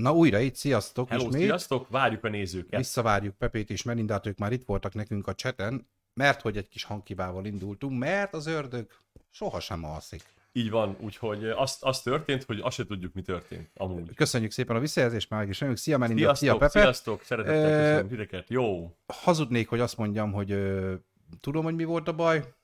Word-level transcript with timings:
Na 0.00 0.12
újra 0.12 0.38
itt, 0.38 0.54
sziasztok 0.54 1.08
Hello, 1.08 1.26
ismét. 1.26 1.42
sziasztok, 1.42 1.88
várjuk 1.88 2.24
a 2.24 2.28
nézőket. 2.28 2.78
Visszavárjuk 2.78 3.36
Pepét 3.36 3.70
és 3.70 3.82
Melindát, 3.82 4.26
ők 4.26 4.38
már 4.38 4.52
itt 4.52 4.64
voltak 4.66 4.94
nekünk 4.94 5.26
a 5.26 5.34
cseten, 5.34 5.88
mert 6.14 6.40
hogy 6.40 6.56
egy 6.56 6.68
kis 6.68 6.84
hangkibával 6.84 7.44
indultunk, 7.44 7.98
mert 7.98 8.34
az 8.34 8.46
ördög 8.46 8.86
sohasem 9.30 9.84
alszik. 9.84 10.22
Így 10.52 10.70
van, 10.70 10.96
úgyhogy 11.00 11.44
az, 11.44 11.78
az 11.80 12.02
történt, 12.02 12.44
hogy 12.44 12.60
azt 12.60 12.76
se 12.76 12.84
tudjuk, 12.84 13.14
mi 13.14 13.22
történt 13.22 13.70
amúgy. 13.74 14.14
Köszönjük 14.14 14.50
szépen 14.50 14.76
a 14.76 14.80
visszajelzést, 14.80 15.30
már 15.30 15.48
is. 15.48 15.64
Szia 15.74 15.98
Melinda, 15.98 16.22
szia 16.22 16.34
Sziasztok, 16.34 16.58
Pepe. 16.58 16.80
sziasztok, 16.80 17.22
szeretettel 17.22 17.70
Ö, 17.70 17.82
köszönöm 17.82 18.08
titeket. 18.08 18.48
Jó, 18.48 18.96
Hazudnék, 19.06 19.68
hogy 19.68 19.80
azt 19.80 19.96
mondjam, 19.96 20.32
hogy 20.32 20.50
ö, 20.50 20.94
tudom, 21.40 21.64
hogy 21.64 21.74
mi 21.74 21.84
volt 21.84 22.08
a 22.08 22.12
baj. 22.12 22.54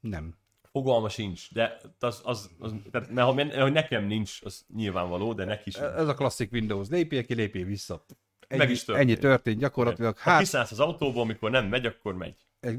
Nem. 0.00 0.34
Fogalma 0.74 1.08
sincs, 1.08 1.52
de 1.52 1.80
az, 1.98 2.20
az, 2.24 2.50
az 2.58 2.74
tehát, 2.90 3.10
mert, 3.10 3.26
ha- 3.26 3.34
mert, 3.34 3.54
hogy 3.56 3.72
nekem 3.72 4.04
nincs, 4.04 4.38
az 4.42 4.64
nyilvánvaló, 4.74 5.32
de 5.32 5.44
neki 5.44 5.62
is. 5.68 5.74
Ez 5.74 6.08
a 6.08 6.14
klasszik 6.14 6.52
Windows. 6.52 6.88
Lépjél 6.88 7.24
ki, 7.24 7.34
lépjél 7.34 7.64
vissza. 7.64 8.04
Ennyi, 8.48 8.60
Meg 8.62 8.70
is 8.70 8.84
történt. 8.84 9.08
ennyi 9.08 9.18
történt 9.18 9.58
gyakorlatilag. 9.58 10.18
Ha 10.18 10.30
Hát, 10.30 10.38
kiszállsz 10.40 10.70
az 10.70 10.80
autóból, 10.80 11.22
amikor 11.22 11.50
nem 11.50 11.66
megy, 11.66 11.86
akkor 11.86 12.14
megy. 12.16 12.34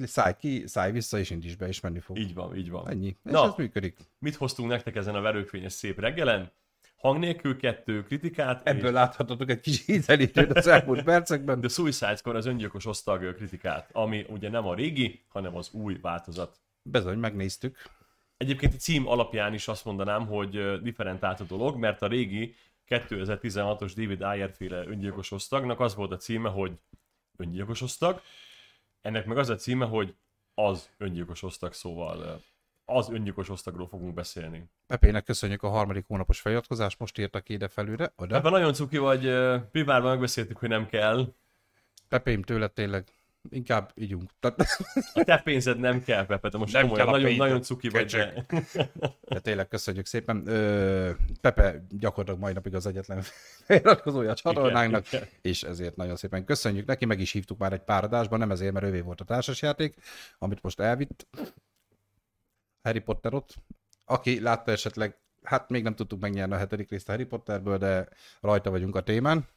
szállj 0.05 0.33
ki, 0.39 0.63
szállj 0.67 0.91
vissza, 0.91 1.19
és 1.19 1.29
indíts 1.29 1.57
be, 1.57 1.67
és 1.67 1.79
menni 1.79 1.99
fog. 1.99 2.17
Így 2.17 2.33
van, 2.33 2.55
így 2.55 2.69
van. 2.69 2.89
Ennyi. 2.89 3.07
És 3.07 3.31
Na. 3.31 3.45
ez 3.45 3.53
működik. 3.57 3.97
Mit 4.19 4.35
hoztunk 4.35 4.69
nektek 4.69 4.95
ezen 4.95 5.15
a 5.15 5.21
verőfényes 5.21 5.73
szép 5.73 5.99
reggelen? 5.99 6.51
Hang 6.97 7.19
nélkül 7.19 7.57
kettő 7.57 8.03
kritikát, 8.03 8.67
Ebből 8.67 8.85
és 8.85 8.91
láthatatok 8.91 9.49
egy 9.49 9.59
kis 9.59 9.87
ízelítőt 9.87 10.51
az 10.57 10.67
elmúlt 10.67 11.03
percekben. 11.13 11.59
The 11.59 11.69
Suicide 11.69 12.15
Squad 12.15 12.35
az 12.35 12.45
öngyilkos 12.45 12.85
osztag 12.85 13.35
kritikát, 13.35 13.89
ami 13.91 14.25
ugye 14.29 14.49
nem 14.49 14.67
a 14.67 14.75
régi, 14.75 15.21
hanem 15.27 15.55
az 15.55 15.69
új 15.71 15.97
változat. 16.01 16.59
Bezony, 16.87 17.17
megnéztük. 17.17 17.77
Egyébként 18.37 18.73
a 18.73 18.77
cím 18.77 19.07
alapján 19.07 19.53
is 19.53 19.67
azt 19.67 19.85
mondanám, 19.85 20.27
hogy 20.27 20.81
differentált 20.81 21.39
a 21.39 21.43
dolog, 21.43 21.77
mert 21.77 22.01
a 22.01 22.07
régi 22.07 22.55
2016-os 22.89 23.91
David 23.95 24.21
Ayer 24.21 24.51
féle 24.51 24.87
öngyilkos 24.87 25.31
osztagnak 25.31 25.79
az 25.79 25.95
volt 25.95 26.11
a 26.11 26.17
címe, 26.17 26.49
hogy 26.49 26.71
öngyilkos 27.37 27.81
osztag, 27.81 28.21
ennek 29.01 29.25
meg 29.25 29.37
az 29.37 29.49
a 29.49 29.55
címe, 29.55 29.85
hogy 29.85 30.15
az 30.53 30.89
öngyilkos 30.97 31.43
osztag, 31.43 31.73
szóval 31.73 32.41
az 32.85 33.09
öngyilkos 33.09 33.49
osztagról 33.49 33.87
fogunk 33.87 34.13
beszélni. 34.13 34.69
Pepének 34.87 35.23
köszönjük 35.23 35.63
a 35.63 35.69
harmadik 35.69 36.05
hónapos 36.07 36.39
feliratkozást, 36.39 36.99
most 36.99 37.17
írtak 37.17 37.49
ide 37.49 37.67
felülre, 37.67 38.13
oda. 38.15 38.35
Ebben 38.35 38.51
nagyon 38.51 38.73
cuki 38.73 38.97
vagy, 38.97 39.25
ö, 39.25 39.57
privátban 39.71 40.11
megbeszéltük, 40.11 40.57
hogy 40.57 40.69
nem 40.69 40.87
kell. 40.87 41.33
Pepém 42.07 42.41
tőle 42.41 42.67
tényleg 42.67 43.07
inkább 43.49 43.91
ígyunk. 43.95 44.31
Tehát, 44.39 44.59
A 45.13 45.23
te 45.23 45.37
pénzed 45.37 45.79
nem 45.79 46.03
kell, 46.03 46.25
Pepe, 46.25 46.49
te 46.49 46.57
most 46.57 46.73
Nem 46.73 46.81
komolyan, 46.81 47.05
kell 47.05 47.13
nagyon, 47.13 47.27
pénzed, 47.27 47.45
nagyon 47.45 47.61
cuki 47.61 47.89
vagy, 47.89 48.11
de... 48.11 48.45
de 49.21 49.39
tényleg 49.39 49.67
köszönjük 49.67 50.05
szépen. 50.05 50.47
Ö, 50.47 51.11
Pepe 51.41 51.85
gyakorlatilag 51.89 52.39
mai 52.39 52.53
napig 52.53 52.75
az 52.75 52.85
egyetlen 52.85 53.23
feliratkozója 53.67 54.31
a 54.31 54.35
csatornánknak, 54.35 55.07
Igen, 55.11 55.27
és 55.41 55.63
ezért 55.63 55.95
nagyon 55.95 56.15
szépen 56.15 56.45
köszönjük 56.45 56.85
neki, 56.85 57.05
meg 57.05 57.19
is 57.19 57.31
hívtuk 57.31 57.57
már 57.57 57.73
egy 57.73 57.83
pár 57.83 58.03
adásban, 58.03 58.39
nem 58.39 58.51
ezért, 58.51 58.73
mert 58.73 58.85
ővé 58.85 58.99
volt 58.99 59.21
a 59.21 59.25
társasjáték, 59.25 59.95
amit 60.37 60.61
most 60.61 60.79
elvitt. 60.79 61.27
Harry 62.81 62.99
Potterot, 62.99 63.53
aki 64.05 64.41
látta 64.41 64.71
esetleg, 64.71 65.17
hát 65.43 65.69
még 65.69 65.83
nem 65.83 65.95
tudtuk 65.95 66.19
megnyerni 66.19 66.53
a 66.53 66.57
hetedik 66.57 66.89
részt 66.89 67.07
a 67.07 67.11
Harry 67.11 67.25
Potterből, 67.25 67.77
de 67.77 68.07
rajta 68.41 68.69
vagyunk 68.69 68.95
a 68.95 69.01
témán. 69.01 69.47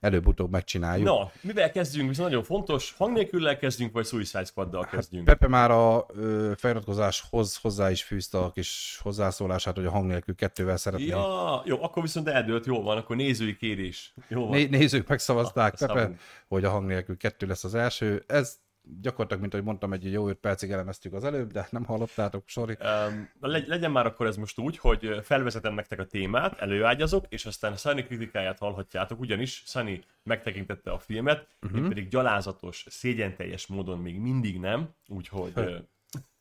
Előbb-utóbb 0.00 0.50
megcsináljuk. 0.50 1.06
Na, 1.06 1.30
mivel 1.40 1.70
kezdjünk? 1.70 2.08
Viszont 2.08 2.28
nagyon 2.28 2.44
fontos, 2.44 2.94
hang 2.98 3.12
nélküllel 3.16 3.58
kezdjünk, 3.58 3.92
vagy 3.92 4.06
Suicide 4.06 4.44
Squaddal 4.44 4.84
kezdjünk? 4.86 5.24
Pepe 5.24 5.48
már 5.48 5.70
a 5.70 6.06
ö, 6.14 6.52
feliratkozáshoz 6.56 7.56
hozzá 7.56 7.90
is 7.90 8.02
fűzte 8.02 8.38
a 8.38 8.50
kis 8.50 9.00
hozzászólását, 9.02 9.74
hogy 9.76 9.84
a 9.86 9.90
hang 9.90 10.06
nélkül 10.06 10.34
kettővel 10.34 10.76
szeretné. 10.76 11.06
Ja, 11.06 11.62
jó, 11.64 11.82
akkor 11.82 12.02
viszont 12.02 12.28
eldőlt, 12.28 12.66
jó 12.66 12.82
van, 12.82 12.96
akkor 12.96 13.16
nézői 13.16 13.56
kérés. 13.56 14.12
Jó 14.28 14.40
van. 14.46 14.50
Né- 14.56 14.70
nézők 14.70 15.08
megszavazták, 15.08 15.74
Ah, 15.80 15.86
Pepe, 15.86 16.10
hogy 16.48 16.64
a 16.64 16.70
hang 16.70 16.86
nélkül 16.86 17.16
kettő 17.16 17.46
lesz 17.46 17.64
az 17.64 17.74
első. 17.74 18.24
Ez 18.26 18.58
gyakorlatilag, 18.82 19.40
mint 19.40 19.54
ahogy 19.54 19.66
mondtam, 19.66 19.92
egy 19.92 20.12
jó 20.12 20.28
öt 20.28 20.36
percig 20.36 20.70
elemeztük 20.70 21.12
az 21.12 21.24
előbb, 21.24 21.52
de 21.52 21.68
nem 21.70 21.84
hallottátok, 21.84 22.48
sorry. 22.48 22.76
Um, 22.80 23.30
legy- 23.40 23.66
legyen 23.66 23.90
már 23.90 24.06
akkor 24.06 24.26
ez 24.26 24.36
most 24.36 24.58
úgy, 24.58 24.78
hogy 24.78 25.20
felvezetem 25.22 25.74
nektek 25.74 25.98
a 25.98 26.04
témát, 26.04 26.60
előágyazok, 26.60 27.24
és 27.28 27.46
aztán 27.46 27.76
Sunny 27.76 28.04
kritikáját 28.04 28.58
hallhatjátok, 28.58 29.20
ugyanis 29.20 29.62
Sunny 29.66 30.04
megtekintette 30.22 30.90
a 30.90 30.98
filmet, 30.98 31.48
uh-huh. 31.62 31.78
én 31.78 31.88
pedig 31.88 32.08
gyalázatos, 32.08 32.86
szégyenteljes 32.88 33.66
módon 33.66 33.98
még 33.98 34.18
mindig 34.18 34.58
nem, 34.58 34.88
úgyhogy 35.08 35.52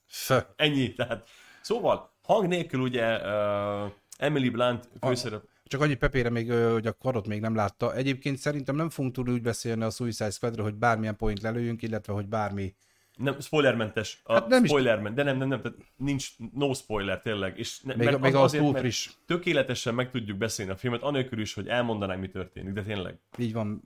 Fö. 0.05 0.39
ennyi. 0.55 0.93
Tehát, 0.93 1.29
szóval, 1.61 2.11
hang 2.23 2.47
nélkül 2.47 2.79
ugye 2.79 3.17
uh, 3.17 3.91
Emily 4.17 4.49
Blunt 4.49 4.89
főszerep... 5.01 5.43
Csak 5.69 5.81
annyi 5.81 5.95
Pepére 5.95 6.29
még, 6.29 6.51
hogy 6.51 6.87
a 6.87 6.93
karot 6.93 7.27
még 7.27 7.41
nem 7.41 7.55
látta. 7.55 7.95
Egyébként 7.95 8.37
szerintem 8.37 8.75
nem 8.75 8.89
fogunk 8.89 9.13
tudni 9.13 9.31
úgy 9.33 9.41
beszélni 9.41 9.83
a 9.83 9.89
Suicide 9.89 10.29
Squadről, 10.29 10.63
hogy 10.65 10.75
bármilyen 10.75 11.15
point 11.15 11.41
lelőjünk, 11.41 11.81
illetve 11.81 12.13
hogy 12.13 12.27
bármi 12.27 12.75
Nem, 13.17 13.39
spoilermentes. 13.39 14.21
A 14.23 14.33
Hát 14.33 14.41
nem 14.41 14.49
nem 14.49 14.63
is- 14.63 14.69
spoilerment, 14.69 15.15
de 15.15 15.23
nem, 15.23 15.37
nem, 15.37 15.47
nem, 15.47 15.61
tehát 15.61 15.77
nincs 15.97 16.29
no 16.53 16.73
spoiler 16.73 17.21
tényleg. 17.21 17.57
És 17.57 17.81
ne, 17.81 17.95
Még- 17.95 18.05
mert 18.07 18.19
még 18.19 18.35
az, 18.35 18.39
az 18.39 18.43
azért, 18.43 18.63
túl 18.63 18.75
friss. 18.75 19.09
Tökéletesen 19.25 19.93
meg 19.95 20.11
tudjuk 20.11 20.37
beszélni 20.37 20.71
a 20.71 20.75
filmet, 20.75 21.01
anélkül 21.01 21.39
is, 21.39 21.53
hogy 21.53 21.67
elmondanánk, 21.67 22.21
mi 22.21 22.27
történik, 22.29 22.73
de 22.73 22.83
tényleg. 22.83 23.19
így 23.37 23.53
van. 23.53 23.81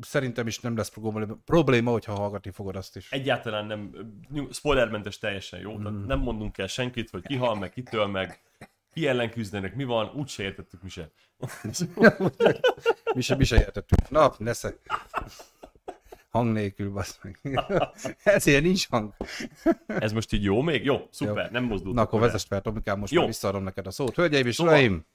Szerintem 0.00 0.46
is 0.46 0.60
nem 0.60 0.76
lesz 0.76 0.88
probléma, 0.90 1.34
probléma 1.44 1.90
hogyha 1.90 2.12
hallgatni 2.14 2.50
fogod 2.50 2.76
azt 2.76 2.96
is. 2.96 3.10
Egyáltalán 3.12 3.66
nem, 3.66 3.90
spoilermentes 4.50 5.18
teljesen 5.18 5.60
jó, 5.60 5.78
Mm. 5.78 5.82
tehát 5.82 6.06
nem 6.06 6.18
mondunk 6.18 6.58
el 6.58 6.66
senkit, 6.66 7.10
hogy 7.10 7.22
ki 7.22 7.36
hal 7.36 7.54
meg, 7.58 7.70
kitől 7.70 8.06
meg, 8.06 8.42
ki 8.94 9.06
ellen 9.06 9.30
küzdenek, 9.30 9.74
mi 9.74 9.84
van, 9.84 10.12
úgyse 10.14 10.42
értettük 10.42 10.82
mi 10.82 10.88
se. 10.88 11.10
Mi 13.14 13.20
se, 13.20 13.36
mi 13.36 13.44
se 13.44 13.56
értettük. 13.56 14.08
Na, 14.10 14.34
nesze. 14.38 14.74
Hang 16.30 16.52
nélkül, 16.52 16.90
basz 16.90 17.18
meg. 17.22 17.38
Ezért 18.24 18.62
nincs 18.62 18.88
hang. 18.88 19.14
Ez 19.86 20.12
most 20.12 20.32
így 20.32 20.42
jó 20.44 20.60
még? 20.60 20.84
Jó, 20.84 21.08
szuper, 21.10 21.44
Jó. 21.44 21.50
nem 21.50 21.64
mozdult. 21.64 21.94
Na, 21.94 22.02
akkor 22.02 22.20
vezess 22.20 22.44
fel, 22.44 22.60
Tomikám, 22.60 22.98
most 22.98 23.12
Jó. 23.12 23.18
már 23.18 23.28
visszaadom 23.28 23.62
neked 23.62 23.86
a 23.86 23.90
szót. 23.90 24.14
Hölgyeim 24.14 24.46
és 24.46 24.54
Szóval- 24.54 24.72
uraim, 24.74 25.06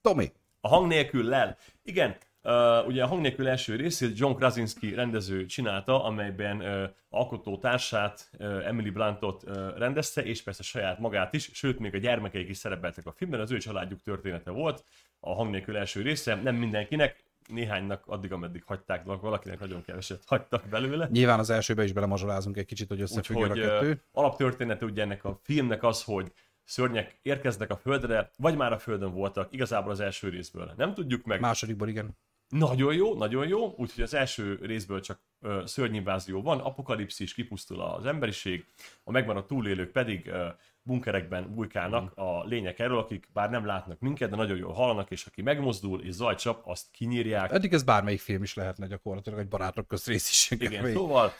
Tomi, 0.00 0.32
A 0.60 0.68
hang 0.68 0.86
nélkül 0.86 1.24
lel. 1.24 1.56
Igen, 1.82 2.16
uh, 2.44 2.86
ugye 2.86 3.02
a 3.02 3.06
hang 3.06 3.20
nélkül 3.20 3.48
első 3.48 3.76
részét 3.76 4.18
John 4.18 4.34
Krasinski 4.34 4.94
rendező 4.94 5.46
csinálta, 5.46 6.04
amelyben 6.04 6.60
uh, 6.60 6.90
alkotó 7.08 7.58
társát, 7.58 8.30
uh, 8.38 8.66
Emily 8.66 8.90
Bluntot 8.90 9.42
uh, 9.42 9.78
rendezte, 9.78 10.24
és 10.24 10.42
persze 10.42 10.62
saját 10.62 10.98
magát 10.98 11.34
is, 11.34 11.50
sőt, 11.52 11.78
még 11.78 11.94
a 11.94 11.98
gyermekeik 11.98 12.48
is 12.48 12.56
szerepeltek 12.56 13.06
a 13.06 13.12
filmben, 13.12 13.40
az 13.40 13.50
ő 13.50 13.58
családjuk 13.58 14.02
története 14.02 14.50
volt, 14.50 14.84
a 15.20 15.34
hang 15.34 15.50
nélkül 15.50 15.76
első 15.76 16.02
része, 16.02 16.34
nem 16.34 16.56
mindenkinek, 16.56 17.22
néhánynak 17.48 18.02
addig, 18.06 18.32
ameddig 18.32 18.62
hagyták, 18.64 19.04
valakinek 19.04 19.60
nagyon 19.60 19.82
keveset 19.82 20.22
hagytak 20.26 20.68
belőle. 20.68 21.08
nyilván 21.10 21.38
az 21.38 21.50
elsőbe 21.50 21.84
is 21.84 21.92
belemazsolázunk 21.92 22.56
egy 22.56 22.64
kicsit, 22.64 22.88
hogy 22.88 23.00
összefüggjön 23.00 23.50
a 23.50 23.52
Úgyhogy 23.52 23.68
kettő. 23.68 23.88
ö, 23.88 23.94
alaptörténete 24.12 24.84
ugye 24.84 25.02
ennek 25.02 25.24
a 25.24 25.40
filmnek 25.42 25.82
az, 25.82 26.02
hogy 26.02 26.32
szörnyek 26.64 27.18
érkeznek 27.22 27.70
a 27.70 27.76
földre, 27.76 28.30
vagy 28.36 28.56
már 28.56 28.72
a 28.72 28.78
földön 28.78 29.12
voltak, 29.12 29.52
igazából 29.52 29.90
az 29.90 30.00
első 30.00 30.28
részből. 30.28 30.72
Nem 30.76 30.94
tudjuk 30.94 31.24
meg, 31.24 31.40
Másodikból 31.40 31.88
igen. 31.88 32.16
Nagyon 32.58 32.94
jó, 32.94 33.14
nagyon 33.14 33.48
jó, 33.48 33.74
úgyhogy 33.76 34.02
az 34.02 34.14
első 34.14 34.58
részből 34.62 35.00
csak 35.00 35.20
ö, 35.40 35.62
szörnyinvázió 35.66 36.42
van, 36.42 36.60
apokalipszis, 36.60 37.34
kipusztul 37.34 37.80
az 37.80 38.06
emberiség, 38.06 38.66
a 39.04 39.10
megmaradt 39.10 39.46
túlélők 39.46 39.90
pedig 39.90 40.26
ö, 40.26 40.46
bunkerekben 40.82 41.54
bujkálnak 41.54 42.16
a 42.16 42.44
lények 42.44 42.78
erről, 42.78 42.98
akik 42.98 43.28
bár 43.32 43.50
nem 43.50 43.66
látnak 43.66 44.00
minket, 44.00 44.30
de 44.30 44.36
nagyon 44.36 44.56
jól 44.56 44.72
hallanak, 44.72 45.10
és 45.10 45.26
aki 45.26 45.42
megmozdul 45.42 46.02
és 46.02 46.12
zajt 46.12 46.38
csap, 46.38 46.62
azt 46.66 46.90
kinyírják. 46.90 47.52
Eddig 47.52 47.72
ez 47.72 47.82
bármelyik 47.82 48.20
film 48.20 48.42
is 48.42 48.54
lehetne 48.54 48.86
gyakorlatilag, 48.86 49.38
egy 49.38 49.48
barátok 49.48 49.88
közt 49.88 50.06
rész 50.06 50.30
is. 50.30 50.50
Igen, 50.60 50.92
szóval 50.92 51.32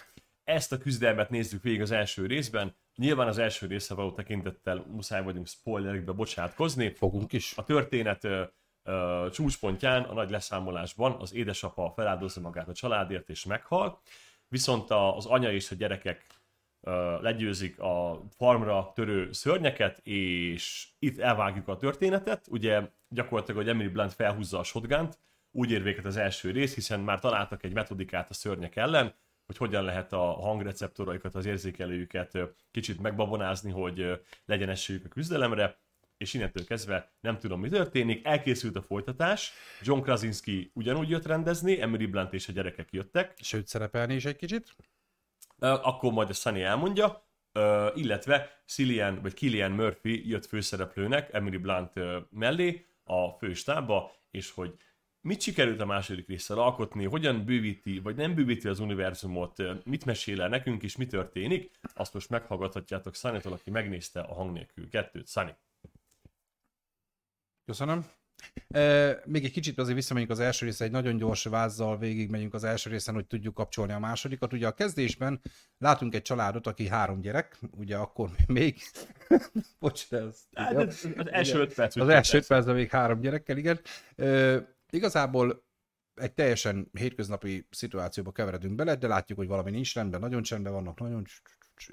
ezt 0.44 0.72
a 0.72 0.78
küzdelmet 0.78 1.30
nézzük 1.30 1.62
végig 1.62 1.80
az 1.80 1.90
első 1.90 2.26
részben. 2.26 2.76
Nyilván 2.96 3.28
az 3.28 3.38
első 3.38 3.66
része 3.66 3.94
való 3.94 4.12
tekintettel 4.12 4.86
muszáj 4.88 5.22
vagyunk 5.22 5.46
spoilerekbe 5.46 6.12
bocsátkozni. 6.12 6.90
Fogunk 6.90 7.32
is. 7.32 7.52
A 7.56 7.64
történet 7.64 8.28
ö, 8.84 9.28
csúcspontján, 9.32 10.02
a 10.02 10.12
nagy 10.12 10.30
leszámolásban 10.30 11.12
az 11.12 11.34
édesapa 11.34 11.92
feláldozza 11.96 12.40
magát 12.40 12.68
a 12.68 12.72
családért 12.72 13.28
és 13.28 13.44
meghal, 13.44 14.00
viszont 14.48 14.90
a, 14.90 15.16
az 15.16 15.26
anya 15.26 15.52
és 15.52 15.70
a 15.70 15.74
gyerekek 15.74 16.26
legyőzik 17.20 17.80
a 17.80 18.20
farmra 18.36 18.92
törő 18.94 19.32
szörnyeket, 19.32 19.98
és 20.06 20.88
itt 20.98 21.18
elvágjuk 21.18 21.68
a 21.68 21.76
történetet. 21.76 22.46
Ugye 22.50 22.82
gyakorlatilag, 23.08 23.60
hogy 23.60 23.70
Emily 23.70 23.88
Blunt 23.88 24.12
felhúzza 24.12 24.58
a 24.58 24.64
shotgunt, 24.64 25.18
úgy 25.50 25.70
ér 25.70 25.82
véget 25.82 26.04
az 26.04 26.16
első 26.16 26.50
rész, 26.50 26.74
hiszen 26.74 27.00
már 27.00 27.20
találtak 27.20 27.64
egy 27.64 27.72
metodikát 27.72 28.30
a 28.30 28.34
szörnyek 28.34 28.76
ellen, 28.76 29.14
hogy 29.46 29.56
hogyan 29.56 29.84
lehet 29.84 30.12
a 30.12 30.22
hangreceptoraikat, 30.22 31.34
az 31.34 31.46
érzékelőjüket 31.46 32.38
kicsit 32.70 33.00
megbabonázni, 33.00 33.70
hogy 33.70 34.20
legyen 34.44 34.68
esélyük 34.68 35.04
a 35.04 35.08
küzdelemre, 35.08 35.78
és 36.24 36.34
innentől 36.34 36.64
kezdve 36.64 37.12
nem 37.20 37.38
tudom, 37.38 37.60
mi 37.60 37.68
történik. 37.68 38.26
Elkészült 38.26 38.76
a 38.76 38.82
folytatás, 38.82 39.52
John 39.82 40.00
Krasinski 40.00 40.70
ugyanúgy 40.74 41.08
jött 41.08 41.26
rendezni, 41.26 41.80
Emily 41.80 42.06
Blunt 42.06 42.32
és 42.32 42.48
a 42.48 42.52
gyerekek 42.52 42.88
jöttek, 42.92 43.34
Sőt, 43.40 43.66
szerepelni 43.66 44.14
is 44.14 44.24
egy 44.24 44.36
kicsit. 44.36 44.76
Akkor 45.58 46.12
majd 46.12 46.28
a 46.28 46.32
Sunny 46.32 46.60
elmondja, 46.60 47.28
illetve 47.94 48.62
Cillian, 48.66 49.22
vagy 49.22 49.34
Killian 49.34 49.70
Murphy 49.70 50.28
jött 50.28 50.46
főszereplőnek 50.46 51.32
Emily 51.32 51.56
Blunt 51.56 51.92
mellé 52.30 52.86
a 53.04 53.30
főstábba, 53.30 54.12
és 54.30 54.50
hogy 54.50 54.74
mit 55.20 55.40
sikerült 55.40 55.80
a 55.80 55.86
második 55.86 56.28
résszel 56.28 56.58
alkotni, 56.58 57.04
hogyan 57.04 57.44
bővíti, 57.44 57.98
vagy 57.98 58.16
nem 58.16 58.34
bővíti 58.34 58.68
az 58.68 58.78
univerzumot, 58.78 59.84
mit 59.84 60.04
mesél 60.04 60.42
el 60.42 60.48
nekünk, 60.48 60.82
és 60.82 60.96
mi 60.96 61.06
történik, 61.06 61.70
azt 61.94 62.14
most 62.14 62.30
meghallgathatjátok 62.30 63.14
sunny 63.14 63.36
aki 63.36 63.70
megnézte 63.70 64.20
a 64.20 64.34
hang 64.34 64.52
nélkül 64.52 64.88
kettőt. 64.88 65.28
Sunny. 65.28 65.54
Köszönöm. 67.66 68.06
E, 68.68 69.20
még 69.24 69.44
egy 69.44 69.52
kicsit 69.52 69.78
azért 69.78 69.96
visszamegyünk 69.96 70.30
az 70.30 70.40
első 70.40 70.66
része, 70.66 70.84
egy 70.84 70.90
nagyon 70.90 71.16
gyors 71.16 71.44
vázzal 71.44 71.98
végig 71.98 72.30
megyünk 72.30 72.54
az 72.54 72.64
első 72.64 72.90
részen, 72.90 73.14
hogy 73.14 73.26
tudjuk 73.26 73.54
kapcsolni 73.54 73.92
a 73.92 73.98
másodikat. 73.98 74.52
Ugye 74.52 74.66
a 74.66 74.72
kezdésben 74.72 75.40
látunk 75.78 76.14
egy 76.14 76.22
családot, 76.22 76.66
aki 76.66 76.88
három 76.88 77.20
gyerek, 77.20 77.58
ugye 77.70 77.96
akkor 77.96 78.30
még, 78.46 78.80
bocs, 79.78 80.08
de 80.08 80.22
az, 80.22 80.44
hát, 80.54 80.76
az, 80.76 81.08
az 81.16 81.30
első 81.30 81.58
öt 81.60 81.74
perc. 81.74 81.96
Az 81.96 82.08
első 82.08 82.36
öt 82.38 82.46
percben 82.46 82.74
még 82.74 82.90
három 82.90 83.20
gyerekkel, 83.20 83.56
igen. 83.56 83.80
E, 84.16 84.58
igazából 84.90 85.64
egy 86.14 86.32
teljesen 86.32 86.90
hétköznapi 86.92 87.66
szituációba 87.70 88.32
keveredünk 88.32 88.74
bele, 88.74 88.94
de 88.94 89.06
látjuk, 89.06 89.38
hogy 89.38 89.48
valami 89.48 89.70
nincs 89.70 89.94
rendben, 89.94 90.20
nagyon 90.20 90.42
csendben 90.42 90.72
vannak, 90.72 91.00
nagyon 91.00 91.24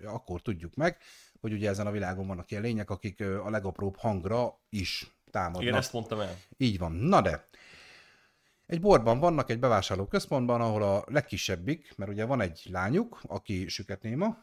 akkor 0.04 0.42
tudjuk 0.42 0.76
meg, 0.76 0.98
hogy 1.40 1.54
ugye 1.54 1.70
ezen 1.70 1.88
a 1.88 1.92
világon 1.92 2.28
vannak 2.28 2.52
ilyen 2.52 2.64
lények, 2.64 2.90
akik 2.90 3.22
a 3.22 3.50
legapróbb 3.50 3.96
hangra 3.98 4.60
is 4.70 5.12
támadnak. 5.32 5.62
Igen, 5.62 5.76
ezt 5.76 5.94
mondtam 5.94 6.20
el. 6.20 6.38
Így 6.58 6.78
van. 6.78 6.92
Na 6.92 7.22
de, 7.22 7.48
egy 8.66 8.82
borban 8.82 9.20
vannak 9.20 9.50
egy 9.50 9.60
bevásárló 9.60 10.06
központban, 10.06 10.62
ahol 10.62 10.84
a 10.84 11.04
legkisebbik, 11.08 11.94
mert 11.98 12.12
ugye 12.12 12.26
van 12.26 12.42
egy 12.42 12.62
lányuk, 12.70 13.22
aki 13.28 13.68
süketnéma, 13.68 14.38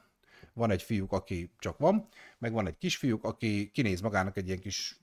van 0.53 0.71
egy 0.71 0.83
fiúk, 0.83 1.13
aki 1.13 1.53
csak 1.59 1.79
van, 1.79 2.09
meg 2.39 2.53
van 2.53 2.67
egy 2.67 2.79
kisfiúk, 2.79 3.25
aki 3.25 3.71
kinéz 3.71 4.01
magának 4.01 4.37
egy 4.37 4.47
ilyen 4.47 4.61
kis 4.61 5.01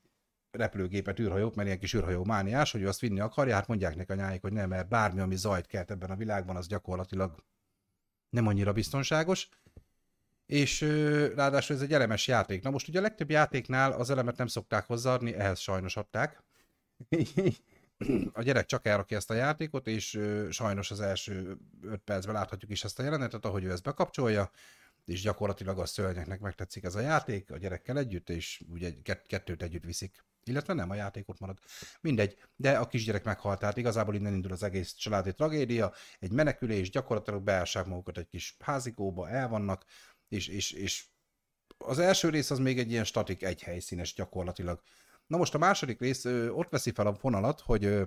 repülőgépet, 0.51 1.19
űrhajót, 1.19 1.55
mert 1.55 1.67
ilyen 1.67 1.79
kis 1.79 1.93
űrhajó 1.93 2.23
mániás, 2.23 2.71
hogy 2.71 2.83
azt 2.83 2.99
vinni 2.99 3.19
akarja, 3.19 3.53
hát 3.53 3.67
mondják 3.67 3.95
neki 3.95 4.11
anyáik, 4.11 4.41
hogy 4.41 4.53
nem, 4.53 4.69
mert 4.69 4.87
bármi, 4.87 5.19
ami 5.19 5.35
zajt 5.35 5.67
kelt 5.67 5.91
ebben 5.91 6.09
a 6.09 6.15
világban, 6.15 6.55
az 6.55 6.67
gyakorlatilag 6.67 7.43
nem 8.29 8.47
annyira 8.47 8.73
biztonságos. 8.73 9.49
És 10.45 10.81
ráadásul 11.35 11.75
ez 11.75 11.81
egy 11.81 11.93
elemes 11.93 12.27
játék. 12.27 12.63
Na 12.63 12.69
most 12.69 12.87
ugye 12.87 12.99
a 12.99 13.01
legtöbb 13.01 13.29
játéknál 13.29 13.91
az 13.91 14.09
elemet 14.09 14.37
nem 14.37 14.47
szokták 14.47 14.85
hozzáadni, 14.85 15.33
ehhez 15.33 15.59
sajnos 15.59 15.97
adták. 15.97 16.43
a 18.33 18.41
gyerek 18.41 18.65
csak 18.65 18.85
elrakja 18.85 19.17
ezt 19.17 19.29
a 19.29 19.33
játékot, 19.33 19.87
és 19.87 20.19
sajnos 20.49 20.91
az 20.91 21.01
első 21.01 21.57
5 21.81 22.01
percben 22.01 22.35
láthatjuk 22.35 22.71
is 22.71 22.83
ezt 22.83 22.99
a 22.99 23.03
jelenetet, 23.03 23.45
ahogy 23.45 23.63
ő 23.63 23.71
ezt 23.71 23.83
bekapcsolja, 23.83 24.51
és 25.05 25.21
gyakorlatilag 25.21 25.79
a 25.79 25.85
szörnyeknek 25.85 26.39
megtetszik 26.39 26.83
ez 26.83 26.95
a 26.95 26.99
játék 26.99 27.51
a 27.51 27.57
gyerekkel 27.57 27.97
együtt, 27.97 28.29
és 28.29 28.63
ugye 28.69 28.93
kettőt 29.27 29.61
együtt 29.61 29.83
viszik 29.83 30.23
illetve 30.47 30.73
nem, 30.73 30.89
a 30.89 30.95
játékot 30.95 31.39
marad. 31.39 31.59
Mindegy, 32.01 32.37
de 32.55 32.77
a 32.77 32.87
kisgyerek 32.87 33.23
meghalt, 33.23 33.59
tehát 33.59 33.77
igazából 33.77 34.15
innen 34.15 34.33
indul 34.33 34.51
az 34.51 34.63
egész 34.63 34.93
családi 34.93 35.33
tragédia, 35.33 35.93
egy 36.19 36.31
menekülés, 36.31 36.89
gyakorlatilag 36.89 37.43
beássák 37.43 37.85
magukat 37.85 38.17
egy 38.17 38.27
kis 38.27 38.55
házikóba, 38.59 39.29
el 39.29 39.47
vannak, 39.47 39.85
és, 40.27 40.47
és, 40.47 40.71
és 40.71 41.05
az 41.77 41.99
első 41.99 42.29
rész 42.29 42.51
az 42.51 42.59
még 42.59 42.79
egy 42.79 42.91
ilyen 42.91 43.03
statik, 43.03 43.43
egy 43.43 43.61
helyszínes 43.61 44.13
gyakorlatilag. 44.13 44.81
Na 45.27 45.37
most 45.37 45.53
a 45.53 45.57
második 45.57 45.99
rész 45.99 46.25
ott 46.49 46.69
veszi 46.69 46.91
fel 46.91 47.07
a 47.07 47.17
vonalat, 47.21 47.59
hogy 47.59 48.01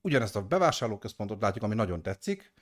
ugyanezt 0.00 0.36
a 0.36 0.46
bevásárlóközpontot 0.46 1.40
látjuk, 1.40 1.64
ami 1.64 1.74
nagyon 1.74 2.02
tetszik, 2.02 2.52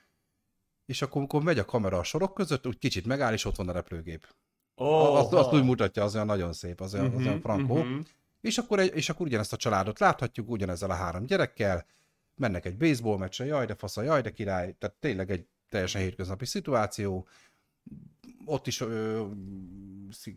és 0.86 1.02
akkor, 1.02 1.16
amikor 1.16 1.42
megy 1.42 1.58
a 1.58 1.64
kamera 1.64 1.98
a 1.98 2.02
sorok 2.02 2.34
között, 2.34 2.66
úgy 2.66 2.78
kicsit 2.78 3.06
megáll, 3.06 3.32
és 3.32 3.44
ott 3.44 3.56
van 3.56 3.68
a 3.68 3.72
repülőgép. 3.72 4.34
Oh, 4.74 5.16
azt, 5.16 5.32
azt 5.32 5.52
úgy 5.52 5.64
mutatja, 5.64 6.02
az 6.02 6.14
olyan 6.14 6.26
nagyon 6.26 6.52
szép, 6.52 6.80
az 6.80 6.94
olyan, 6.94 7.06
uh-huh, 7.06 7.20
az 7.20 7.26
olyan 7.26 7.38
mhm, 7.38 7.46
frankó. 7.46 7.78
Uh-huh. 7.78 8.04
És, 8.40 8.58
akkor 8.58 8.78
egy, 8.78 8.96
és 8.96 9.08
akkor 9.08 9.26
ugyanezt 9.26 9.52
a 9.52 9.56
családot 9.56 9.98
láthatjuk, 9.98 10.50
ugyanezzel 10.50 10.90
a 10.90 10.94
három 10.94 11.26
gyerekkel, 11.26 11.86
mennek 12.34 12.64
egy 12.64 12.76
baseball 12.76 13.18
meccsre, 13.18 13.44
jaj 13.44 13.66
de 13.66 13.74
fasz, 13.74 13.96
jaj 13.96 14.20
de 14.20 14.30
király, 14.30 14.74
tehát 14.78 14.96
tényleg 14.96 15.30
egy 15.30 15.46
teljesen 15.68 16.00
hétköznapi 16.00 16.44
szituáció. 16.44 17.26
Ott 18.44 18.66
is 18.66 18.80
uh, 18.80 19.30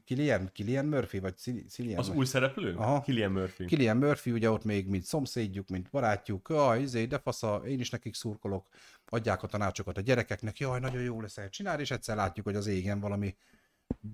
Kilian, 0.05 0.49
Kilian 0.53 0.85
Murphy, 0.85 1.19
vagy 1.19 1.37
Cillian 1.69 1.99
Az 1.99 2.09
új 2.09 2.25
szereplő? 2.25 2.75
Aha. 2.75 3.01
Kilian 3.01 3.31
Murphy. 3.31 3.65
Kilian 3.65 3.97
Murphy, 3.97 4.31
ugye 4.31 4.51
ott 4.51 4.63
még 4.63 4.87
mint 4.87 5.03
szomszédjuk, 5.03 5.67
mint 5.67 5.89
barátjuk, 5.89 6.47
jaj, 6.49 6.81
izé, 6.81 7.05
de 7.05 7.19
fasza, 7.19 7.61
én 7.65 7.79
is 7.79 7.89
nekik 7.89 8.13
szurkolok, 8.13 8.67
adják 9.05 9.43
a 9.43 9.47
tanácsokat 9.47 9.97
a 9.97 10.01
gyerekeknek, 10.01 10.59
jaj, 10.59 10.79
nagyon 10.79 11.01
jó 11.01 11.21
lesz 11.21 11.49
csinálni, 11.49 11.81
és 11.81 11.91
egyszer 11.91 12.15
látjuk, 12.15 12.45
hogy 12.45 12.55
az 12.55 12.67
égen 12.67 12.99
valami 12.99 13.35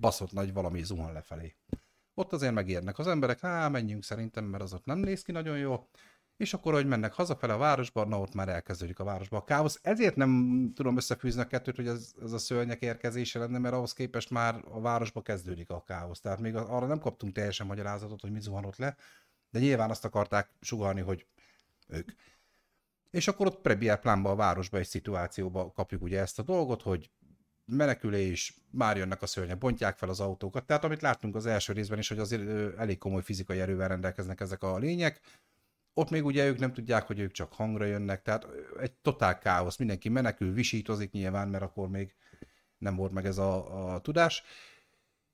baszott 0.00 0.32
nagy 0.32 0.52
valami 0.52 0.82
zuhan 0.82 1.12
lefelé. 1.12 1.56
Ott 2.14 2.32
azért 2.32 2.52
megérnek 2.52 2.98
az 2.98 3.06
emberek, 3.06 3.40
hát 3.40 3.70
menjünk 3.70 4.04
szerintem, 4.04 4.44
mert 4.44 4.62
az 4.62 4.72
ott 4.72 4.84
nem 4.84 4.98
néz 4.98 5.22
ki 5.22 5.32
nagyon 5.32 5.58
jó. 5.58 5.88
És 6.36 6.54
akkor, 6.54 6.72
hogy 6.72 6.86
mennek 6.86 7.12
hazafele 7.12 7.52
a 7.52 7.58
városba, 7.58 8.04
na 8.04 8.20
ott 8.20 8.34
már 8.34 8.48
elkezdődik 8.48 8.98
a 8.98 9.04
városba 9.04 9.36
a 9.36 9.44
káosz. 9.44 9.78
Ezért 9.82 10.16
nem 10.16 10.70
tudom 10.74 10.96
összefűzni 10.96 11.40
a 11.40 11.46
kettőt, 11.46 11.76
hogy 11.76 11.86
ez, 11.86 12.14
ez 12.22 12.32
a 12.32 12.38
szörnyek 12.38 12.82
érkezése 12.82 13.38
lenne, 13.38 13.58
mert 13.58 13.74
ahhoz 13.74 13.92
képest 13.92 14.30
már 14.30 14.64
a 14.70 14.80
városba 14.80 15.22
kezdődik 15.22 15.70
a 15.70 15.82
káosz. 15.82 16.20
Tehát 16.20 16.40
még 16.40 16.56
arra 16.56 16.86
nem 16.86 16.98
kaptunk 16.98 17.34
teljesen 17.34 17.66
magyarázatot, 17.66 18.20
hogy 18.20 18.32
mi 18.32 18.40
zuhanott 18.40 18.76
le, 18.76 18.96
de 19.50 19.58
nyilván 19.58 19.90
azt 19.90 20.04
akarták 20.04 20.50
sugalni, 20.60 21.00
hogy 21.00 21.26
ők. 21.88 22.10
És 23.10 23.28
akkor 23.28 23.46
ott 23.46 23.60
Prebier 23.60 24.00
plánba 24.00 24.30
a 24.30 24.34
városba 24.34 24.78
egy 24.78 24.86
szituációba 24.86 25.72
kapjuk 25.72 26.02
ugye 26.02 26.20
ezt 26.20 26.38
a 26.38 26.42
dolgot, 26.42 26.82
hogy 26.82 27.10
menekülés, 27.64 28.54
már 28.70 28.96
jönnek 28.96 29.22
a 29.22 29.26
szörnyek, 29.26 29.58
bontják 29.58 29.96
fel 29.96 30.08
az 30.08 30.20
autókat. 30.20 30.66
Tehát 30.66 30.84
amit 30.84 31.02
láttunk 31.02 31.36
az 31.36 31.46
első 31.46 31.72
részben 31.72 31.98
is, 31.98 32.08
hogy 32.08 32.18
azért 32.18 32.78
elég 32.78 32.98
komoly 32.98 33.22
fizikai 33.22 33.60
erővel 33.60 33.88
rendelkeznek 33.88 34.40
ezek 34.40 34.62
a 34.62 34.78
lények. 34.78 35.20
Ott 35.94 36.10
még 36.10 36.24
ugye 36.24 36.46
ők 36.46 36.58
nem 36.58 36.72
tudják, 36.72 37.06
hogy 37.06 37.18
ők 37.18 37.32
csak 37.32 37.52
hangra 37.52 37.84
jönnek, 37.84 38.22
tehát 38.22 38.46
egy 38.80 38.92
totál 38.92 39.38
káosz, 39.38 39.76
mindenki 39.76 40.08
menekül, 40.08 40.52
visítozik 40.52 41.10
nyilván, 41.10 41.48
mert 41.48 41.62
akkor 41.62 41.88
még 41.88 42.14
nem 42.78 42.96
volt 42.96 43.12
meg 43.12 43.26
ez 43.26 43.38
a, 43.38 43.94
a 43.94 44.00
tudás. 44.00 44.42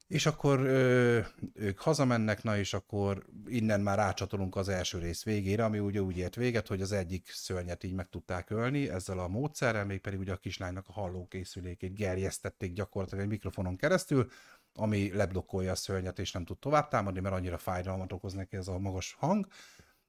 És 0.06 0.26
akkor 0.26 0.60
ö, 0.60 1.20
ők 1.54 1.78
hazamennek, 1.78 2.42
na 2.42 2.58
és 2.58 2.74
akkor 2.74 3.26
innen 3.46 3.80
már 3.80 3.96
rácsatolunk 3.96 4.56
az 4.56 4.68
első 4.68 4.98
rész 4.98 5.24
végére, 5.24 5.64
ami 5.64 5.78
ugye 5.78 6.00
úgy 6.00 6.16
ért 6.16 6.34
véget, 6.34 6.66
hogy 6.66 6.82
az 6.82 6.92
egyik 6.92 7.30
szörnyet 7.30 7.84
így 7.84 7.94
meg 7.94 8.08
tudták 8.08 8.50
ölni 8.50 8.88
ezzel 8.88 9.18
a 9.18 9.28
módszerrel, 9.28 9.84
még 9.84 10.00
ugye 10.18 10.32
a 10.32 10.36
kislánynak 10.36 10.88
a 10.88 10.92
hallókészülékét 10.92 11.94
gerjesztették 11.94 12.72
gyakorlatilag 12.72 13.24
egy 13.24 13.30
mikrofonon 13.30 13.76
keresztül, 13.76 14.30
ami 14.74 15.12
leblokkolja 15.12 15.70
a 15.70 15.74
szörnyet, 15.74 16.18
és 16.18 16.32
nem 16.32 16.44
tud 16.44 16.58
tovább 16.58 16.88
támadni, 16.88 17.20
mert 17.20 17.34
annyira 17.34 17.58
fájdalmat 17.58 18.12
okoz 18.12 18.32
neki 18.32 18.56
ez 18.56 18.68
a 18.68 18.78
magas 18.78 19.16
hang, 19.18 19.46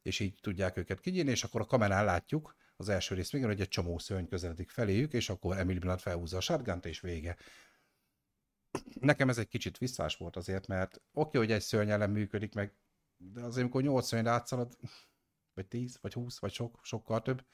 és 0.01 0.19
így 0.19 0.39
tudják 0.41 0.77
őket 0.77 0.99
kinyírni, 0.99 1.31
és 1.31 1.43
akkor 1.43 1.61
a 1.61 1.65
kamerán 1.65 2.05
látjuk 2.05 2.55
az 2.75 2.89
első 2.89 3.15
rész 3.15 3.31
végén, 3.31 3.47
hogy 3.47 3.61
egy 3.61 3.67
csomó 3.67 3.97
szörny 3.97 4.25
közeledik 4.25 4.69
feléjük, 4.69 5.13
és 5.13 5.29
akkor 5.29 5.57
Emily 5.57 5.79
Blunt 5.79 6.01
felhúzza 6.01 6.37
a 6.37 6.41
shotgun 6.41 6.79
és 6.81 6.99
vége. 6.99 7.37
Nekem 8.99 9.29
ez 9.29 9.37
egy 9.37 9.47
kicsit 9.47 9.77
visszás 9.77 10.15
volt 10.15 10.35
azért, 10.35 10.67
mert 10.67 11.01
oké, 11.11 11.37
hogy 11.37 11.51
egy 11.51 11.61
szörny 11.61 11.89
ellen 11.89 12.09
működik, 12.09 12.53
meg 12.53 12.73
de 13.17 13.41
azért, 13.41 13.63
amikor 13.63 13.81
8 13.81 14.05
szörny 14.05 14.27
átszalad, 14.27 14.77
vagy 15.53 15.67
10, 15.67 15.97
vagy 16.01 16.13
20, 16.13 16.39
vagy 16.39 16.51
sok, 16.51 16.79
sokkal 16.83 17.21
több, 17.21 17.45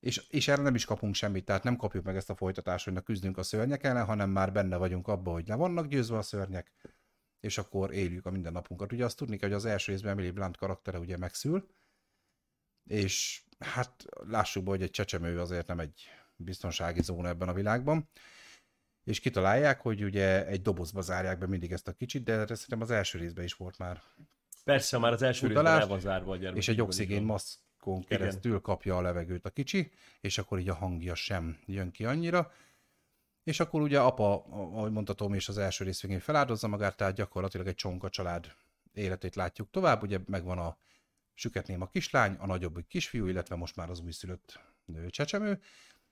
és, 0.00 0.26
és 0.28 0.48
erre 0.48 0.62
nem 0.62 0.74
is 0.74 0.84
kapunk 0.84 1.14
semmit, 1.14 1.44
tehát 1.44 1.62
nem 1.62 1.76
kapjuk 1.76 2.04
meg 2.04 2.16
ezt 2.16 2.30
a 2.30 2.34
folytatást, 2.34 2.84
hogy 2.84 2.92
na 2.92 3.00
küzdünk 3.00 3.38
a 3.38 3.42
szörnyek 3.42 3.84
ellen, 3.84 4.04
hanem 4.04 4.30
már 4.30 4.52
benne 4.52 4.76
vagyunk 4.76 5.08
abban, 5.08 5.34
hogy 5.34 5.48
le 5.48 5.54
vannak 5.54 5.86
győzve 5.86 6.16
a 6.16 6.22
szörnyek, 6.22 6.72
és 7.40 7.58
akkor 7.58 7.92
éljük 7.92 8.26
a 8.26 8.30
mindennapunkat. 8.30 8.92
Ugye 8.92 9.04
azt 9.04 9.16
tudni 9.16 9.36
kell, 9.36 9.48
hogy 9.48 9.58
az 9.58 9.64
első 9.64 9.92
részben 9.92 10.12
Emily 10.12 10.30
Blunt 10.30 10.56
karaktere 10.56 10.98
ugye 10.98 11.16
megszül, 11.16 11.68
és 12.84 13.42
hát 13.58 14.04
lássuk 14.28 14.64
be, 14.64 14.70
hogy 14.70 14.82
egy 14.82 14.90
csecsemő 14.90 15.40
azért 15.40 15.66
nem 15.66 15.80
egy 15.80 16.08
biztonsági 16.36 17.02
zóna 17.02 17.28
ebben 17.28 17.48
a 17.48 17.52
világban, 17.52 18.08
és 19.04 19.20
kitalálják, 19.20 19.80
hogy 19.80 20.04
ugye 20.04 20.46
egy 20.46 20.62
dobozba 20.62 21.00
zárják 21.00 21.38
be 21.38 21.46
mindig 21.46 21.72
ezt 21.72 21.88
a 21.88 21.92
kicsit, 21.92 22.22
de 22.22 22.32
erre 22.32 22.54
szerintem 22.54 22.80
az 22.80 22.90
első 22.90 23.18
részben 23.18 23.44
is 23.44 23.54
volt 23.54 23.78
már. 23.78 24.02
Persze, 24.64 24.98
már 24.98 25.12
az 25.12 25.22
első 25.22 25.46
utalás, 25.46 25.78
részben 25.78 25.82
el 25.82 25.88
van 25.88 26.00
zárva 26.00 26.32
a 26.32 26.36
gyermek. 26.36 26.58
És 26.58 26.68
egy 26.68 26.80
oxigén 26.80 27.22
maszkon 27.22 28.04
keresztül 28.04 28.50
Igen. 28.50 28.62
kapja 28.62 28.96
a 28.96 29.00
levegőt 29.00 29.46
a 29.46 29.50
kicsi, 29.50 29.90
és 30.20 30.38
akkor 30.38 30.58
így 30.58 30.68
a 30.68 30.74
hangja 30.74 31.14
sem 31.14 31.58
jön 31.66 31.90
ki 31.90 32.04
annyira. 32.04 32.52
És 33.46 33.60
akkor 33.60 33.80
ugye 33.80 34.00
apa, 34.00 34.44
ahogy 34.50 34.92
mondta 34.92 35.12
Tom, 35.12 35.34
és 35.34 35.48
az 35.48 35.58
első 35.58 35.84
rész 35.84 36.00
végén 36.00 36.20
feláldozza 36.20 36.68
magát, 36.68 36.96
tehát 36.96 37.14
gyakorlatilag 37.14 37.66
egy 37.66 37.74
csonka 37.74 38.08
család 38.08 38.54
életét 38.92 39.34
látjuk 39.34 39.70
tovább. 39.70 40.02
Ugye 40.02 40.18
megvan 40.26 40.58
a 40.58 40.76
süketném 41.34 41.80
a 41.80 41.88
kislány, 41.88 42.34
a 42.34 42.46
nagyobbik 42.46 42.86
kisfiú, 42.86 43.26
illetve 43.26 43.56
most 43.56 43.76
már 43.76 43.90
az 43.90 44.00
újszülött 44.00 44.60
nő 44.84 45.10
csecsemő, 45.10 45.60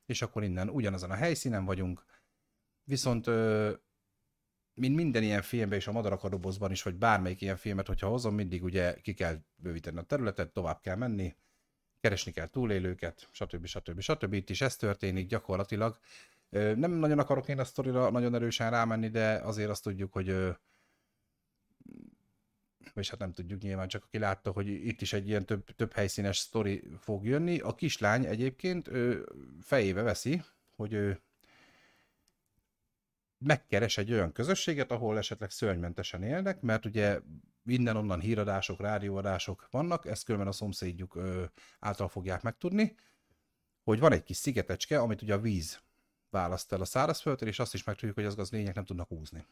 és 0.06 0.22
akkor 0.22 0.42
innen 0.42 0.68
ugyanazon 0.68 1.10
a 1.10 1.14
helyszínen 1.14 1.64
vagyunk, 1.64 2.04
Viszont 2.84 3.26
mint 4.74 4.94
minden 4.94 5.22
ilyen 5.22 5.42
filmben 5.42 5.78
és 5.78 5.86
a 5.86 5.92
Madarak 5.92 6.24
a 6.24 6.28
dobozban 6.28 6.70
is, 6.70 6.82
vagy 6.82 6.94
bármelyik 6.94 7.40
ilyen 7.40 7.56
filmet, 7.56 7.86
hogyha 7.86 8.08
hozom, 8.08 8.34
mindig 8.34 8.62
ugye 8.62 9.00
ki 9.00 9.14
kell 9.14 9.38
bővíteni 9.56 9.98
a 9.98 10.02
területet, 10.02 10.52
tovább 10.52 10.80
kell 10.80 10.96
menni, 10.96 11.36
keresni 12.00 12.32
kell 12.32 12.46
túlélőket, 12.46 13.28
stb. 13.30 13.66
stb. 13.66 14.00
stb. 14.00 14.32
Itt 14.32 14.50
is 14.50 14.60
ez 14.60 14.76
történik 14.76 15.26
gyakorlatilag. 15.26 15.98
Nem 16.54 16.92
nagyon 16.92 17.18
akarok 17.18 17.48
én 17.48 17.58
a 17.58 17.64
sztorira 17.64 18.10
nagyon 18.10 18.34
erősen 18.34 18.70
rámenni, 18.70 19.08
de 19.08 19.34
azért 19.34 19.70
azt 19.70 19.82
tudjuk, 19.82 20.12
hogy 20.12 20.56
és 22.94 23.10
hát 23.10 23.18
nem 23.18 23.32
tudjuk 23.32 23.60
nyilván, 23.60 23.88
csak 23.88 24.04
aki 24.04 24.18
látta, 24.18 24.50
hogy 24.50 24.68
itt 24.68 25.00
is 25.00 25.12
egy 25.12 25.28
ilyen 25.28 25.46
több, 25.46 25.64
több 25.64 25.92
helyszínes 25.92 26.38
sztori 26.38 26.82
fog 26.98 27.26
jönni. 27.26 27.58
A 27.58 27.74
kislány 27.74 28.24
egyébként 28.24 28.88
ő 28.88 29.28
fejébe 29.60 30.02
veszi, 30.02 30.42
hogy 30.76 30.92
ő 30.92 31.20
megkeres 33.38 33.98
egy 33.98 34.12
olyan 34.12 34.32
közösséget, 34.32 34.90
ahol 34.90 35.18
esetleg 35.18 35.50
szörnymentesen 35.50 36.22
élnek, 36.22 36.60
mert 36.60 36.84
ugye 36.84 37.20
minden-onnan 37.62 38.20
híradások, 38.20 38.80
rádióadások 38.80 39.68
vannak, 39.70 40.06
ezt 40.06 40.24
különben 40.24 40.48
a 40.48 40.52
szomszédjuk 40.52 41.18
által 41.78 42.08
fogják 42.08 42.42
megtudni, 42.42 42.94
hogy 43.82 43.98
van 43.98 44.12
egy 44.12 44.22
kis 44.22 44.36
szigetecske, 44.36 44.98
amit 44.98 45.22
ugye 45.22 45.34
a 45.34 45.40
víz 45.40 45.82
választ 46.34 46.72
el 46.72 46.80
a 46.80 46.84
szárazföldtől, 46.84 47.48
és 47.48 47.58
azt 47.58 47.74
is 47.74 47.84
megtudjuk, 47.84 48.14
hogy 48.14 48.24
az 48.24 48.38
az 48.38 48.50
lények 48.50 48.74
nem 48.74 48.84
tudnak 48.84 49.12
úzni. 49.12 49.46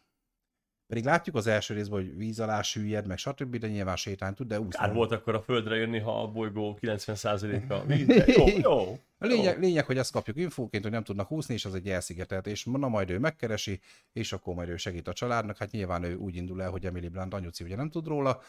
Pedig 0.86 1.04
látjuk 1.04 1.36
az 1.36 1.46
első 1.46 1.74
részben, 1.74 2.00
hogy 2.00 2.16
víz 2.16 2.40
alá 2.40 2.62
süllyed, 2.62 3.06
meg 3.06 3.18
stb., 3.18 3.56
de 3.56 3.68
nyilván 3.68 3.96
sétány 3.96 4.34
tud, 4.34 4.46
de 4.46 4.60
úszni. 4.60 4.78
Kár 4.78 4.92
volt 4.92 5.12
akkor 5.12 5.34
a 5.34 5.42
földre 5.42 5.76
jönni, 5.76 5.98
ha 5.98 6.22
a 6.22 6.28
bolygó 6.28 6.78
90%-a 6.80 7.84
víz. 7.86 8.26
Jó, 8.26 8.46
jó. 8.46 8.98
A 9.18 9.26
lényeg, 9.26 9.60
lényeg, 9.60 9.84
hogy 9.84 9.98
ezt 9.98 10.12
kapjuk 10.12 10.36
infóként, 10.36 10.82
hogy 10.82 10.92
nem 10.92 11.04
tudnak 11.04 11.30
úszni, 11.30 11.54
és 11.54 11.64
az 11.64 11.74
egy 11.74 11.88
elszigetelt, 11.88 12.46
és 12.46 12.64
na 12.64 12.88
majd 12.88 13.10
ő 13.10 13.18
megkeresi, 13.18 13.80
és 14.12 14.32
akkor 14.32 14.54
majd 14.54 14.68
ő 14.68 14.76
segít 14.76 15.08
a 15.08 15.12
családnak. 15.12 15.56
Hát 15.56 15.70
nyilván 15.70 16.02
ő 16.02 16.14
úgy 16.14 16.36
indul 16.36 16.62
el, 16.62 16.70
hogy 16.70 16.86
Emily 16.86 17.08
Blunt 17.08 17.34
anyuci 17.34 17.64
ugye 17.64 17.76
nem 17.76 17.90
tud 17.90 18.06
róla, 18.06 18.40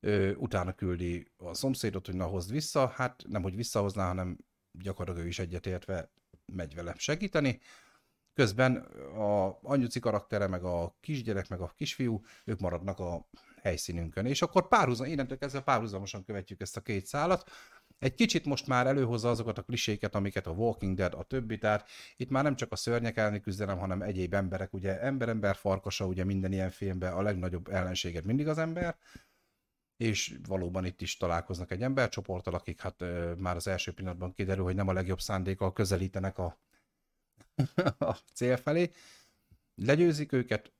ő, 0.00 0.36
utána 0.36 0.72
küldi 0.72 1.26
a 1.36 1.54
szomszédot, 1.54 2.06
hogy 2.06 2.14
na 2.14 2.24
hozd 2.24 2.50
vissza, 2.50 2.86
hát 2.86 3.24
nem, 3.28 3.42
hogy 3.42 3.56
visszahozná, 3.56 4.06
hanem 4.06 4.38
gyakorlatilag 4.82 5.26
ő 5.26 5.28
is 5.28 5.38
egyetértve 5.38 6.10
megy 6.52 6.74
vele 6.74 6.94
segíteni. 6.96 7.60
Közben 8.34 8.76
a 9.16 9.58
anyuci 9.62 10.00
karaktere, 10.00 10.46
meg 10.46 10.64
a 10.64 10.96
kisgyerek, 11.00 11.48
meg 11.48 11.60
a 11.60 11.72
kisfiú, 11.76 12.20
ők 12.44 12.58
maradnak 12.58 12.98
a 12.98 13.28
helyszínünkön. 13.62 14.26
És 14.26 14.42
akkor 14.42 14.68
párhuzam, 14.68 15.06
innentől 15.06 15.38
kezdve 15.38 15.60
párhuzamosan 15.60 16.24
követjük 16.24 16.60
ezt 16.60 16.76
a 16.76 16.80
két 16.80 17.06
szálat. 17.06 17.50
Egy 17.98 18.14
kicsit 18.14 18.44
most 18.44 18.66
már 18.66 18.86
előhozza 18.86 19.30
azokat 19.30 19.58
a 19.58 19.62
kliséket, 19.62 20.14
amiket 20.14 20.46
a 20.46 20.50
Walking 20.50 20.96
Dead, 20.96 21.14
a 21.14 21.22
többi, 21.22 21.58
tehát 21.58 21.88
itt 22.16 22.30
már 22.30 22.42
nem 22.42 22.56
csak 22.56 22.72
a 22.72 22.76
szörnyek 22.76 23.16
elleni 23.16 23.40
küzdelem, 23.40 23.78
hanem 23.78 24.02
egyéb 24.02 24.34
emberek, 24.34 24.72
ugye 24.72 25.00
ember-ember 25.00 25.56
farkasa, 25.56 26.06
ugye 26.06 26.24
minden 26.24 26.52
ilyen 26.52 26.70
filmben 26.70 27.12
a 27.12 27.22
legnagyobb 27.22 27.68
ellenséget 27.68 28.24
mindig 28.24 28.48
az 28.48 28.58
ember, 28.58 28.96
és 29.98 30.34
valóban 30.48 30.84
itt 30.84 31.00
is 31.00 31.16
találkoznak 31.16 31.70
egy 31.70 31.82
embercsoporttal, 31.82 32.54
akik 32.54 32.80
hát 32.80 33.02
ö, 33.02 33.32
már 33.34 33.56
az 33.56 33.66
első 33.66 33.92
pillanatban 33.92 34.32
kiderül, 34.32 34.64
hogy 34.64 34.74
nem 34.74 34.88
a 34.88 34.92
legjobb 34.92 35.20
szándékkal 35.20 35.72
közelítenek 35.72 36.38
a, 36.38 36.58
a 37.98 38.16
cél 38.34 38.56
felé. 38.56 38.90
Legyőzik 39.74 40.32
őket, 40.32 40.72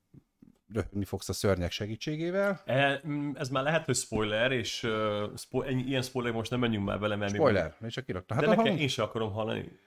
röhögni 0.73 1.05
fogsz 1.05 1.29
a 1.29 1.33
szörnyek 1.33 1.71
segítségével. 1.71 2.61
E, 2.65 3.01
ez 3.33 3.49
már 3.49 3.63
lehet, 3.63 3.85
hogy 3.85 3.95
spoiler, 3.95 4.51
és 4.51 4.83
uh, 4.83 5.37
spo- 5.37 5.69
ilyen 5.69 6.01
spoiler 6.01 6.31
most 6.33 6.49
nem 6.51 6.59
menjünk 6.59 6.85
már 6.85 6.99
vele, 6.99 7.15
mert 7.15 7.33
Spoiler, 7.33 7.75
még 7.79 7.91
csak 7.91 8.05
kiraktam. 8.05 8.37
De 8.37 8.43
Hát 8.45 8.53
a 8.53 8.55
nekem 8.55 8.71
hang, 8.71 8.81
én 8.81 8.87
sem 8.87 9.05
akarom 9.05 9.31
hallani. 9.31 9.79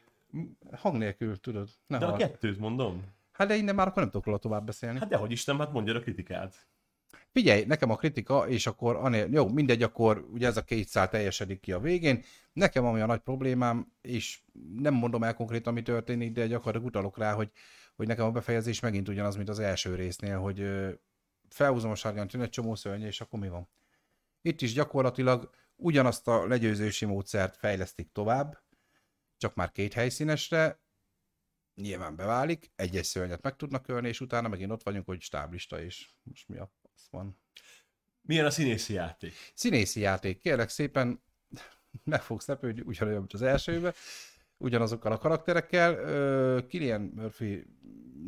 hang 0.73 0.97
nélkül, 0.97 1.41
tudod. 1.41 1.69
Ne 1.87 1.99
De 1.99 2.05
a 2.05 2.09
hall. 2.09 2.19
kettőt 2.19 2.59
mondom. 2.59 3.05
Hát 3.33 3.49
de 3.49 3.55
innen 3.55 3.75
már 3.75 3.87
akkor 3.87 4.03
nem 4.03 4.11
tudok 4.11 4.27
róla 4.27 4.39
tovább 4.39 4.65
beszélni. 4.67 4.99
Hát 4.99 5.09
dehogy 5.09 5.31
Isten, 5.31 5.59
hát 5.59 5.73
mondja 5.73 5.95
a 5.95 6.01
kritikát. 6.01 6.67
Figyelj, 7.33 7.65
nekem 7.65 7.91
a 7.91 7.97
kritika, 7.97 8.49
és 8.49 8.67
akkor 8.67 8.97
anél, 8.97 9.29
jó, 9.31 9.49
mindegy, 9.49 9.83
akkor 9.83 10.27
ugye 10.33 10.47
ez 10.47 10.57
a 10.57 10.65
két 10.65 10.89
szál 10.89 11.09
teljesedik 11.09 11.61
ki 11.61 11.73
a 11.73 11.81
végén. 11.81 12.25
Nekem 12.53 12.85
ami 12.85 13.01
a 13.01 13.07
nagy 13.07 13.21
problémám, 13.21 13.93
és 14.01 14.41
nem 14.77 14.95
mondom 14.95 15.23
el 15.23 15.35
konkrétan, 15.35 15.73
mi 15.73 15.83
történik, 15.83 16.33
de 16.33 16.47
gyakorlatilag 16.47 16.87
utalok 16.87 17.19
rá, 17.19 17.33
hogy, 17.33 17.51
hogy 17.97 18.07
nekem 18.07 18.25
a 18.25 18.31
befejezés 18.31 18.81
megint 18.81 19.09
ugyanaz, 19.09 19.37
mint 19.37 19.49
az 19.49 19.59
első 19.59 19.95
résznél, 19.95 20.39
hogy 20.39 20.67
felhúzom 21.49 21.91
a 21.91 21.95
sárgán 21.95 22.29
tűn 22.29 22.41
egy 22.41 22.51
csomó 22.51 22.75
szörny, 22.75 23.03
és 23.03 23.21
akkor 23.21 23.39
mi 23.39 23.49
van? 23.49 23.69
Itt 24.43 24.61
is 24.61 24.73
gyakorlatilag 24.73 25.51
ugyanazt 25.77 26.29
a 26.29 26.47
legyőzési 26.47 27.05
módszert 27.05 27.57
fejlesztik 27.57 28.13
tovább, 28.13 28.63
csak 29.37 29.55
már 29.55 29.71
két 29.71 29.93
helyszínesre, 29.93 30.81
nyilván 31.75 32.17
beválik, 32.17 32.71
egy-egy 32.77 33.05
szörnyet 33.05 33.43
meg 33.43 33.57
tudnak 33.57 33.89
ölni, 33.89 34.09
és 34.09 34.21
utána 34.21 34.49
megint 34.49 34.71
ott 34.71 34.83
vagyunk, 34.83 35.07
hogy 35.07 35.21
stáblista, 35.21 35.83
és 35.83 36.11
most 36.23 36.49
mi 36.49 36.59
a 36.59 36.71
van. 37.11 37.41
Milyen 38.21 38.47
a 38.47 38.51
színészi 38.51 38.93
játék? 38.93 39.33
Színészi 39.55 40.01
játék, 40.01 40.39
kérlek 40.39 40.69
szépen, 40.69 41.23
meg 42.05 42.23
fogsz 42.23 42.47
lepődni, 42.47 42.83
ugyanolyan, 42.85 43.19
mint 43.19 43.33
az 43.33 43.43
elsőben, 43.43 43.93
ugyanazokkal 44.57 45.13
a 45.13 45.19
karakterekkel. 45.19 45.95
Ö, 45.95 46.59
Cillian 46.69 47.01
Murphy 47.01 47.67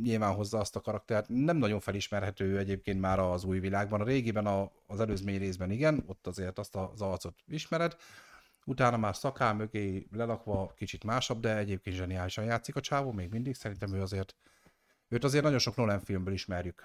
nyilván 0.02 0.34
hozza 0.34 0.58
azt 0.58 0.76
a 0.76 0.80
karaktert, 0.80 1.28
nem 1.28 1.56
nagyon 1.56 1.80
felismerhető 1.80 2.58
egyébként 2.58 3.00
már 3.00 3.18
az 3.18 3.44
új 3.44 3.58
világban. 3.58 4.00
A 4.00 4.04
régiben, 4.04 4.46
a, 4.46 4.70
az 4.86 5.00
előzmény 5.00 5.38
részben 5.38 5.70
igen, 5.70 6.04
ott 6.06 6.26
azért 6.26 6.58
azt 6.58 6.76
az 6.76 7.00
arcot 7.00 7.34
ismered, 7.46 7.96
utána 8.64 8.96
már 8.96 9.16
szakál 9.16 9.54
mögé 9.54 10.06
lelakva 10.12 10.72
kicsit 10.76 11.04
másabb, 11.04 11.40
de 11.40 11.56
egyébként 11.56 11.96
zseniálisan 11.96 12.44
játszik 12.44 12.76
a 12.76 12.80
csávó, 12.80 13.12
még 13.12 13.30
mindig, 13.30 13.54
szerintem 13.54 13.94
ő 13.94 14.00
azért, 14.00 14.34
őt 15.08 15.24
azért 15.24 15.44
nagyon 15.44 15.58
sok 15.58 15.76
Nolan 15.76 16.00
filmből 16.00 16.34
ismerjük. 16.34 16.82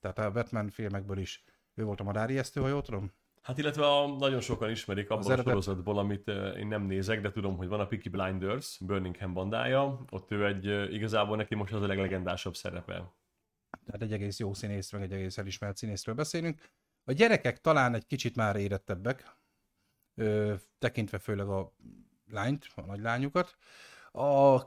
Tehát 0.00 0.18
a 0.18 0.30
Batman 0.30 0.70
filmekből 0.70 1.18
is, 1.18 1.44
ő 1.74 1.84
volt 1.84 2.00
a 2.00 2.04
madárijesztő, 2.04 2.60
ha 2.60 2.68
jól 2.68 2.82
tudom? 2.82 3.12
Hát 3.42 3.58
illetve 3.58 3.86
a, 3.86 4.06
nagyon 4.16 4.40
sokan 4.40 4.70
ismerik 4.70 5.10
abban 5.10 5.18
Az 5.18 5.28
a 5.28 5.32
eredet- 5.32 5.48
sorozatból, 5.48 5.98
amit 5.98 6.28
én 6.56 6.66
nem 6.66 6.82
nézek, 6.82 7.20
de 7.20 7.30
tudom, 7.30 7.56
hogy 7.56 7.68
van 7.68 7.80
a 7.80 7.86
Peaky 7.86 8.08
Blinders, 8.08 8.78
Birmingham 8.80 9.32
bandája, 9.32 10.04
ott 10.10 10.30
ő 10.30 10.46
egy, 10.46 10.92
igazából 10.94 11.36
neki 11.36 11.54
most 11.54 11.72
az 11.72 11.82
a 11.82 11.86
leglegendásabb 11.86 12.56
szerepe. 12.56 13.12
Tehát 13.84 14.02
egy 14.02 14.12
egész 14.12 14.38
jó 14.38 14.54
színész, 14.54 14.92
meg 14.92 15.02
egy 15.02 15.12
egész 15.12 15.38
elismert 15.38 15.76
színészről 15.76 16.14
beszélünk. 16.14 16.70
A 17.04 17.12
gyerekek 17.12 17.60
talán 17.60 17.94
egy 17.94 18.06
kicsit 18.06 18.36
már 18.36 18.56
érettebbek, 18.56 19.36
ö, 20.14 20.54
tekintve 20.78 21.18
főleg 21.18 21.48
a 21.48 21.72
lányt, 22.30 22.66
a 22.74 22.80
nagylányukat. 22.80 23.56
A 24.12 24.60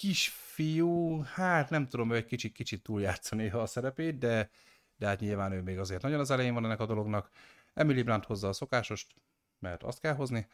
kisfiú, 0.00 1.20
hát 1.22 1.70
nem 1.70 1.88
tudom, 1.88 2.10
ő 2.10 2.16
egy 2.16 2.24
kicsit, 2.24 2.52
kicsit 2.52 2.82
túljátsza 2.82 3.36
néha 3.36 3.58
a 3.58 3.66
szerepét, 3.66 4.18
de, 4.18 4.50
de 4.96 5.06
hát 5.06 5.20
nyilván 5.20 5.52
ő 5.52 5.62
még 5.62 5.78
azért 5.78 6.02
nagyon 6.02 6.20
az 6.20 6.30
elején 6.30 6.54
van 6.54 6.64
ennek 6.64 6.80
a 6.80 6.86
dolognak. 6.86 7.30
Emily 7.74 8.02
Blunt 8.02 8.24
hozza 8.24 8.48
a 8.48 8.52
szokásost, 8.52 9.14
mert 9.58 9.82
azt 9.82 10.00
kell 10.00 10.14
hozni. 10.14 10.48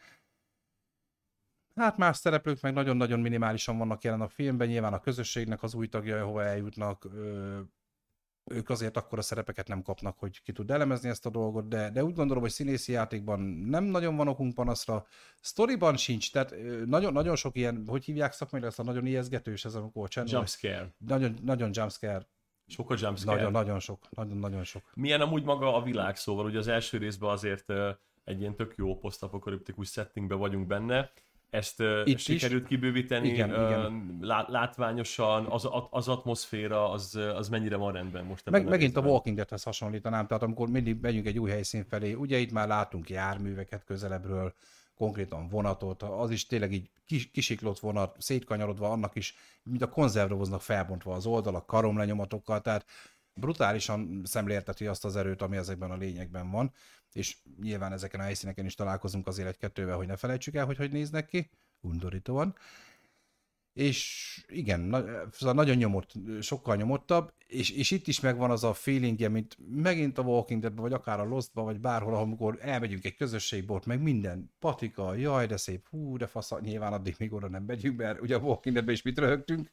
Hát 1.75 1.97
más 1.97 2.17
szereplők 2.17 2.61
meg 2.61 2.73
nagyon-nagyon 2.73 3.19
minimálisan 3.19 3.77
vannak 3.77 4.03
jelen 4.03 4.21
a 4.21 4.27
filmben, 4.27 4.67
nyilván 4.67 4.93
a 4.93 4.99
közösségnek 4.99 5.63
az 5.63 5.73
új 5.73 5.87
tagjai, 5.87 6.19
hova 6.19 6.43
eljutnak, 6.43 7.05
ö, 7.05 7.59
ők 8.49 8.69
azért 8.69 8.97
akkora 8.97 9.21
szerepeket 9.21 9.67
nem 9.67 9.81
kapnak, 9.81 10.19
hogy 10.19 10.41
ki 10.43 10.51
tud 10.51 10.71
elemezni 10.71 11.09
ezt 11.09 11.25
a 11.25 11.29
dolgot, 11.29 11.67
de, 11.67 11.89
de 11.89 12.03
úgy 12.03 12.13
gondolom, 12.13 12.43
hogy 12.43 12.51
színészi 12.51 12.91
játékban 12.91 13.39
nem 13.69 13.83
nagyon 13.83 14.15
van 14.15 14.27
okunk 14.27 14.53
panaszra, 14.53 15.05
sztoriban 15.41 15.97
sincs, 15.97 16.31
tehát 16.31 16.55
nagyon, 16.85 17.13
nagyon 17.13 17.35
sok 17.35 17.55
ilyen, 17.55 17.83
hogy 17.87 18.05
hívják 18.05 18.33
szakmailag 18.33 18.69
ezt 18.69 18.79
a 18.79 18.83
nagyon 18.83 19.05
ijeszgetős, 19.05 19.65
ez 19.65 19.75
amikor 19.75 20.09
csend, 20.09 20.29
Jumpscare. 20.31 20.93
nagyon, 20.97 21.37
nagyon 21.43 21.69
jumpscare, 21.73 22.27
Sokkal 22.67 22.97
jumpscare. 22.99 23.35
nagyon, 23.37 23.51
nagyon 23.51 23.79
sok, 23.79 24.09
nagyon, 24.09 24.37
nagyon 24.37 24.63
sok. 24.63 24.91
Milyen 24.93 25.21
amúgy 25.21 25.43
maga 25.43 25.75
a 25.75 25.81
világ, 25.81 26.15
szóval 26.15 26.45
ugye 26.45 26.57
az 26.57 26.67
első 26.67 26.97
részben 26.97 27.29
azért 27.29 27.73
egy 28.23 28.39
ilyen 28.39 28.55
tök 28.55 28.73
jó 28.77 28.97
posztapokaliptikus 28.97 29.91
settingben 29.91 30.37
vagyunk 30.37 30.67
benne, 30.67 31.11
ezt 31.49 31.79
Itt 32.03 32.15
is. 32.15 32.23
sikerült 32.23 32.67
kibővíteni, 32.67 33.27
Igen, 33.27 33.49
ö, 33.49 33.67
igen. 33.67 34.17
lá- 34.21 34.49
látványosan, 34.49 35.45
az, 35.45 35.67
az 35.89 36.07
atmoszféra, 36.07 36.91
az, 36.91 37.15
az 37.35 37.49
mennyire 37.49 37.75
van 37.75 37.93
rendben 37.93 38.25
most 38.25 38.47
ebben 38.47 38.61
Meg, 38.61 38.69
megint 38.69 38.91
a 38.91 38.95
részben? 38.95 39.11
Walking 39.11 39.35
Deadhez 39.35 39.63
hasonlítanám, 39.63 40.27
tehát 40.27 40.43
amikor 40.43 40.69
mindig 40.69 40.97
megyünk 41.01 41.25
egy 41.25 41.39
új 41.39 41.49
helyszín 41.49 41.85
felé, 41.89 42.13
ugye 42.13 42.37
itt 42.37 42.51
már 42.51 42.67
látunk 42.67 43.09
járműveket 43.09 43.83
közelebbről, 43.83 44.53
konkrétan 44.97 45.47
vonatot, 45.47 46.01
az 46.03 46.29
is 46.31 46.45
tényleg 46.45 46.71
így 46.73 46.89
kis, 47.05 47.31
kisiklott 47.31 47.79
vonat, 47.79 48.15
szétkanyarodva, 48.19 48.91
annak 48.91 49.15
is, 49.15 49.35
mint 49.63 49.81
a 49.81 49.89
konzervdoboznak 49.89 50.61
felbontva 50.61 51.13
az 51.13 51.25
oldalak, 51.25 51.65
karomlenyomatokkal, 51.65 52.61
tehát 52.61 52.85
brutálisan 53.33 54.21
szemlélteti 54.23 54.87
azt 54.87 55.05
az 55.05 55.15
erőt, 55.15 55.41
ami 55.41 55.57
ezekben 55.57 55.91
a 55.91 55.95
lényekben 55.97 56.51
van, 56.51 56.71
és 57.13 57.37
nyilván 57.61 57.91
ezeken 57.91 58.19
a 58.19 58.23
helyszíneken 58.23 58.65
is 58.65 58.75
találkozunk 58.75 59.27
azért 59.27 59.47
egy-kettővel, 59.47 59.95
hogy 59.95 60.07
ne 60.07 60.15
felejtsük 60.15 60.55
el, 60.55 60.65
hogy 60.65 60.77
hogy 60.77 60.91
néznek 60.91 61.25
ki, 61.25 61.49
undorítóan. 61.81 62.55
És 63.73 64.43
igen, 64.47 64.79
na, 64.79 65.03
szóval 65.31 65.55
nagyon 65.55 65.75
nyomott, 65.75 66.11
sokkal 66.41 66.75
nyomottabb, 66.75 67.33
és, 67.47 67.69
és 67.69 67.91
itt 67.91 68.07
is 68.07 68.19
megvan 68.19 68.51
az 68.51 68.63
a 68.63 68.73
feelingje, 68.73 69.29
mint 69.29 69.57
megint 69.69 70.17
a 70.17 70.21
Walking 70.21 70.61
Deadben, 70.61 70.83
vagy 70.83 70.93
akár 70.93 71.19
a 71.19 71.23
Lostban, 71.23 71.65
vagy 71.65 71.79
bárhol, 71.79 72.15
amikor 72.15 72.57
elmegyünk 72.61 73.05
egy 73.05 73.15
közösségbort, 73.15 73.85
meg 73.85 74.01
minden, 74.01 74.51
patika, 74.59 75.15
jaj, 75.15 75.45
de 75.45 75.57
szép, 75.57 75.87
hú, 75.89 76.17
de 76.17 76.27
fasz, 76.27 76.51
nyilván 76.59 76.93
addig 76.93 77.15
még 77.19 77.33
oda 77.33 77.49
nem 77.49 77.63
megyünk, 77.63 77.97
mert 77.97 78.21
ugye 78.21 78.35
a 78.35 78.39
Walking 78.39 78.73
Deadben 78.75 78.95
is 78.95 79.01
mit 79.01 79.19
röhögtünk, 79.19 79.69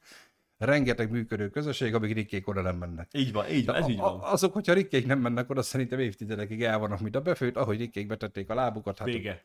rengeteg 0.58 1.11
működő 1.11 1.49
közösség, 1.49 1.94
amíg 1.94 2.12
rikkék 2.12 2.49
oda 2.49 2.61
nem 2.61 2.76
mennek. 2.76 3.08
Így 3.12 3.32
van, 3.32 3.49
így 3.49 3.66
van, 3.66 3.75
ez 3.75 3.88
így 3.88 3.99
van. 3.99 4.20
Azok, 4.20 4.52
hogyha 4.52 4.73
rikkék 4.73 5.06
nem 5.06 5.18
mennek 5.18 5.50
oda, 5.50 5.62
szerintem 5.62 5.99
évtizedekig 5.99 6.62
el 6.62 6.78
vannak, 6.78 7.00
mint 7.00 7.16
a 7.16 7.20
befőt, 7.20 7.56
ahogy 7.56 7.78
rikkék 7.78 8.06
betették 8.06 8.50
a 8.50 8.54
lábukat, 8.54 8.99
hát 8.99 9.06
Vége. 9.08 9.40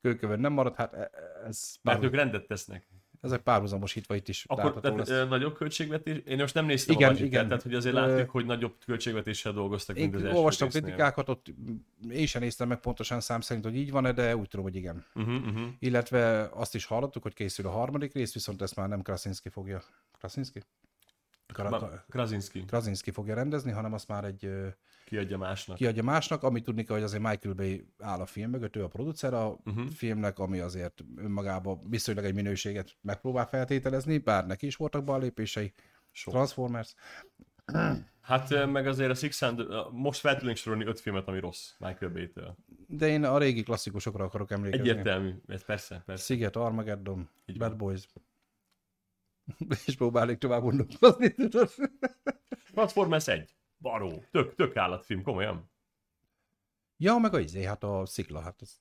kőkövön 0.00 0.40
nem 0.40 0.52
marad, 0.52 0.74
hát 0.74 0.94
e- 0.94 0.98
e- 0.98 1.10
ez 1.46 1.74
Mert 1.82 2.04
ők 2.04 2.14
rendet 2.14 2.46
tesznek. 2.46 2.86
Ez 3.20 3.32
egy 3.32 3.40
párhuzamosítva 3.40 4.14
itt 4.14 4.28
is 4.28 4.44
Akkor 4.46 4.80
tehát, 4.80 5.08
lesz. 5.08 5.28
nagyobb 5.28 5.54
költségvetés, 5.54 6.18
én 6.26 6.38
most 6.38 6.54
nem 6.54 6.66
néztem 6.66 6.94
Igen, 6.94 7.08
a 7.08 7.12
budgetet, 7.12 7.32
igen. 7.32 7.48
tehát 7.48 7.62
hogy 7.62 7.74
azért 7.74 7.94
látjuk, 7.94 8.30
hogy 8.30 8.44
nagyobb 8.44 8.74
költségvetéssel 8.86 9.52
dolgoztak, 9.52 9.96
mint 9.96 10.14
az 10.14 10.24
első 10.24 10.36
olvastam 10.36 10.66
résznél. 10.66 10.82
kritikákat, 10.82 11.28
ott 11.28 11.46
én 12.10 12.26
sem 12.26 12.42
néztem 12.42 12.68
meg 12.68 12.80
pontosan 12.80 13.20
szám 13.20 13.40
szerint, 13.40 13.64
hogy 13.64 13.76
így 13.76 13.90
van-e, 13.90 14.12
de 14.12 14.36
úgy 14.36 14.48
tudom, 14.48 14.64
hogy 14.64 14.76
igen. 14.76 15.04
Uh-huh, 15.14 15.34
uh-huh. 15.34 15.66
Illetve 15.78 16.50
azt 16.52 16.74
is 16.74 16.84
hallottuk, 16.84 17.22
hogy 17.22 17.34
készül 17.34 17.66
a 17.66 17.70
harmadik 17.70 18.12
rész, 18.12 18.32
viszont 18.32 18.62
ezt 18.62 18.76
már 18.76 18.88
nem 18.88 19.02
Krasinski 19.02 19.48
fogja. 19.48 19.82
Krasinski? 20.18 20.62
Krasinski 22.08 22.64
Krasinski 22.64 23.10
fogja 23.10 23.34
rendezni, 23.34 23.70
hanem 23.70 23.92
azt 23.92 24.08
már 24.08 24.24
egy 24.24 24.50
kiadja 25.06 25.38
másnak. 25.38 25.76
kiadja 25.76 26.02
másnak, 26.02 26.42
amit 26.42 26.64
tudni 26.64 26.84
kell, 26.84 26.94
hogy 26.94 27.04
azért 27.04 27.22
Michael 27.22 27.54
Bay 27.54 27.86
áll 27.98 28.20
a 28.20 28.26
film 28.26 28.50
mögött, 28.50 28.76
ő 28.76 28.84
a 28.84 28.88
producer 28.88 29.34
a 29.34 29.56
uh-huh. 29.64 29.88
filmnek, 29.88 30.38
ami 30.38 30.58
azért 30.58 31.04
önmagában 31.16 31.80
viszonylag 31.88 32.24
egy 32.24 32.34
minőséget 32.34 32.96
megpróbál 33.00 33.46
feltételezni, 33.46 34.18
bár 34.18 34.46
neki 34.46 34.66
is 34.66 34.76
voltak 34.76 35.04
ballépései. 35.04 35.72
Sok. 36.10 36.32
Transformers. 36.32 36.94
Hát 38.20 38.66
meg 38.66 38.86
azért 38.86 39.10
a 39.10 39.14
Six 39.14 39.42
ö, 39.42 39.82
most 39.90 40.20
fel 40.20 40.36
tudnénk 40.36 40.56
sorolni 40.56 40.84
öt 40.84 41.00
filmet, 41.00 41.28
ami 41.28 41.40
rossz 41.40 41.72
Michael 41.78 42.12
Bay-től. 42.12 42.56
De 42.86 43.08
én 43.08 43.24
a 43.24 43.38
régi 43.38 43.62
klasszikusokra 43.62 44.24
akarok 44.24 44.50
emlékezni. 44.50 44.88
Egyértelmű, 44.88 45.34
ez 45.46 45.64
persze, 45.64 46.02
persze. 46.06 46.24
Sziget, 46.24 46.56
Armageddon, 46.56 47.30
Így 47.46 47.58
Bad. 47.58 47.76
Boys. 47.76 48.08
És 49.86 49.96
próbálnék 49.96 50.38
tovább 50.38 50.62
gondolkozni, 50.62 51.34
tudod? 51.34 51.70
Transformers 52.72 53.28
1. 53.28 53.55
Baró. 53.78 54.24
Tök, 54.30 54.54
tök 54.54 54.76
állatfilm, 54.76 55.22
komolyan. 55.22 55.70
Ja, 56.96 57.16
meg 57.18 57.34
a 57.34 57.40
izé, 57.40 57.64
hát 57.64 57.82
a 57.84 58.06
szikla, 58.06 58.40
hát 58.40 58.60
az, 58.60 58.80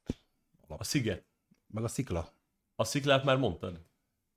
A 0.68 0.84
Sziget. 0.84 1.26
meg 1.68 1.84
a 1.84 1.88
szikla. 1.88 2.30
A 2.76 2.84
sziklát 2.84 3.24
már 3.24 3.38
mondtad? 3.38 3.82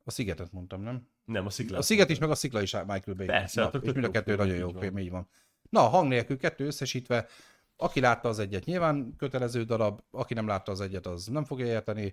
A 0.04 0.10
szigetet 0.10 0.52
mondtam, 0.52 0.80
nem? 0.82 1.08
Nem, 1.24 1.46
a 1.46 1.50
sziklát. 1.50 1.78
A 1.80 1.82
sziget 1.82 2.10
is, 2.10 2.18
meg 2.18 2.30
a 2.30 2.34
szikla 2.34 2.62
is 2.62 2.72
Michael 2.72 3.16
Bay. 3.16 3.26
Persze, 3.26 3.60
Na, 3.60 3.70
tök- 3.70 3.84
és 3.84 3.92
mind 3.92 4.04
a 4.04 4.10
kettő 4.10 4.36
nagyon 4.36 4.56
jó 4.56 4.70
film, 4.70 4.98
így 4.98 5.10
van. 5.10 5.28
Na, 5.70 5.80
a 5.84 5.88
hang 5.88 6.08
nélkül 6.08 6.38
kettő 6.38 6.66
összesítve, 6.66 7.26
aki 7.76 8.00
látta 8.00 8.28
az 8.28 8.38
egyet, 8.38 8.64
nyilván 8.64 9.14
kötelező 9.16 9.64
darab, 9.64 10.00
aki 10.10 10.34
nem 10.34 10.46
látta 10.46 10.72
az 10.72 10.80
egyet, 10.80 11.06
az 11.06 11.26
nem 11.26 11.44
fogja 11.44 11.66
érteni. 11.66 12.12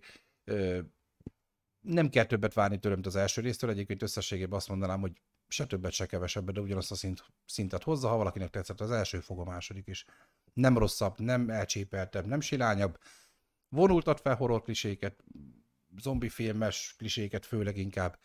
Nem 1.80 2.10
kell 2.10 2.25
többet 2.25 2.54
várni 2.54 2.80
tőlem, 2.80 2.98
mint 2.98 3.08
az 3.10 3.16
első 3.16 3.42
résztől, 3.42 3.70
egyébként 3.70 4.02
összességében 4.02 4.58
azt 4.58 4.68
mondanám, 4.70 5.00
hogy 5.00 5.22
se 5.48 5.66
többet, 5.66 5.92
se 5.92 6.06
kevesebbet, 6.06 6.56
de 6.56 6.62
ugyanazt 6.62 6.92
a 6.92 6.96
szint, 6.96 7.25
szintet 7.46 7.84
hozza, 7.84 8.08
ha 8.08 8.18
valakinek 8.18 8.50
tetszett 8.50 8.82
az 8.82 8.92
első, 8.92 9.20
fog 9.20 9.40
a 9.40 9.44
második 9.44 9.88
is. 9.88 10.06
Nem 10.54 10.78
rosszabb, 10.78 11.20
nem 11.20 11.50
elcsépeltebb, 11.50 12.25
nem 12.25 12.42
silányabb, 12.42 12.98
vonultat 13.70 14.20
fel 14.20 14.36
horror 14.36 14.62
kliséket, 14.62 15.24
zombi 16.02 16.30
filmes 16.30 16.94
kliséket 16.98 17.46
főleg 17.46 17.78
inkább, 17.78 18.20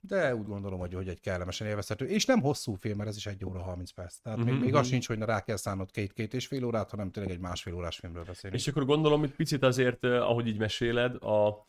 de 0.00 0.34
úgy 0.34 0.46
gondolom, 0.46 0.78
hogy, 0.78 0.94
hogy 0.94 1.08
egy 1.08 1.20
kellemesen 1.20 1.66
élvezhető, 1.66 2.06
és 2.06 2.24
nem 2.24 2.40
hosszú 2.40 2.74
film, 2.74 2.96
mert 2.96 3.08
ez 3.08 3.16
is 3.16 3.26
egy 3.26 3.44
óra 3.44 3.62
30 3.62 3.90
perc. 3.90 4.18
Tehát 4.18 4.38
még, 4.38 4.46
Mhm, 4.46 4.60
még 4.60 4.70
mhm. 4.70 4.78
az 4.78 4.86
sincs, 4.86 5.06
hogy 5.06 5.18
rá 5.18 5.42
kell 5.42 5.56
szánnod 5.56 5.90
két-két 5.90 6.34
és 6.34 6.46
fél 6.46 6.64
órát, 6.64 6.90
hanem 6.90 7.10
tényleg 7.10 7.32
egy 7.32 7.40
másfél 7.40 7.74
órás 7.74 7.96
filmről 7.96 8.24
beszélünk. 8.24 8.60
És 8.60 8.68
akkor 8.68 8.84
gondolom, 8.84 9.20
hogy 9.20 9.34
picit 9.34 9.62
azért, 9.62 10.04
eh, 10.04 10.28
ahogy 10.30 10.46
így 10.46 10.58
meséled, 10.58 11.22
a, 11.22 11.46
a, 11.48 11.64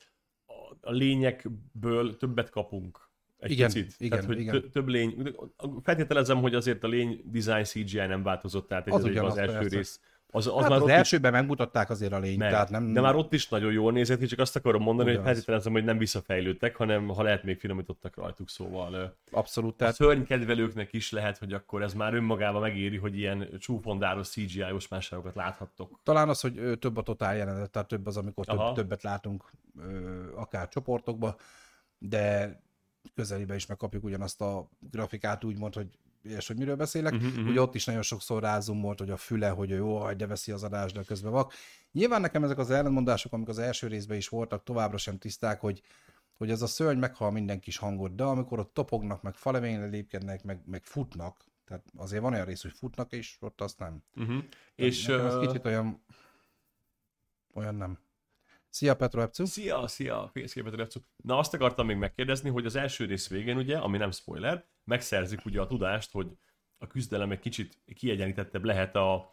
a 0.82 0.92
lényekből 0.92 2.18
többet 2.18 2.50
kapunk. 2.50 3.09
Egy 3.40 3.52
Igen, 3.52 3.66
picit. 3.68 3.94
igen, 3.98 4.10
Tehát, 4.10 4.26
hogy 4.26 4.40
igen. 4.40 4.54
tö- 4.54 4.72
több 4.72 4.88
lény. 4.88 5.34
Feltételezem, 5.84 6.42
hogy 6.42 6.56
azért 6.56 6.84
a 6.84 6.88
lény 6.88 7.22
design 7.26 7.64
CGI 7.64 7.98
nem 7.98 8.24
változott, 8.24 8.68
tehát 8.68 8.88
Az 8.88 9.04
az, 9.04 9.16
az 9.16 9.38
első 9.38 9.54
persze. 9.58 9.76
rész. 9.76 10.00
Az, 10.32 10.48
az 10.48 10.54
hát 10.54 10.62
már 10.70 10.78
az 10.78 10.82
ott 10.84 10.90
elsőben 10.90 11.32
megmutatták 11.32 11.90
azért 11.90 12.12
a 12.14 12.20
lényt, 12.20 12.38
Meg. 12.38 12.50
tehát 12.52 12.70
nem... 12.70 12.94
De 12.94 13.02
már 13.02 13.16
ott 13.16 13.34
is 13.34 13.50
nagyon 13.50 13.72
jól 13.72 13.92
nézett 13.92 14.20
ki, 14.20 14.26
csak 14.26 14.40
azt 14.40 14.56
akarom 14.56 14.82
mondani, 14.82 15.08
hogy 15.10 15.18
Ugyanaz. 15.18 15.32
feltételezem, 15.34 15.72
hogy 15.72 15.84
nem 15.84 15.98
visszafejlődtek, 15.98 16.76
hanem 16.76 17.08
ha 17.08 17.24
lehet 17.24 17.44
még 17.44 17.60
finomítottak 17.60 18.16
rajtuk, 18.16 18.50
szóval 18.50 19.16
Abszolút, 19.32 19.74
a 19.74 19.76
tehát 19.76 19.96
szörnykedvelőknek 19.96 20.94
is 20.94 21.12
lehet, 21.12 21.38
hogy 21.38 21.54
akkor 21.54 21.82
ez 21.82 21.94
már 21.94 22.14
önmagában 22.14 22.62
megéri, 22.62 22.98
hogy 22.98 23.18
ilyen 23.18 23.48
csúfondáros 23.60 24.28
CGI-os 24.30 24.88
másságokat 24.88 25.36
láthattok. 25.36 26.00
talán 26.04 26.30
az, 26.30 26.42
hogy 26.42 26.80
több 26.80 26.98
a 26.98 27.02
totál 27.02 27.36
jelenet, 27.36 27.70
tehát 27.70 27.88
több 27.88 28.08
az, 28.08 28.18
amikor 28.18 28.46
több, 28.46 28.58
Aha. 28.58 28.74
többet 28.74 29.04
látunk 29.04 29.52
akár 30.36 30.68
csoportokba, 30.70 31.36
de 31.98 32.60
közelébe 33.16 33.56
is 33.56 33.66
megkapjuk 33.66 34.04
ugyanazt 34.04 34.42
a 34.42 34.70
grafikát, 34.80 35.44
úgymond, 35.44 35.74
hogy 35.74 35.98
és 36.22 36.48
hogy 36.48 36.58
miről 36.58 36.76
beszélek. 36.76 37.14
Uh-huh. 37.14 37.48
Ugye 37.48 37.62
ott 37.62 37.76
is 37.76 37.86
nagyon 37.86 38.02
sokszor 38.02 38.42
rázum 38.42 38.82
volt, 38.82 39.00
hogy 39.00 39.10
a 39.10 39.18
füle, 39.18 39.50
hogy 39.50 39.70
jó, 39.70 40.12
de 40.12 40.28
veszi 40.28 40.52
az 40.52 40.64
adást, 40.64 40.96
de 40.96 41.04
közben 41.04 41.32
vak. 41.32 41.54
Nyilván 41.92 42.22
nekem 42.22 42.44
ezek 42.44 42.58
az 42.58 42.70
ellentmondások, 42.70 43.34
amik 43.34 43.48
az 43.48 43.60
első 43.60 43.88
részben 43.88 44.18
is 44.18 44.28
voltak, 44.28 44.64
továbbra 44.64 44.98
sem 44.98 45.18
tiszták, 45.18 45.60
hogy, 45.60 45.82
hogy 46.38 46.52
ez 46.52 46.62
a 46.62 46.68
szörny 46.68 47.00
meghal 47.00 47.32
minden 47.32 47.60
kis 47.60 47.78
hangot, 47.78 48.16
de 48.16 48.24
amikor 48.24 48.60
ott 48.60 48.74
topognak, 48.74 49.22
meg 49.22 49.36
faleményre 49.36 49.86
lépkednek, 49.86 50.44
meg, 50.44 50.62
meg 50.66 50.84
futnak, 50.84 51.46
tehát 51.66 51.84
azért 51.96 52.22
van 52.22 52.34
olyan 52.34 52.46
rész, 52.46 52.62
hogy 52.62 52.74
futnak, 52.74 53.12
és 53.12 53.38
ott 53.40 53.62
azt 53.62 53.80
nem. 53.80 54.04
Uh-huh. 54.16 54.44
És 54.76 55.08
ez 55.08 55.34
ö, 55.34 55.40
kicsit 55.40 55.66
olyan... 55.66 56.04
Olyan 57.54 57.76
nem. 57.76 58.00
Szia 58.70 58.96
Petro 58.96 59.22
Epcu. 59.22 59.46
Szia, 59.46 59.88
szia, 59.88 60.30
fészképet 60.34 60.74
Repcu. 60.74 61.00
Na 61.24 61.38
azt 61.38 61.54
akartam 61.54 61.86
még 61.86 61.98
megkérdezni, 61.98 62.50
hogy 62.50 62.66
az 62.66 62.76
első 62.76 63.06
rész 63.06 63.30
végén 63.30 63.58
ugye, 63.58 63.78
ami 63.78 63.98
nem 63.98 64.12
spoiler, 64.12 64.66
megszerzik 64.84 65.46
ugye 65.46 65.62
a 65.62 65.68
tudást, 65.68 66.12
hogy 66.12 66.28
a 66.78 66.88
küzdelem 66.88 67.32
egy 67.32 67.40
kicsit 67.40 67.82
kiegyenlítettebb 67.96 68.64
lehet 68.64 68.96
a 68.96 69.32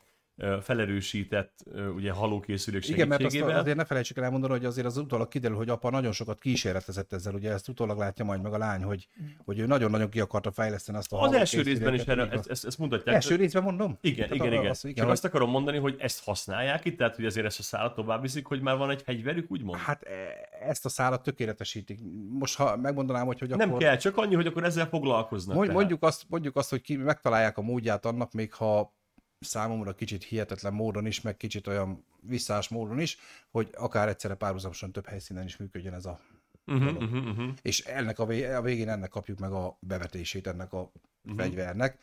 felerősített 0.62 1.64
ugye 1.94 2.12
halókészülék 2.12 2.88
Igen, 2.88 3.09
mert 3.09 3.20
azt 3.20 3.31
segítségével. 3.31 3.61
azért 3.61 3.77
ne 3.77 3.85
felejtsük 3.85 4.16
el 4.16 4.25
elmondani, 4.25 4.53
hogy 4.53 4.64
azért 4.64 4.87
az 4.87 4.96
utólag 4.96 5.29
kiderül, 5.29 5.57
hogy 5.57 5.68
apa 5.68 5.90
nagyon 5.90 6.12
sokat 6.12 6.38
kísérletezett 6.40 7.12
ezzel, 7.12 7.35
ugye 7.35 7.51
ezt 7.53 7.68
utólag 7.68 7.99
látja 7.99 8.25
majd 8.25 8.42
meg 8.42 8.53
a 8.53 8.59
lány, 8.59 8.83
hogy, 8.83 9.09
hogy 9.44 9.59
ő 9.59 9.66
nagyon-nagyon 9.66 10.11
ki 10.11 10.20
akarta 10.20 10.51
fejleszteni 10.51 10.99
azt 10.99 11.12
a 11.12 11.20
Az 11.20 11.33
első 11.33 11.62
részben 11.62 11.94
is 11.94 12.03
erre, 12.03 12.29
ezt, 12.31 12.51
ezt, 12.51 12.64
ezt 12.64 12.79
mutatják. 12.79 13.14
Első 13.14 13.37
részben 13.37 13.62
mondom? 13.62 13.99
Igen, 14.01 14.29
Tehát 14.29 14.44
igen, 14.44 14.53
igen. 14.61 14.70
Az, 14.70 14.85
igen 14.85 14.94
Csak 14.96 15.05
hogy- 15.05 15.14
azt 15.14 15.25
akarom 15.25 15.51
mondani, 15.51 15.79
hogy 15.79 15.96
ezt 15.99 16.25
használják 16.25 16.85
itt, 16.85 16.99
tehát 16.99 17.16
hogy 17.16 17.25
azért 17.25 17.46
ezt 17.46 17.59
a 17.59 17.62
szállat 17.62 17.94
tovább 17.94 18.20
viszik, 18.22 18.46
hogy 18.46 18.61
már 18.61 18.77
van 18.77 18.90
egy 18.90 19.03
fegyverük, 19.03 19.51
úgymond? 19.51 19.79
Hát 19.79 20.03
e- 20.03 20.49
ezt 20.68 20.85
a 20.85 20.88
szálat 20.88 21.22
tökéletesítik. 21.22 22.01
Most 22.31 22.57
ha 22.57 22.77
megmondanám, 22.77 23.27
hogy, 23.27 23.38
hogy 23.38 23.49
nem 23.49 23.68
akkor... 23.68 23.81
kell, 23.81 23.96
csak 23.96 24.16
annyi, 24.16 24.35
hogy 24.35 24.46
akkor 24.46 24.64
ezzel 24.64 24.87
foglalkoznak. 24.87 25.55
Mond, 25.55 25.68
tehát. 25.68 25.81
mondjuk, 25.81 26.03
azt, 26.03 26.25
mondjuk 26.29 26.57
azt, 26.57 26.70
hogy 26.70 26.81
ki 26.81 26.96
megtalálják 26.96 27.59
a 27.59 27.62
módját 27.62 28.07
annak, 28.07 28.33
még 28.33 28.53
ha 28.53 28.94
számomra 29.40 29.94
kicsit 29.94 30.25
hihetetlen 30.25 30.72
módon 30.75 31.07
is, 31.07 31.20
meg 31.20 31.37
kicsit 31.37 31.66
olyan 31.66 32.05
visszás 32.20 32.68
módon 32.68 33.01
is, 33.01 33.18
hogy 33.51 33.70
akár 33.72 34.09
egyszerre 34.09 34.35
párhuzamosan 34.35 34.92
több 34.92 35.07
helyszínen 35.07 35.44
is 35.44 35.57
működjön 35.57 35.94
ez 35.94 36.07
a 36.07 36.20
Uh-huh, 36.68 37.03
uh-huh, 37.03 37.27
uh-huh. 37.27 37.53
és 37.62 37.81
ennek 37.81 38.18
a, 38.18 38.27
vé- 38.27 38.44
a 38.44 38.62
végén 38.62 38.88
ennek 38.88 39.09
kapjuk 39.09 39.38
meg 39.38 39.53
a 39.53 39.79
bevetését 39.81 40.46
ennek 40.46 40.72
a 40.72 40.92
Mhm. 41.27 41.37
fegyvernek. 41.37 41.99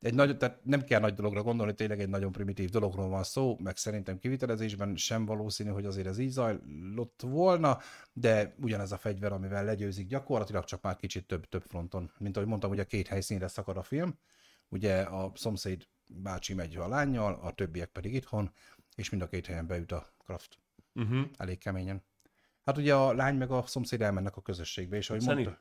Egy 0.00 0.14
nagy, 0.14 0.36
tehát 0.36 0.64
nem 0.64 0.84
kell 0.84 1.00
nagy 1.00 1.14
dologra 1.14 1.42
gondolni, 1.42 1.74
tényleg 1.74 2.00
egy 2.00 2.08
nagyon 2.08 2.32
primitív 2.32 2.70
dologról 2.70 3.08
van 3.08 3.22
szó, 3.22 3.56
meg 3.62 3.76
szerintem 3.76 4.18
kivitelezésben 4.18 4.96
sem 4.96 5.24
valószínű, 5.24 5.70
hogy 5.70 5.84
azért 5.84 6.06
ez 6.06 6.18
így 6.18 6.30
zajlott 6.30 7.22
volna, 7.22 7.78
de 8.12 8.54
ugyanez 8.60 8.92
a 8.92 8.96
fegyver, 8.96 9.32
amivel 9.32 9.64
legyőzik 9.64 10.06
gyakorlatilag, 10.06 10.64
csak 10.64 10.82
már 10.82 10.96
kicsit 10.96 11.26
több, 11.26 11.48
több 11.48 11.62
fronton. 11.62 12.10
Mint 12.18 12.36
ahogy 12.36 12.48
mondtam, 12.48 12.70
ugye 12.70 12.84
két 12.84 13.08
helyszínre 13.08 13.48
szakad 13.48 13.76
a 13.76 13.82
film, 13.82 14.18
ugye 14.68 15.00
a 15.00 15.32
szomszéd 15.34 15.86
bácsi 16.12 16.54
megy 16.54 16.76
a 16.76 16.88
lányjal, 16.88 17.38
a 17.42 17.52
többiek 17.52 17.88
pedig 17.88 18.14
itthon, 18.14 18.50
és 18.96 19.10
mind 19.10 19.22
a 19.22 19.28
két 19.28 19.46
helyen 19.46 19.66
beüt 19.66 19.92
a 19.92 20.06
Kraft 20.24 20.58
uh-huh. 20.94 21.20
elég 21.36 21.58
keményen. 21.58 22.02
Hát 22.64 22.78
ugye 22.78 22.94
a 22.94 23.12
lány 23.12 23.36
meg 23.36 23.50
a 23.50 23.62
szomszéd 23.66 24.02
elmennek 24.02 24.36
a 24.36 24.40
közösségbe, 24.40 24.96
és 24.96 25.08
ahogy 25.10 25.20
Szeni, 25.22 25.42
mondta, 25.42 25.60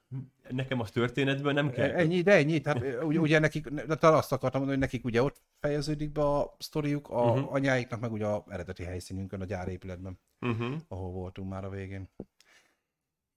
nekem 0.49 0.79
a 0.79 0.87
történetből 0.87 1.53
nem 1.53 1.71
kell. 1.71 1.89
Ennyi, 1.89 2.21
de 2.21 2.31
ennyi. 2.31 2.61
Tehát 2.61 3.03
ugye, 3.03 3.19
ugye 3.19 3.39
nekik, 3.39 3.67
de 3.67 4.07
azt 4.07 4.31
akartam 4.31 4.59
mondani, 4.61 4.79
hogy 4.79 4.89
nekik 4.89 5.05
ugye 5.05 5.23
ott 5.23 5.41
fejeződik 5.59 6.11
be 6.11 6.21
a 6.21 6.55
sztoriuk, 6.59 7.09
a 7.09 7.25
Mhm. 7.25 7.37
uh-huh. 7.37 7.53
anyáiknak 7.53 7.99
meg 7.99 8.11
ugye 8.11 8.25
a 8.25 8.45
eredeti 8.49 8.83
helyszínünkön, 8.83 9.41
a 9.41 9.45
gyárépületben, 9.45 10.19
Uh-huh. 10.39 10.75
ahol 10.87 11.11
voltunk 11.11 11.49
már 11.49 11.65
a 11.65 11.69
végén. 11.69 12.09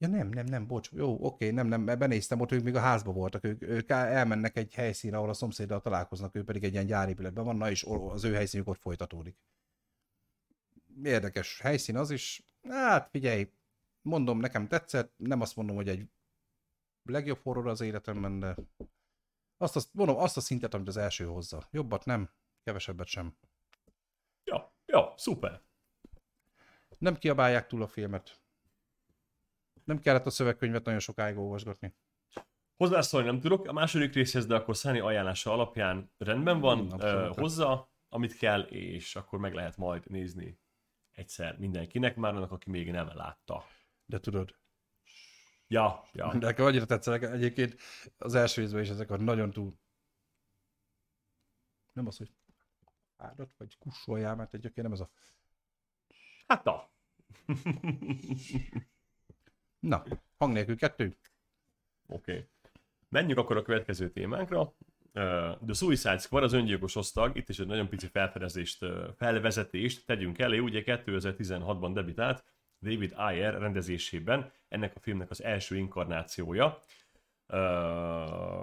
Ja 0.03 0.09
nem, 0.09 0.29
nem, 0.29 0.47
nem, 0.47 0.67
bocs, 0.67 0.91
jó, 0.93 1.17
oké, 1.21 1.51
nem, 1.51 1.67
nem, 1.67 1.85
benéztem, 1.85 2.41
ott 2.41 2.53
ők 2.53 2.62
még 2.62 2.75
a 2.75 2.81
házba 2.81 3.12
voltak, 3.12 3.45
ők, 3.45 3.62
ők 3.62 3.91
elmennek 3.91 4.57
egy 4.57 4.75
helyszínre, 4.75 5.17
ahol 5.17 5.29
a 5.29 5.33
szomszéddal 5.33 5.81
találkoznak, 5.81 6.35
ő 6.35 6.45
pedig 6.45 6.65
egy 6.65 6.73
ilyen 6.73 6.87
gyárépületben 6.87 7.45
van, 7.45 7.57
na 7.57 7.71
és 7.71 7.87
az 8.09 8.25
ő 8.25 8.35
helyszínük 8.35 8.69
ott 8.69 8.81
folytatódik. 8.81 9.37
Érdekes 11.03 11.61
helyszín 11.61 11.97
az 11.97 12.11
is, 12.11 12.47
hát 12.69 13.09
figyelj, 13.11 13.53
mondom, 14.01 14.38
nekem 14.38 14.69
tetszett, 14.69 15.12
nem 15.17 15.41
azt 15.41 15.57
mondom, 15.57 15.77
hogy 15.77 15.88
egy 15.88 16.09
legjobb 17.03 17.38
horror 17.43 17.67
az 17.69 17.81
életemben, 17.81 18.38
de 18.38 18.57
azt, 19.57 19.77
azt, 19.77 19.95
mondom, 19.95 20.17
azt 20.17 20.37
a 20.37 20.41
szintet, 20.41 20.75
amit 20.75 20.88
az 20.88 20.97
első 20.97 21.25
hozza. 21.25 21.69
Jobbat 21.71 22.05
nem, 22.05 22.31
kevesebbet 22.62 23.07
sem. 23.07 23.37
Ja, 24.45 24.73
ja, 24.87 25.15
szuper. 25.17 25.61
Nem 26.99 27.17
kiabálják 27.17 27.67
túl 27.67 27.83
a 27.83 27.88
filmet. 27.88 28.41
Nem 29.85 29.99
kellett 29.99 30.27
a 30.27 30.31
szövegkönyvet 30.31 30.85
nagyon 30.85 31.01
sokáig 31.01 31.37
olvasgatni. 31.37 31.95
Hozzászólni 32.77 33.27
nem 33.27 33.40
tudok 33.40 33.66
a 33.66 33.73
második 33.73 34.14
részhez, 34.14 34.47
de 34.47 34.55
akkor 34.55 34.77
Szeni 34.77 34.99
ajánlása 34.99 35.53
alapján 35.53 36.12
rendben 36.18 36.61
van, 36.61 36.90
abszolút. 36.90 37.38
hozza, 37.38 37.90
amit 38.09 38.37
kell, 38.37 38.61
és 38.61 39.16
akkor 39.16 39.38
meg 39.38 39.55
lehet 39.55 39.77
majd 39.77 40.11
nézni 40.11 40.61
egyszer 41.12 41.59
mindenkinek, 41.59 42.16
már 42.16 42.35
annak, 42.35 42.53
aki 42.53 42.71
még 42.71 42.90
nem 42.90 43.11
látta. 43.14 43.64
De 44.05 44.21
tudod, 44.21 44.55
Ja, 45.73 46.05
ja. 46.12 46.33
De 46.33 46.47
nekem 46.47 46.64
annyira 46.64 46.85
tetszenek 46.85 47.23
egyébként 47.23 47.77
az 48.18 48.35
első 48.35 48.61
részben 48.61 48.83
is 48.83 48.88
ezek 48.88 49.11
a 49.11 49.16
nagyon 49.16 49.51
túl... 49.51 49.79
Nem 51.92 52.07
az, 52.07 52.16
hogy 52.16 52.33
árat, 53.16 53.55
vagy 53.59 53.79
kussoljál, 53.79 54.35
mert 54.35 54.55
egyébként 54.55 54.87
nem 54.87 54.92
ez 54.92 55.01
a... 55.01 55.11
Hát 56.47 56.64
na. 56.64 56.90
Na, 59.83 60.03
hang 60.38 60.53
nélkül 60.53 60.77
kettő. 60.77 61.16
Oké. 62.09 62.33
Okay. 62.33 62.45
Menjünk 63.09 63.38
akkor 63.38 63.57
a 63.57 63.62
következő 63.62 64.11
témánkra. 64.11 64.75
The 65.12 65.73
Suicide 65.73 66.18
Squad, 66.18 66.42
az 66.42 66.53
öngyilkos 66.53 66.97
osztag, 66.97 67.37
itt 67.37 67.49
is 67.49 67.59
egy 67.59 67.66
nagyon 67.66 67.88
pici 67.88 68.07
felfedezést, 68.07 68.85
felvezetést 69.16 70.07
tegyünk 70.07 70.38
elé, 70.38 70.59
ugye 70.59 70.83
2016-ban 70.87 71.90
debütált 71.95 72.45
David 72.83 73.12
Ayer 73.16 73.59
rendezésében, 73.59 74.53
ennek 74.68 74.97
a 74.97 75.01
filmnek 75.01 75.31
az 75.31 75.42
első 75.42 75.77
inkarnációja. 75.77 76.79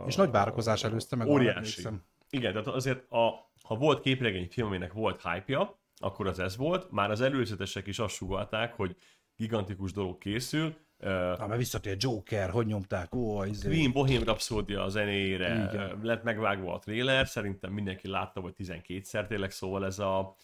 És 0.05 0.15
nagy 0.15 0.31
várakozás 0.31 0.83
előzte 0.83 1.15
meg. 1.15 1.27
Óriási. 1.27 1.87
Igen, 2.29 2.51
tehát 2.51 2.67
azért 2.67 3.11
a, 3.11 3.51
ha 3.63 3.75
volt 3.75 4.01
képregény 4.01 4.47
film, 4.49 4.67
aminek 4.67 4.93
volt 4.93 5.21
hype 5.21 5.75
akkor 5.97 6.27
az 6.27 6.39
ez 6.39 6.57
volt. 6.57 6.91
Már 6.91 7.11
az 7.11 7.21
előzetesek 7.21 7.87
is 7.87 7.99
azt 7.99 8.15
sugalták, 8.15 8.73
hogy 8.73 8.95
gigantikus 9.35 9.91
dolog 9.91 10.17
készül, 10.17 10.75
Uh, 11.01 11.07
mert 11.47 11.57
visszatér 11.57 11.95
Joker, 11.99 12.49
hogy 12.49 12.65
nyomták, 12.65 13.15
ó, 13.15 13.43
izé... 13.43 13.67
Queen 13.69 13.91
Bohém 13.91 14.23
Rhapsody 14.23 14.73
a 14.73 14.89
zenéjére 14.89 15.69
Igen. 15.71 15.99
lett 16.01 16.23
megvágva 16.23 16.73
a 16.73 16.79
trailer, 16.79 17.27
szerintem 17.27 17.71
mindenki 17.71 18.07
látta, 18.07 18.41
vagy 18.41 18.53
12-szer 18.57 19.27
tényleg, 19.27 19.51
szóval 19.51 19.85
ez 19.85 19.99
a 19.99 20.35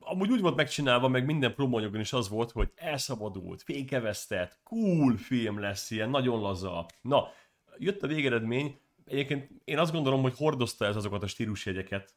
amúgy 0.00 0.30
úgy 0.30 0.40
volt 0.40 0.56
megcsinálva, 0.56 1.08
meg 1.08 1.24
minden 1.24 1.54
promóanyagon 1.54 2.00
is 2.00 2.12
az 2.12 2.28
volt, 2.28 2.50
hogy 2.50 2.70
elszabadult, 2.74 3.62
fékevesztett, 3.62 4.58
cool 4.62 5.16
film 5.16 5.60
lesz, 5.60 5.90
ilyen 5.90 6.10
nagyon 6.10 6.40
laza. 6.40 6.86
Na, 7.00 7.28
jött 7.78 8.02
a 8.02 8.06
végeredmény, 8.06 8.78
egyébként 9.06 9.50
én 9.64 9.78
azt 9.78 9.92
gondolom, 9.92 10.22
hogy 10.22 10.36
hordozta 10.36 10.84
ez 10.84 10.96
azokat 10.96 11.22
a 11.22 11.26
stílusjegyeket, 11.26 12.14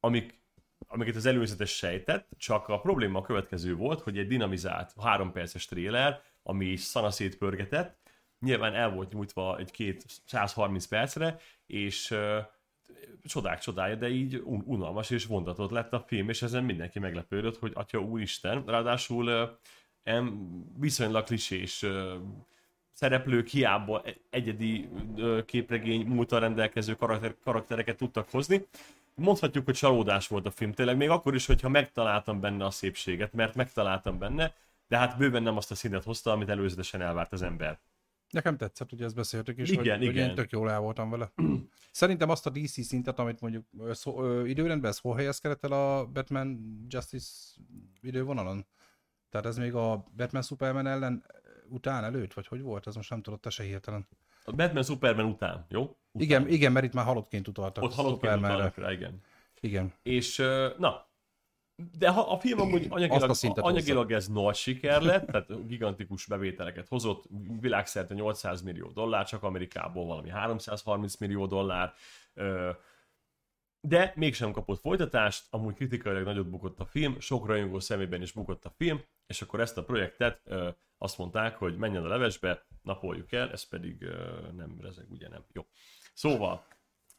amik 0.00 0.40
amiket 0.86 1.16
az 1.16 1.26
előzetes 1.26 1.76
sejtett, 1.76 2.28
csak 2.36 2.68
a 2.68 2.80
probléma 2.80 3.18
a 3.18 3.22
következő 3.22 3.74
volt, 3.74 4.00
hogy 4.00 4.18
egy 4.18 4.26
dinamizált, 4.26 4.92
három 5.02 5.32
perces 5.32 5.64
tréler, 5.64 6.22
ami 6.42 6.76
szanaszét 6.76 7.38
pörgetett, 7.38 7.96
nyilván 8.40 8.74
el 8.74 8.90
volt 8.90 9.12
nyújtva 9.12 9.58
egy 9.58 9.70
két 9.70 10.04
130 10.24 10.86
percre, 10.86 11.36
és 11.66 12.14
csodák 13.24 13.60
csodája, 13.60 13.94
de 13.94 14.08
így 14.08 14.42
un- 14.44 14.66
unalmas 14.66 15.10
és 15.10 15.26
vontatott 15.26 15.70
lett 15.70 15.92
a 15.92 16.04
film, 16.06 16.28
és 16.28 16.42
ezen 16.42 16.64
mindenki 16.64 16.98
meglepődött, 16.98 17.58
hogy 17.58 17.72
atya 17.74 17.98
úristen, 17.98 18.64
ráadásul 18.66 19.58
em, 20.02 20.48
viszonylag 20.78 21.24
klisés 21.24 21.82
uh, 21.82 22.12
szereplők 22.92 23.48
hiába 23.48 24.02
egyedi 24.30 24.88
uh, 25.16 25.44
képregény 25.44 26.06
múltal 26.06 26.40
rendelkező 26.40 26.94
karakter- 26.94 27.36
karaktereket 27.44 27.96
tudtak 27.96 28.30
hozni, 28.30 28.66
mondhatjuk, 29.14 29.64
hogy 29.64 29.74
csalódás 29.74 30.28
volt 30.28 30.46
a 30.46 30.50
film. 30.50 30.72
Tényleg, 30.72 30.96
még 30.96 31.08
akkor 31.08 31.34
is, 31.34 31.46
hogyha 31.46 31.68
megtaláltam 31.68 32.40
benne 32.40 32.64
a 32.64 32.70
szépséget, 32.70 33.32
mert 33.32 33.54
megtaláltam 33.54 34.18
benne, 34.18 34.54
de 34.92 34.98
hát 34.98 35.16
bőven 35.16 35.42
nem 35.42 35.56
azt 35.56 35.70
a 35.70 35.74
színet 35.74 36.04
hozta, 36.04 36.32
amit 36.32 36.48
előzetesen 36.48 37.00
elvárt 37.00 37.32
az 37.32 37.42
ember. 37.42 37.80
Nekem 38.30 38.56
tetszett, 38.56 38.90
hogy 38.90 39.02
ezt 39.02 39.14
beszéltük 39.14 39.58
is, 39.58 39.70
igen, 39.70 39.98
hogy, 39.98 40.06
igen. 40.06 40.20
hogy 40.22 40.28
én 40.28 40.34
tök 40.34 40.50
jól 40.50 40.70
el 40.70 40.80
voltam 40.80 41.10
vele. 41.10 41.32
Szerintem 41.90 42.30
azt 42.30 42.46
a 42.46 42.50
DC 42.50 42.84
szintet, 42.84 43.18
amit 43.18 43.40
mondjuk 43.40 43.66
szó, 43.90 44.22
ö, 44.22 44.46
időrendben, 44.46 44.90
ez 44.90 44.98
hol 44.98 45.16
helyezkedett 45.16 45.64
el 45.64 45.72
a 45.72 46.06
Batman 46.06 46.76
Justice 46.88 47.30
idővonalon? 48.00 48.66
Tehát 49.30 49.46
ez 49.46 49.56
még 49.56 49.74
a 49.74 50.04
Batman 50.16 50.42
Superman 50.42 50.86
ellen 50.86 51.24
után 51.68 52.04
előtt, 52.04 52.32
vagy 52.32 52.46
hogy 52.46 52.60
volt? 52.60 52.86
Ez 52.86 52.94
most 52.94 53.10
nem 53.10 53.22
tudott 53.22 53.40
te 53.40 53.50
se 53.50 53.62
hirtelen. 53.62 54.08
A 54.44 54.52
Batman 54.52 54.82
Superman 54.82 55.26
után, 55.26 55.66
jó? 55.68 55.82
Után. 55.82 55.98
Igen, 56.12 56.48
igen, 56.48 56.72
mert 56.72 56.84
itt 56.84 56.92
már 56.92 57.04
halottként 57.04 57.48
utaltak. 57.48 57.84
Ott 57.84 57.94
halottként 57.94 58.36
utaltak 58.36 58.76
rá, 58.76 58.92
igen. 58.92 59.20
Igen. 59.60 59.92
És 60.02 60.36
na, 60.78 61.06
de 61.98 62.10
ha 62.10 62.20
a 62.20 62.38
film 62.38 62.60
amúgy 62.60 62.86
anyagilag, 62.88 63.36
anyagilag 63.54 64.12
ez 64.12 64.28
nagy 64.28 64.54
siker 64.54 65.02
lett, 65.02 65.26
tehát 65.26 65.66
gigantikus 65.66 66.26
bevételeket 66.26 66.88
hozott, 66.88 67.24
világszerte 67.60 68.14
800 68.14 68.62
millió 68.62 68.90
dollár, 68.90 69.26
csak 69.26 69.42
Amerikából 69.42 70.06
valami 70.06 70.30
330 70.30 71.16
millió 71.16 71.46
dollár, 71.46 71.94
de 73.80 74.12
mégsem 74.16 74.52
kapott 74.52 74.80
folytatást, 74.80 75.46
amúgy 75.50 75.74
kritikailag 75.74 76.24
nagyot 76.24 76.50
bukott 76.50 76.80
a 76.80 76.84
film, 76.84 77.20
sok 77.20 77.46
rajongó 77.46 77.78
szemében 77.78 78.22
is 78.22 78.32
bukott 78.32 78.64
a 78.64 78.70
film, 78.76 79.00
és 79.26 79.42
akkor 79.42 79.60
ezt 79.60 79.78
a 79.78 79.84
projektet 79.84 80.50
azt 80.98 81.18
mondták, 81.18 81.56
hogy 81.56 81.76
menjen 81.76 82.04
a 82.04 82.08
levesbe, 82.08 82.66
napoljuk 82.82 83.32
el, 83.32 83.50
ez 83.50 83.68
pedig 83.68 84.08
nem 84.56 84.76
rezeg, 84.80 85.06
ugye 85.10 85.28
nem. 85.28 85.44
Jó. 85.52 85.66
Szóval, 86.14 86.66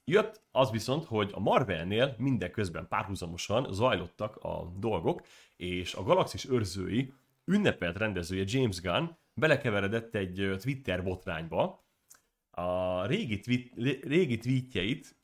Jött 0.06 0.42
az 0.52 0.72
viszont, 0.72 1.06
hogy 1.06 1.32
a 1.34 1.40
Marvelnél 1.40 2.16
mindeközben 2.18 2.88
párhuzamosan 2.88 3.74
zajlottak 3.74 4.36
a 4.36 4.74
dolgok, 4.78 5.22
és 5.58 5.94
a 5.94 6.04
Galaxis 6.04 6.50
őrzői 6.50 7.14
ünnepelt 7.46 7.98
rendezője 7.98 8.44
James 8.48 8.82
Gunn 8.82 9.10
belekeveredett 9.34 10.16
egy 10.16 10.56
Twitter 10.62 11.04
botrányba. 11.04 11.84
A 12.52 13.06
régi, 13.06 13.40
tweet, 13.40 14.04
régi 14.04 14.38
tweetjeit 14.38 15.16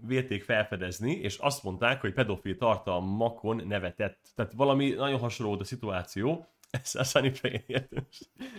vélték 0.00 0.42
felfedezni, 0.42 1.12
és 1.12 1.36
azt 1.36 1.62
mondták, 1.62 2.00
hogy 2.00 2.12
pedofil 2.12 2.56
tartalmakon 2.56 3.66
nevetett. 3.66 4.32
Tehát 4.34 4.52
valami 4.52 4.90
nagyon 4.90 5.18
hasonló 5.18 5.58
a 5.60 5.64
szituáció, 5.64 6.46
ez 6.82 6.94
a 6.94 7.04
Sunny 7.04 7.32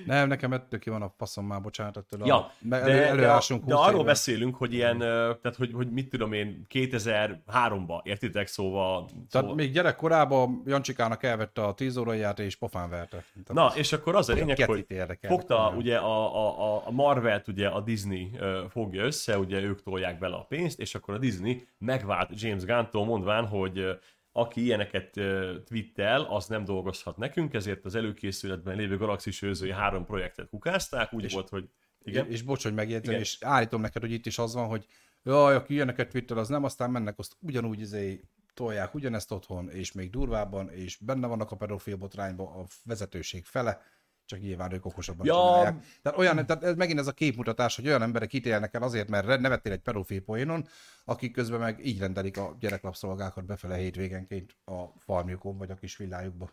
Nem, 0.06 0.28
nekem 0.28 0.54
ettől 0.54 0.80
ki 0.80 0.90
van 0.90 1.02
a 1.02 1.14
faszom 1.18 1.46
már, 1.46 1.62
bocsánat, 1.62 1.98
ettől 1.98 2.26
ja, 2.26 2.36
a, 2.36 2.52
de, 2.60 2.76
elő, 2.76 3.16
de, 3.16 3.60
de 3.66 3.74
arról 3.76 4.00
éve. 4.00 4.04
beszélünk, 4.04 4.56
hogy 4.56 4.74
ilyen, 4.74 4.98
tehát 4.98 5.56
hogy, 5.58 5.72
hogy 5.74 5.92
mit 5.92 6.10
tudom 6.10 6.34
én, 6.34 6.66
2003-ban, 6.70 8.00
értitek, 8.04 8.48
szóval... 8.48 9.06
Tehát 9.06 9.28
szóval... 9.30 9.56
még 9.56 9.72
gyerekkorában 9.72 10.62
Jancsikának 10.66 11.24
elvette 11.24 11.64
a 11.64 11.74
10 11.74 11.98
óráját 11.98 12.40
és 12.40 12.56
pofán 12.56 12.90
verte. 12.90 13.24
Tehát 13.46 13.54
Na, 13.54 13.80
és 13.80 13.94
akkor 13.94 14.16
az 14.16 14.30
a 14.30 14.34
lényeg, 14.34 14.66
hogy 14.66 14.86
fogta 15.22 15.74
ugye 15.78 15.98
a, 15.98 16.48
a, 16.76 16.84
a 16.86 16.92
Marvelt, 16.92 17.48
ugye 17.48 17.68
a 17.68 17.82
Disney 17.82 18.32
fogja 18.70 19.04
össze, 19.04 19.38
ugye 19.38 19.62
ők 19.62 19.84
tolják 19.84 20.20
bele 20.20 20.36
a 20.36 20.46
pénzt, 20.50 20.80
és 20.80 20.96
akkor 20.96 21.14
a 21.14 21.18
Disney 21.18 21.68
megvált 21.78 22.42
James 22.42 22.64
Gunn-tól 22.64 23.06
mondván, 23.06 23.48
hogy 23.48 24.00
aki 24.38 24.64
ilyeneket 24.64 25.20
twittel, 25.66 26.22
az 26.22 26.48
nem 26.48 26.66
dolgozhat 26.66 27.18
nekünk, 27.18 27.54
ezért 27.54 27.86
az 27.86 27.96
előkészületben 27.96 28.76
lévő 28.76 28.98
Galaxis 28.98 29.42
őzői 29.42 29.72
három 29.72 30.06
projektet 30.06 30.50
kukázták, 30.50 31.14
úgy 31.14 31.24
és, 31.24 31.34
volt, 31.34 31.50
hogy 31.50 31.70
igen. 32.04 32.32
És 32.32 32.42
bocs, 32.42 32.64
hogy 32.64 32.74
megjegyzem, 32.74 33.16
és 33.16 33.38
állítom 33.42 33.82
neked, 33.82 34.02
hogy 34.02 34.12
itt 34.12 34.26
is 34.26 34.38
az 34.38 34.54
van, 34.54 34.68
hogy 34.68 34.86
jaj, 35.24 35.56
aki 35.56 35.74
ilyeneket 35.74 36.10
twittel, 36.10 36.38
az 36.38 36.48
nem, 36.48 36.64
aztán 36.64 36.92
mennek, 36.92 37.20
azt 37.20 37.36
ugyanúgy 37.40 37.80
izé 37.80 38.22
tolják 38.54 38.94
ugyanezt 38.94 39.32
otthon, 39.32 39.70
és 39.70 39.92
még 39.92 40.10
durvábban, 40.10 40.70
és 40.70 40.98
benne 40.98 41.28
vannak 41.28 41.52
a 41.52 41.56
pedofil 41.56 41.96
botrányban 41.96 42.48
a 42.48 42.66
vezetőség 42.84 43.46
fele, 43.46 43.82
csak 44.26 44.40
nyilván 44.40 44.74
ők 44.74 44.86
okosabban 44.86 45.26
ja. 45.26 45.34
csinálják. 45.34 45.86
Tehát, 46.02 46.18
olyan, 46.18 46.46
tehát 46.46 46.64
ez 46.64 46.76
megint 46.76 47.00
ez 47.00 47.08
a 47.08 47.12
képmutatás, 47.12 47.76
hogy 47.76 47.88
olyan 47.88 48.02
emberek 48.02 48.34
ítélnek 48.34 48.74
el 48.74 48.82
azért, 48.82 49.10
mert 49.10 49.40
nevettél 49.40 49.72
egy 49.72 49.80
pedofil 49.80 50.22
poénon, 50.22 50.68
akik 51.06 51.32
közben 51.32 51.60
meg 51.60 51.86
így 51.86 52.00
rendelik 52.00 52.38
a 52.38 52.56
gyereklapszolgákat 52.60 53.46
befele 53.46 53.76
hétvégenként 53.76 54.56
a 54.66 54.86
farmjukon 54.98 55.58
vagy 55.58 55.72
a 55.72 55.76
kis 55.76 55.98
villájukba. 55.98 56.50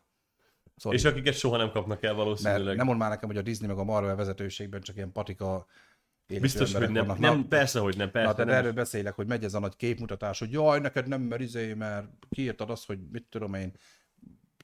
Szóval 0.77 0.99
és 0.99 1.05
akiket 1.05 1.35
soha 1.35 1.57
nem 1.57 1.71
kapnak 1.71 2.03
el 2.03 2.15
valószínűleg. 2.15 2.65
Mert 2.65 2.77
nem 2.77 2.87
mond 2.87 2.99
már 2.99 3.11
nekem, 3.11 3.29
hogy 3.29 3.39
a 3.39 3.43
Disney 3.43 3.69
meg 3.69 3.79
a 3.79 3.85
Marvel 3.85 4.17
vezetőségben 4.17 4.81
csak 4.81 4.97
ilyen 4.97 5.13
patika 5.13 5.67
Biztos, 6.41 6.75
hogy 6.75 6.91
nem, 6.91 7.07
nem 7.07 7.19
Na, 7.19 7.45
persze, 7.49 7.81
hogy 7.81 7.97
nem, 7.97 8.11
persze. 8.11 8.29
Na, 8.29 8.35
de 8.37 8.45
nem. 8.45 8.55
erről 8.55 8.73
beszélek, 8.73 9.15
hogy 9.15 9.27
megy 9.27 9.45
ez 9.45 9.55
a 9.55 9.59
nagy 9.59 9.77
képmutatás, 9.77 10.39
hogy 10.39 10.53
jaj, 10.53 10.81
neked 10.81 11.09
nem 11.09 11.21
mert 11.21 11.43
izé, 11.43 11.75
mert 11.75 12.07
kiírtad 12.31 12.71
azt, 12.71 12.87
hogy 12.87 12.99
mit 13.11 13.27
tudom 13.31 13.55
én, 13.55 13.73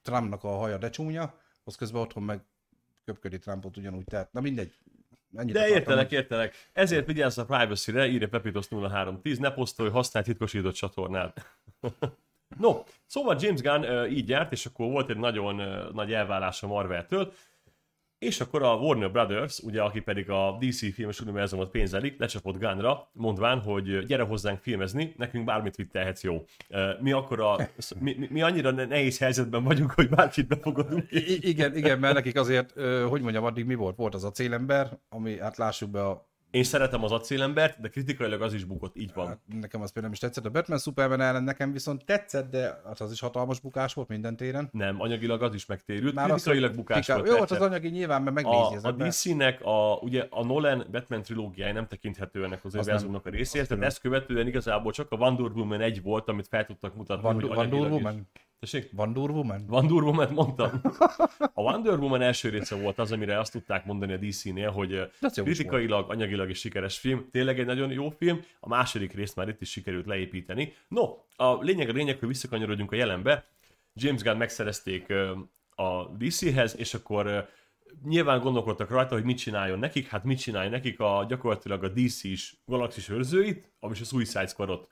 Trumpnak 0.02 0.44
a 0.44 0.48
haja 0.48 0.78
de 0.78 0.90
csúnya, 0.90 1.34
az 1.64 1.74
közben 1.74 2.00
otthon 2.00 2.22
meg 2.22 2.44
köpködi 3.08 3.38
Trumpot 3.38 3.76
ugyanúgy, 3.76 4.04
tehát 4.04 4.32
na 4.32 4.40
mindegy. 4.40 4.72
Ennyit 5.36 5.54
De 5.54 5.68
értelek, 5.68 6.08
hogy... 6.08 6.16
értelek. 6.16 6.54
Ezért 6.72 7.06
vigyázz 7.06 7.38
a 7.38 7.44
privacy-re, 7.44 8.06
írja 8.06 8.28
Pepitos 8.28 8.68
0310, 8.68 9.38
ne 9.38 9.50
posztolj 9.50 9.90
használt 9.90 10.26
titkosított 10.26 10.74
csatornát. 10.74 11.58
no, 12.64 12.82
szóval 13.06 13.36
James 13.40 13.60
Gunn 13.60 14.06
így 14.10 14.28
járt, 14.28 14.52
és 14.52 14.66
akkor 14.66 14.90
volt 14.90 15.10
egy 15.10 15.16
nagyon 15.16 15.54
nagy 15.94 16.12
elvállás 16.12 16.62
a 16.62 16.66
Marvel-től, 16.66 17.32
és 18.18 18.40
akkor 18.40 18.62
a 18.62 18.74
Warner 18.74 19.10
Brothers, 19.10 19.58
ugye, 19.58 19.82
aki 19.82 20.00
pedig 20.00 20.30
a 20.30 20.56
DC 20.60 20.94
filmes 20.94 21.20
univerzumot 21.20 21.70
pénzelik, 21.70 22.18
lecsapott 22.18 22.58
Gunra, 22.58 23.08
mondván, 23.12 23.60
hogy 23.60 24.04
gyere 24.06 24.22
hozzánk 24.22 24.60
filmezni, 24.60 25.14
nekünk 25.16 25.44
bármit 25.44 25.76
vittelhetsz 25.76 26.22
jó. 26.22 26.44
Mi 27.00 27.12
akkor 27.12 27.40
a, 27.40 27.56
mi, 28.00 28.26
mi 28.30 28.42
annyira 28.42 28.70
nehéz 28.70 29.18
helyzetben 29.18 29.62
vagyunk, 29.62 29.90
hogy 29.90 30.08
bárkit 30.08 30.48
befogadunk. 30.48 31.12
I- 31.12 31.48
igen, 31.48 31.76
igen, 31.76 31.98
mert 31.98 32.14
nekik 32.14 32.36
azért, 32.38 32.72
hogy 33.08 33.20
mondjam, 33.20 33.44
addig 33.44 33.64
mi 33.64 33.74
volt? 33.74 33.96
Volt 33.96 34.14
az 34.14 34.24
a 34.24 34.30
célember, 34.30 34.98
ami, 35.08 35.38
hát 35.38 35.56
lássuk 35.56 35.90
be, 35.90 36.06
a 36.06 36.27
Én 36.50 36.64
szeretem 36.64 37.04
az 37.04 37.12
acélembert, 37.12 37.80
de 37.80 37.88
kritikailag 37.88 38.42
az 38.42 38.54
is 38.54 38.64
bukott, 38.64 38.96
így 38.96 39.10
van. 39.14 39.26
Hát, 39.26 39.38
nekem 39.46 39.82
az 39.82 39.92
például 39.92 40.14
is 40.14 40.20
tetszett. 40.20 40.44
A 40.44 40.50
Batman 40.50 40.78
Superman 40.78 41.20
ellen 41.20 41.42
nekem 41.42 41.72
viszont 41.72 42.04
tetszett, 42.04 42.50
de 42.50 42.80
az, 42.84 43.00
az 43.00 43.12
is 43.12 43.20
hatalmas 43.20 43.60
bukás 43.60 43.94
volt 43.94 44.08
minden 44.08 44.36
téren. 44.36 44.68
Nem, 44.72 45.00
anyagilag 45.00 45.42
az 45.42 45.54
is 45.54 45.66
megtérült. 45.66 46.14
Már 46.14 46.28
kritikailag 46.28 46.74
bukás 46.74 47.06
pika... 47.06 47.18
volt. 47.18 47.50
Jó, 47.50 47.56
az 47.56 47.62
anyagi 47.62 47.88
nyilván, 47.88 48.22
mert 48.22 48.34
megnézi 48.34 48.76
a, 48.82 48.88
a 48.88 48.92
DC-nek, 48.92 49.60
a, 49.62 49.94
ugye 49.94 50.26
a 50.30 50.44
Nolan 50.44 50.86
Batman 50.90 51.22
trilógiája 51.22 51.72
nem 51.72 51.86
tekinthető 51.86 52.44
ennek 52.44 52.64
az 52.64 52.74
univerzumnak 52.74 53.26
a 53.26 53.30
részéhez, 53.30 53.68
tehát 53.68 53.84
ezt 53.84 54.00
követően 54.00 54.46
igazából 54.46 54.92
csak 54.92 55.10
a 55.10 55.16
Wonder 55.16 55.50
Woman 55.50 55.80
egy 55.80 56.02
volt, 56.02 56.28
amit 56.28 56.48
fel 56.48 56.66
tudtak 56.66 56.94
mutatni. 56.94 57.22
Van, 57.22 57.44
Wonder 57.44 57.90
Woman? 57.90 58.28
Is. 58.60 58.70
Tessék? 58.70 58.90
Wonder 58.96 59.30
Woman? 59.30 59.64
Wonder 59.68 60.02
Woman 60.02 60.32
mondtam. 60.32 60.80
A 61.38 61.60
Wonder 61.62 61.98
Woman 61.98 62.22
első 62.22 62.48
része 62.48 62.74
volt 62.74 62.98
az, 62.98 63.12
amire 63.12 63.38
azt 63.38 63.52
tudták 63.52 63.84
mondani 63.84 64.12
a 64.12 64.16
DC-nél, 64.16 64.70
hogy 64.70 65.10
kritikailag, 65.34 66.10
anyagilag 66.10 66.50
is 66.50 66.58
sikeres 66.58 66.98
film. 66.98 67.28
Tényleg 67.30 67.58
egy 67.58 67.66
nagyon 67.66 67.90
jó 67.90 68.10
film. 68.10 68.40
A 68.60 68.68
második 68.68 69.12
részt 69.12 69.36
már 69.36 69.48
itt 69.48 69.60
is 69.60 69.70
sikerült 69.70 70.06
leépíteni. 70.06 70.74
No, 70.88 71.04
a 71.36 71.62
lényeg 71.62 71.88
a 71.88 71.92
lényeg, 71.92 72.18
hogy 72.18 72.28
visszakanyarodjunk 72.28 72.92
a 72.92 72.96
jelenbe. 72.96 73.46
James 73.94 74.22
Gunn 74.22 74.36
megszerezték 74.36 75.12
a 75.74 76.04
DC-hez, 76.04 76.76
és 76.78 76.94
akkor 76.94 77.48
nyilván 78.04 78.40
gondolkodtak 78.40 78.90
rajta, 78.90 79.14
hogy 79.14 79.24
mit 79.24 79.38
csináljon 79.38 79.78
nekik. 79.78 80.08
Hát 80.08 80.24
mit 80.24 80.38
csináljon 80.38 80.72
nekik 80.72 81.00
a 81.00 81.24
gyakorlatilag 81.28 81.84
a 81.84 81.88
DC-s 81.88 82.56
galaxis 82.66 83.08
őrzőit, 83.08 83.72
és 83.90 84.00
a 84.00 84.04
Suicide 84.04 84.46
Squadot 84.46 84.88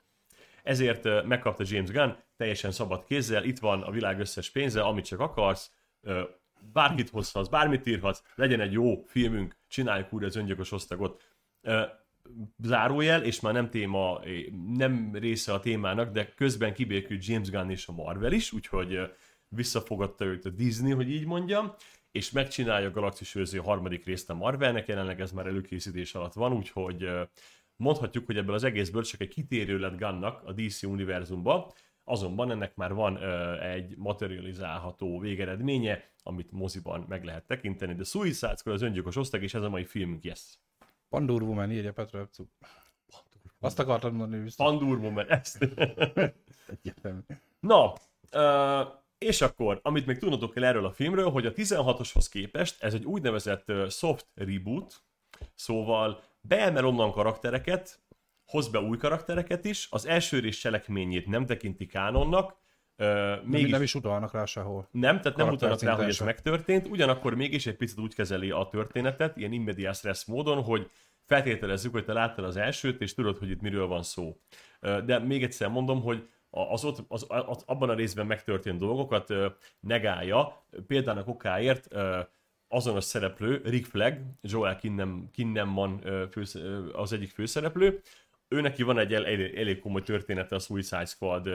ezért 0.67 1.25
megkapta 1.25 1.63
James 1.67 1.89
Gunn 1.89 2.11
teljesen 2.37 2.71
szabad 2.71 3.03
kézzel, 3.03 3.43
itt 3.43 3.59
van 3.59 3.81
a 3.81 3.91
világ 3.91 4.19
összes 4.19 4.49
pénze, 4.49 4.81
amit 4.81 5.05
csak 5.05 5.19
akarsz, 5.19 5.71
bármit 6.73 7.09
hozhatsz, 7.09 7.47
bármit 7.47 7.85
írhatsz, 7.85 8.21
legyen 8.35 8.59
egy 8.59 8.71
jó 8.71 9.03
filmünk, 9.05 9.55
csináljuk 9.67 10.13
újra 10.13 10.25
az 10.25 10.35
öngyilkos 10.35 10.71
osztagot. 10.71 11.23
Zárójel, 12.63 13.23
és 13.23 13.39
már 13.39 13.53
nem 13.53 13.69
téma, 13.69 14.21
nem 14.73 15.09
része 15.13 15.53
a 15.53 15.59
témának, 15.59 16.11
de 16.11 16.33
közben 16.33 16.73
kibékült 16.73 17.25
James 17.25 17.49
Gunn 17.49 17.69
és 17.69 17.87
a 17.87 17.91
Marvel 17.91 18.31
is, 18.31 18.51
úgyhogy 18.51 18.99
visszafogadta 19.47 20.25
őt 20.25 20.45
a 20.45 20.49
Disney, 20.49 20.91
hogy 20.91 21.09
így 21.09 21.25
mondjam, 21.25 21.73
és 22.11 22.31
megcsinálja 22.31 22.87
a 22.87 22.91
Galaxis 22.91 23.35
harmadik 23.63 24.05
részt 24.05 24.29
a 24.29 24.33
Marvelnek, 24.33 24.87
jelenleg 24.87 25.21
ez 25.21 25.31
már 25.31 25.47
előkészítés 25.47 26.15
alatt 26.15 26.33
van, 26.33 26.53
úgyhogy 26.53 27.09
mondhatjuk, 27.77 28.25
hogy 28.25 28.37
ebből 28.37 28.55
az 28.55 28.63
egészből 28.63 29.03
csak 29.03 29.21
egy 29.21 29.27
kitérő 29.27 29.77
lett 29.77 29.97
Gunnak 29.97 30.43
a 30.43 30.53
DC 30.53 30.83
univerzumba, 30.83 31.73
azonban 32.03 32.51
ennek 32.51 32.75
már 32.75 32.93
van 32.93 33.15
ö, 33.15 33.61
egy 33.61 33.97
materializálható 33.97 35.19
végeredménye, 35.19 36.09
amit 36.23 36.51
moziban 36.51 37.05
meg 37.07 37.23
lehet 37.23 37.47
tekinteni, 37.47 37.93
de 37.93 38.03
Suicide 38.03 38.55
Squad 38.55 38.75
az 38.75 38.81
öngyilkos 38.81 39.15
osztag, 39.15 39.43
és 39.43 39.53
ez 39.53 39.61
a 39.61 39.69
mai 39.69 39.85
filmünk, 39.85 40.23
yes. 40.23 40.59
Pandur 41.09 41.41
Woman 41.41 41.71
írja 41.71 41.93
Petra 41.93 42.19
Epcu. 42.19 42.45
Azt 43.59 43.79
akartam 43.79 44.15
mondani 44.15 44.43
biztos. 44.43 44.65
Pandur 44.65 44.97
Woman, 44.97 45.29
ezt. 45.29 45.67
Na, 47.59 47.93
ö, 48.31 48.81
és 49.17 49.41
akkor, 49.41 49.79
amit 49.83 50.05
még 50.05 50.17
tudnotok 50.17 50.53
kell 50.53 50.63
erről 50.63 50.85
a 50.85 50.91
filmről, 50.91 51.29
hogy 51.29 51.45
a 51.45 51.51
16-oshoz 51.51 52.29
képest 52.29 52.83
ez 52.83 52.93
egy 52.93 53.05
úgynevezett 53.05 53.71
soft 53.89 54.27
reboot, 54.33 55.03
szóval 55.55 56.23
beemel 56.47 56.85
onnan 56.85 57.11
karaktereket, 57.11 57.99
hoz 58.45 58.67
be 58.67 58.79
új 58.79 58.97
karaktereket 58.97 59.65
is, 59.65 59.87
az 59.91 60.05
első 60.05 60.39
rész 60.39 60.57
cselekményét 60.57 61.27
nem 61.27 61.45
tekinti 61.45 61.85
kánonnak, 61.85 62.65
Uh, 62.99 63.43
mégis, 63.43 63.71
nem 63.71 63.81
is 63.81 63.95
utalnak 63.95 64.33
rá 64.33 64.45
sehol. 64.45 64.87
Nem, 64.91 65.21
tehát 65.21 65.37
nem 65.37 65.49
utalnak 65.49 65.81
rá, 65.81 65.95
hogy 65.95 66.07
ez 66.07 66.19
megtörtént, 66.19 66.87
ugyanakkor 66.87 67.35
mégis 67.35 67.67
egy 67.67 67.75
picit 67.75 67.99
úgy 67.99 68.15
kezeli 68.15 68.51
a 68.51 68.67
történetet, 68.71 69.37
ilyen 69.37 69.51
immediás 69.51 69.97
stressz 69.97 70.25
módon, 70.25 70.63
hogy 70.63 70.89
feltételezzük, 71.25 71.91
hogy 71.91 72.05
te 72.05 72.13
láttad 72.13 72.45
az 72.45 72.57
elsőt, 72.57 73.01
és 73.01 73.13
tudod, 73.13 73.37
hogy 73.37 73.49
itt 73.49 73.61
miről 73.61 73.87
van 73.87 74.03
szó. 74.03 74.37
De 74.79 75.19
még 75.19 75.43
egyszer 75.43 75.69
mondom, 75.69 76.01
hogy 76.01 76.29
az, 76.49 76.85
ott, 76.85 77.05
az, 77.07 77.25
az 77.29 77.63
abban 77.65 77.89
a 77.89 77.93
részben 77.93 78.25
megtörtént 78.25 78.79
dolgokat 78.79 79.33
negálja, 79.79 80.65
például 80.87 81.17
a 81.17 81.23
okáért 81.25 81.87
azonos 82.67 83.03
szereplő, 83.03 83.61
Rick 83.65 83.85
Flag, 83.85 84.17
Joel 84.41 84.75
Kinnem, 84.75 85.29
Kinnemman 85.31 86.01
fősz, 86.31 86.55
az 86.93 87.13
egyik 87.13 87.29
főszereplő, 87.29 88.01
ő 88.49 88.61
neki 88.61 88.83
van 88.83 88.99
egy 88.99 89.13
elég, 89.13 89.55
elég 89.55 89.79
komoly 89.79 90.01
története 90.01 90.55
a 90.55 90.59
Suicide 90.59 91.05
Squad 91.05 91.45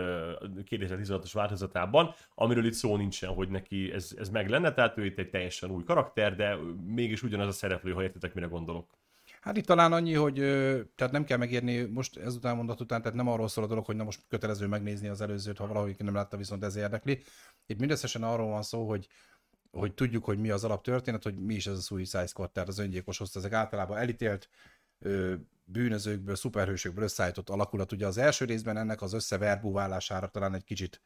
2016-os 0.70 1.30
változatában, 1.32 2.14
amiről 2.34 2.64
itt 2.64 2.72
szó 2.72 2.96
nincsen, 2.96 3.30
hogy 3.34 3.48
neki 3.48 3.92
ez, 3.92 4.14
ez 4.18 4.28
meg 4.28 4.48
lenne, 4.48 4.72
tehát 4.72 4.98
ő 4.98 5.04
itt 5.04 5.18
egy 5.18 5.30
teljesen 5.30 5.70
új 5.70 5.84
karakter, 5.84 6.36
de 6.36 6.56
mégis 6.86 7.22
ugyanaz 7.22 7.46
a 7.46 7.52
szereplő, 7.52 7.92
ha 7.92 8.02
értitek, 8.02 8.34
mire 8.34 8.46
gondolok. 8.46 8.90
Hát 9.40 9.56
itt 9.56 9.66
talán 9.66 9.92
annyi, 9.92 10.14
hogy 10.14 10.34
tehát 10.94 11.12
nem 11.12 11.24
kell 11.24 11.38
megérni 11.38 11.80
most 11.80 12.16
ezután 12.16 12.56
mondat 12.56 12.80
után, 12.80 13.02
tehát 13.02 13.16
nem 13.16 13.28
arról 13.28 13.48
szól 13.48 13.64
a 13.64 13.66
dolog, 13.66 13.84
hogy 13.84 13.96
na 13.96 14.04
most 14.04 14.20
kötelező 14.28 14.66
megnézni 14.66 15.08
az 15.08 15.20
előzőt, 15.20 15.58
ha 15.58 15.66
valahogy 15.66 15.94
nem 15.98 16.14
látta, 16.14 16.36
viszont 16.36 16.64
ez 16.64 16.76
érdekli. 16.76 17.22
Itt 17.66 17.78
mindösszesen 17.78 18.22
arról 18.22 18.50
van 18.50 18.62
szó, 18.62 18.88
hogy 18.88 19.08
hogy 19.72 19.94
tudjuk, 19.94 20.24
hogy 20.24 20.38
mi 20.38 20.50
az 20.50 20.64
alaptörténet, 20.64 21.22
hogy 21.22 21.34
mi 21.34 21.54
is 21.54 21.66
ez 21.66 21.76
a 21.76 21.80
Suicide 21.80 22.26
Squad, 22.26 22.50
tehát 22.50 22.68
az 22.68 22.78
öngyilkos 22.78 23.18
hozt, 23.18 23.36
ezek 23.36 23.52
általában 23.52 23.96
elítélt 23.96 24.48
ö, 24.98 25.34
bűnözőkből, 25.64 26.34
szuperhősökből 26.34 27.04
összeállított 27.04 27.48
alakulat. 27.48 27.92
Ugye 27.92 28.06
az 28.06 28.18
első 28.18 28.44
részben 28.44 28.76
ennek 28.76 29.02
az 29.02 29.12
összeverbúválására 29.12 30.26
talán 30.26 30.54
egy 30.54 30.64
kicsit 30.64 31.00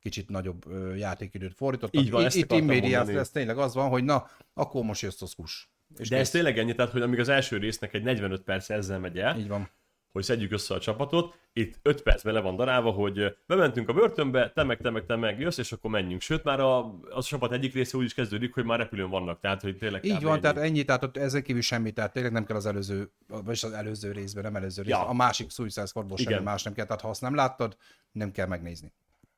kicsit 0.00 0.28
nagyobb 0.28 0.66
ö, 0.66 0.94
játékidőt 0.94 1.54
fordítottak. 1.54 2.02
Így 2.02 2.10
van, 2.10 2.24
itt, 2.24 2.34
itt 2.34 2.52
immédiát, 2.52 3.08
ez 3.08 3.30
tényleg 3.30 3.58
az 3.58 3.74
van, 3.74 3.88
hogy 3.88 4.04
na, 4.04 4.30
akkor 4.54 4.84
most 4.84 5.02
jössz 5.02 5.22
az 5.22 5.32
hús. 5.32 5.70
És 5.98 6.08
De 6.08 6.16
kész. 6.16 6.24
ez 6.24 6.30
tényleg 6.30 6.58
ennyi, 6.58 6.74
tehát 6.74 6.92
hogy 6.92 7.02
amíg 7.02 7.20
az 7.20 7.28
első 7.28 7.56
résznek 7.56 7.94
egy 7.94 8.02
45 8.02 8.42
perc 8.42 8.70
ezzel 8.70 8.98
megy 8.98 9.18
el, 9.18 9.38
Így 9.38 9.48
van 9.48 9.70
hogy 10.12 10.22
szedjük 10.22 10.52
össze 10.52 10.74
a 10.74 10.80
csapatot. 10.80 11.38
Itt 11.52 11.78
5 11.82 12.02
percben 12.02 12.34
le 12.34 12.40
van 12.40 12.56
darálva, 12.56 12.90
hogy 12.90 13.36
bementünk 13.46 13.88
a 13.88 13.92
börtönbe, 13.92 14.52
te 14.54 14.62
meg, 14.62 14.80
te 14.80 14.90
meg, 14.90 15.06
te 15.06 15.16
meg 15.16 15.40
jössz, 15.40 15.58
és 15.58 15.72
akkor 15.72 15.90
menjünk. 15.90 16.20
Sőt, 16.20 16.44
már 16.44 16.60
a, 16.60 16.78
a 17.10 17.22
csapat 17.22 17.52
egyik 17.52 17.74
része 17.74 17.96
úgy 17.96 18.04
is 18.04 18.14
kezdődik, 18.14 18.54
hogy 18.54 18.64
már 18.64 18.78
repülőn 18.78 19.10
vannak, 19.10 19.40
tehát 19.40 19.62
hogy 19.62 19.78
tényleg. 19.78 20.04
Így 20.04 20.22
van, 20.22 20.32
ennyi. 20.32 20.40
tehát 20.40 20.56
ennyi, 20.56 20.84
tehát 20.84 21.16
ezen 21.16 21.42
kívül 21.42 21.62
semmi, 21.62 21.92
tehát 21.92 22.12
tényleg 22.12 22.32
nem 22.32 22.44
kell 22.44 22.56
az 22.56 22.66
előző, 22.66 23.10
vagy 23.28 23.58
az 23.62 23.72
előző 23.72 24.12
részben, 24.12 24.42
nem 24.42 24.56
előző 24.56 24.82
részben, 24.82 25.00
ja. 25.00 25.08
a 25.08 25.12
másik 25.12 25.50
Suicide 25.50 25.86
Squadból 25.86 26.16
semmi 26.16 26.42
más 26.42 26.62
nem 26.62 26.72
kell, 26.72 26.86
tehát 26.86 27.00
ha 27.00 27.08
azt 27.08 27.20
nem 27.20 27.34
láttad, 27.34 27.76
nem 28.12 28.32
kell 28.32 28.46
megnézni. 28.46 28.92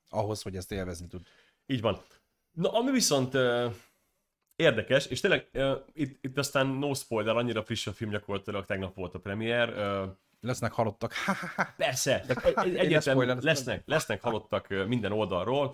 Ahhoz, 0.09 0.43
hogy 0.43 0.57
ezt 0.57 0.73
élvezni 0.73 1.07
tud. 1.07 1.21
Így 1.67 1.81
van. 1.81 2.01
Na, 2.53 2.71
ami 2.71 2.91
viszont 2.91 3.35
uh, 3.35 3.73
érdekes, 4.57 5.07
és 5.07 5.21
tényleg 5.21 5.49
uh, 5.55 5.73
itt, 5.93 6.25
itt 6.25 6.39
aztán 6.39 6.67
no 6.67 6.95
spoiler, 6.95 7.37
annyira 7.37 7.63
friss 7.63 7.87
a 7.87 7.93
film 7.93 8.11
gyakorlatilag 8.11 8.65
tegnap 8.65 8.95
volt 8.95 9.15
a 9.15 9.19
premier, 9.19 9.69
uh, 9.69 10.11
Lesznek 10.45 10.73
halottak. 10.73 11.13
Persze, 11.77 12.25
egyértelműen 12.77 13.39
lesznek, 13.43 13.83
lesznek 13.87 14.23
halottak 14.23 14.69
minden 14.87 15.13
oldalról. 15.13 15.71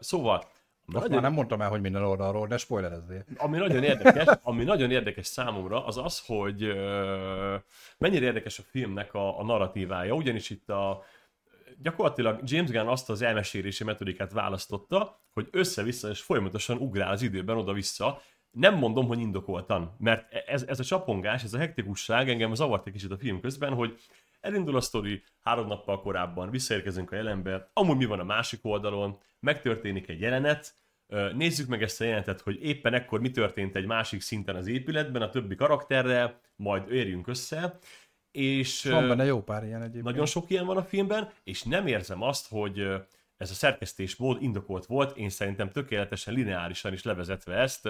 Szóval 0.00 0.44
most 0.84 1.02
nagyon... 1.02 1.10
már 1.10 1.22
nem 1.22 1.32
mondtam 1.32 1.60
el, 1.60 1.68
hogy 1.68 1.80
minden 1.80 2.02
oldalról, 2.02 2.46
de 2.46 2.56
spoilerezzél. 2.56 3.24
Ami 3.36 3.58
nagyon 3.58 3.82
érdekes, 3.82 4.38
ami 4.42 4.64
nagyon 4.64 4.90
érdekes 4.90 5.26
számomra, 5.26 5.86
az 5.86 5.96
az, 5.96 6.22
hogy 6.26 6.60
mennyire 7.98 8.24
érdekes 8.24 8.58
a 8.58 8.62
filmnek 8.62 9.14
a, 9.14 9.38
a 9.38 9.44
narratívája, 9.44 10.14
ugyanis 10.14 10.50
itt 10.50 10.68
a 10.68 11.02
gyakorlatilag 11.82 12.40
James 12.44 12.70
Gunn 12.70 12.86
azt 12.86 13.10
az 13.10 13.22
elmesélési 13.22 13.84
metodikát 13.84 14.32
választotta, 14.32 15.20
hogy 15.32 15.48
össze-vissza 15.50 16.08
és 16.08 16.20
folyamatosan 16.20 16.76
ugrál 16.76 17.12
az 17.12 17.22
időben 17.22 17.56
oda-vissza, 17.56 18.22
nem 18.52 18.74
mondom, 18.74 19.06
hogy 19.06 19.18
indokoltan, 19.18 19.96
mert 19.98 20.32
ez, 20.32 20.62
ez 20.62 20.80
a 20.80 20.84
csapongás, 20.84 21.42
ez 21.42 21.54
a 21.54 21.58
hektikusság 21.58 22.28
engem 22.28 22.54
zavart 22.54 22.86
egy 22.86 22.92
kicsit 22.92 23.10
a 23.10 23.18
film 23.18 23.40
közben, 23.40 23.72
hogy 23.72 23.98
elindul 24.40 24.76
a 24.76 24.80
sztori 24.80 25.22
három 25.40 25.66
nappal 25.66 26.00
korábban, 26.00 26.50
visszaérkezünk 26.50 27.12
a 27.12 27.16
jelenbe, 27.16 27.70
amúgy 27.72 27.96
mi 27.96 28.04
van 28.04 28.20
a 28.20 28.24
másik 28.24 28.60
oldalon, 28.62 29.18
megtörténik 29.40 30.08
egy 30.08 30.20
jelenet, 30.20 30.74
nézzük 31.34 31.68
meg 31.68 31.82
ezt 31.82 32.00
a 32.00 32.04
jelenetet, 32.04 32.40
hogy 32.40 32.62
éppen 32.62 32.94
ekkor 32.94 33.20
mi 33.20 33.30
történt 33.30 33.76
egy 33.76 33.86
másik 33.86 34.20
szinten 34.20 34.56
az 34.56 34.66
épületben, 34.66 35.22
a 35.22 35.30
többi 35.30 35.54
karakterrel, 35.54 36.40
majd 36.56 36.92
érjünk 36.92 37.26
össze, 37.26 37.78
és... 38.30 38.84
Van 38.84 39.08
benne 39.08 39.24
jó 39.24 39.42
pár 39.42 39.64
ilyen 39.64 39.80
egyébként. 39.80 40.04
Nagyon 40.04 40.26
sok 40.26 40.50
ilyen 40.50 40.66
van 40.66 40.76
a 40.76 40.82
filmben, 40.82 41.30
és 41.44 41.62
nem 41.62 41.86
érzem 41.86 42.22
azt, 42.22 42.48
hogy 42.48 42.78
ez 43.36 43.50
a 43.50 43.54
szerkesztés 43.54 44.16
mód 44.16 44.42
indokolt 44.42 44.86
volt, 44.86 45.16
én 45.16 45.28
szerintem 45.28 45.70
tökéletesen 45.70 46.34
lineárisan 46.34 46.92
is 46.92 47.02
levezetve 47.02 47.54
ezt, 47.54 47.88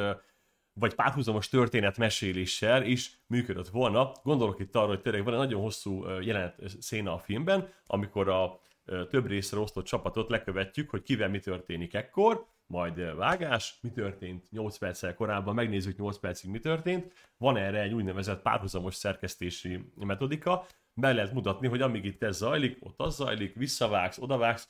vagy 0.75 0.95
párhuzamos 0.95 1.49
történetmeséléssel 1.49 2.85
is 2.85 3.21
működött 3.27 3.69
volna. 3.69 4.13
Gondolok 4.23 4.61
itt 4.61 4.77
arra, 4.77 4.87
hogy 4.87 5.01
tényleg 5.01 5.25
van 5.25 5.33
egy 5.33 5.41
nagyon 5.41 5.61
hosszú 5.61 6.09
jelenet 6.21 6.63
széna 6.79 7.15
a 7.15 7.19
filmben, 7.19 7.73
amikor 7.87 8.29
a 8.29 8.61
több 8.85 9.27
részre 9.27 9.59
osztott 9.59 9.85
csapatot 9.85 10.29
lekövetjük, 10.29 10.91
hogy 10.91 11.03
kivel 11.03 11.29
mi 11.29 11.39
történik 11.39 11.95
ekkor, 11.95 12.47
majd 12.67 13.17
vágás, 13.17 13.79
mi 13.81 13.91
történt 13.91 14.51
8 14.51 14.79
perccel 14.79 15.15
korábban, 15.15 15.55
megnézzük 15.55 15.99
8 15.99 16.19
percig 16.19 16.51
mi 16.51 16.59
történt. 16.59 17.13
Van 17.37 17.57
erre 17.57 17.81
egy 17.81 17.93
úgynevezett 17.93 18.43
párhuzamos 18.43 18.95
szerkesztési 18.95 19.93
metodika, 19.95 20.67
be 20.95 21.13
lehet 21.13 21.33
mutatni, 21.33 21.69
hogy 21.69 21.83
amíg 21.83 22.05
itt 22.05 22.23
ez 22.23 22.37
zajlik, 22.37 22.77
ott 22.81 23.01
az 23.01 23.15
zajlik, 23.15 23.55
visszavágsz, 23.55 24.19
odavágsz. 24.19 24.69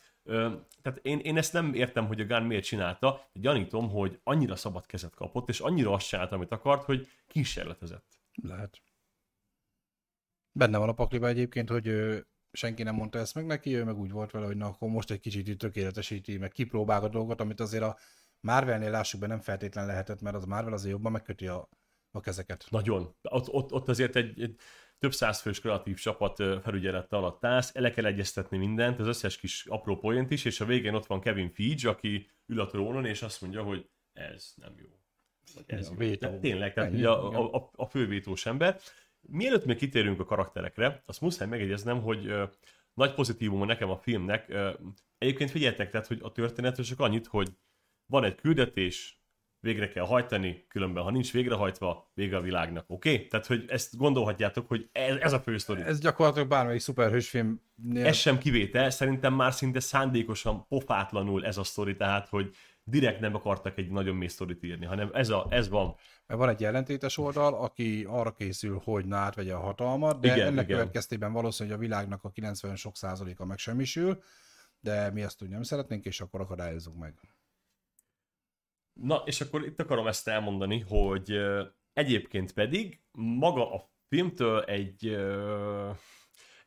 Tehát 0.82 0.98
én, 1.02 1.18
én 1.18 1.37
ezt 1.37 1.52
nem 1.52 1.74
értem, 1.74 2.06
hogy 2.06 2.20
a 2.20 2.24
Gun 2.24 2.42
miért 2.42 2.64
csinálta, 2.64 3.30
gyanítom, 3.32 3.90
hogy 3.90 4.20
annyira 4.22 4.56
szabad 4.56 4.87
kezet 4.87 5.14
kapott, 5.14 5.48
és 5.48 5.61
annyira 5.61 5.92
azt 5.92 6.08
csinálta, 6.08 6.35
amit 6.35 6.52
akart, 6.52 6.85
hogy 6.85 7.08
kísérletezett. 7.26 8.06
Lehet. 8.42 8.82
Benne 10.52 10.78
van 10.78 10.88
a 10.88 10.92
pakliba 10.92 11.28
egyébként, 11.28 11.68
hogy 11.68 11.87
ő, 11.87 12.26
senki 12.52 12.82
nem 12.82 12.94
mondta 12.94 13.18
ezt 13.18 13.35
meg 13.35 13.46
neki, 13.46 13.74
ő 13.74 13.85
meg 13.85 13.98
úgy 13.98 14.11
volt 14.11 14.30
vele, 14.30 14.46
hogy 14.46 14.56
na 14.56 14.66
akkor 14.66 14.88
most 14.88 15.11
egy 15.11 15.20
kicsit 15.20 15.58
tökéletesíti, 15.58 16.38
meg 16.38 16.52
kipróbál 16.52 17.02
a 17.04 17.08
dolgot, 17.08 17.40
amit 17.40 17.61
azért 17.61 17.82
a 17.82 17.98
Marvelnél 18.40 18.90
lássuk 18.90 19.20
be 19.20 19.26
nem 19.26 19.40
feltétlen 19.40 19.87
lehetett, 19.87 20.20
mert 20.20 20.37
az 20.37 20.44
Marvel 20.44 20.72
azért 20.72 20.92
jobban 20.92 21.12
megköti 21.12 21.46
a, 21.46 21.68
a 22.11 22.20
kezeket. 22.20 22.66
Nagyon. 22.70 23.14
Ott, 23.22 23.48
ott, 23.48 23.72
ott 23.72 23.88
azért 23.88 24.16
egy, 24.16 24.42
egy 24.42 24.56
több 25.02 25.12
százfős 25.12 25.60
kreatív 25.60 25.96
csapat 25.96 26.36
felügyelette 26.36 27.16
alatt 27.16 27.44
állsz, 27.44 27.74
ele 27.74 27.90
kell 27.90 28.04
egyeztetni 28.04 28.56
mindent, 28.56 29.00
az 29.00 29.06
összes 29.06 29.36
kis 29.36 29.66
apró 29.66 29.96
point 29.96 30.30
is, 30.30 30.44
és 30.44 30.60
a 30.60 30.64
végén 30.64 30.94
ott 30.94 31.06
van 31.06 31.20
Kevin 31.20 31.50
Feige, 31.52 31.88
aki 31.88 32.30
ül 32.46 32.60
a 32.60 32.66
trónon, 32.66 33.04
és 33.04 33.22
azt 33.22 33.40
mondja, 33.40 33.62
hogy 33.62 33.88
ez 34.12 34.52
nem 34.56 34.74
jó. 34.76 34.86
Ez 35.66 35.88
A 35.88 35.90
jó. 35.90 35.98
vétó. 35.98 36.38
Tényleg, 36.38 36.72
tehát 36.72 36.92
Ennyi, 36.92 37.04
a, 37.04 37.32
a, 37.32 37.54
a, 37.54 37.70
a 37.72 37.86
fővétós 37.86 38.46
ember. 38.46 38.78
Mielőtt 39.20 39.64
még 39.64 39.76
kitérünk 39.76 40.20
a 40.20 40.24
karakterekre, 40.24 41.02
azt 41.06 41.20
muszáj 41.20 41.48
megjegyeznem, 41.48 42.02
hogy 42.02 42.26
ö, 42.26 42.44
nagy 42.94 43.14
pozitívuma 43.14 43.64
nekem 43.64 43.90
a 43.90 43.96
filmnek. 43.96 44.48
Ö, 44.48 44.70
egyébként 45.18 45.50
figyeljetek, 45.50 45.90
tehát, 45.90 46.06
hogy 46.06 46.18
a 46.22 46.32
történetről 46.32 46.86
csak 46.86 47.00
annyit, 47.00 47.26
hogy 47.26 47.48
van 48.06 48.24
egy 48.24 48.34
küldetés, 48.34 49.21
végre 49.62 49.88
kell 49.88 50.05
hajtani, 50.05 50.64
különben 50.68 51.03
ha 51.03 51.11
nincs 51.11 51.33
végrehajtva, 51.33 52.11
vége 52.14 52.37
a 52.37 52.40
világnak, 52.40 52.85
oké? 52.87 53.12
Okay? 53.12 53.27
Tehát, 53.27 53.46
hogy 53.46 53.64
ezt 53.68 53.96
gondolhatjátok, 53.96 54.68
hogy 54.68 54.88
ez, 54.92 55.16
ez 55.16 55.33
a 55.33 55.40
fő 55.40 55.59
sztori. 55.59 55.81
Ez 55.81 56.01
gyakorlatilag 56.01 56.48
bármelyik 56.48 56.81
szuperhősfilmnél 56.81 58.07
Ez 58.07 58.16
sem 58.16 58.38
kivétel, 58.38 58.90
szerintem 58.90 59.35
már 59.35 59.53
szinte 59.53 59.81
szándékosan 59.81 60.66
pofátlanul 60.68 61.44
ez 61.44 61.57
a 61.57 61.64
sztori, 61.64 61.96
tehát, 61.96 62.29
hogy 62.29 62.55
direkt 62.85 63.20
nem 63.20 63.35
akartak 63.35 63.79
egy 63.79 63.90
nagyon 63.90 64.16
mély 64.16 64.29
sztorit 64.29 64.62
írni, 64.62 64.85
hanem 64.87 65.11
ez, 65.12 65.29
a, 65.29 65.46
ez 65.51 65.68
van. 65.68 65.94
Mert 66.27 66.40
van 66.40 66.48
egy 66.48 66.64
ellentétes 66.64 67.18
oldal, 67.18 67.55
aki 67.55 68.05
arra 68.09 68.33
készül, 68.33 68.81
hogy 68.85 69.05
na 69.05 69.16
átvegye 69.16 69.55
a 69.55 69.61
hatalmat, 69.61 70.20
de 70.20 70.35
Igen, 70.35 70.46
ennek 70.46 70.64
igen. 70.64 70.77
következtében 70.77 71.33
valószínűleg 71.33 71.79
a 71.79 71.81
világnak 71.81 72.25
a 72.25 72.31
90 72.31 72.77
sok 72.77 72.96
százaléka 72.96 73.44
megsemmisül, 73.44 74.22
de 74.81 75.11
mi 75.11 75.22
ezt 75.22 75.42
úgy 75.42 75.48
nem 75.48 75.62
szeretnénk, 75.62 76.05
és 76.05 76.20
akkor 76.20 76.40
akadályozzuk 76.40 76.98
meg. 76.98 77.14
Na, 78.92 79.22
és 79.24 79.40
akkor 79.40 79.64
itt 79.64 79.81
akarom 79.81 80.07
ezt 80.07 80.28
elmondani, 80.28 80.81
hogy 80.88 81.40
egyébként 81.92 82.52
pedig 82.52 83.00
maga 83.12 83.74
a 83.74 83.90
filmtől 84.09 84.61
egy, 84.61 85.16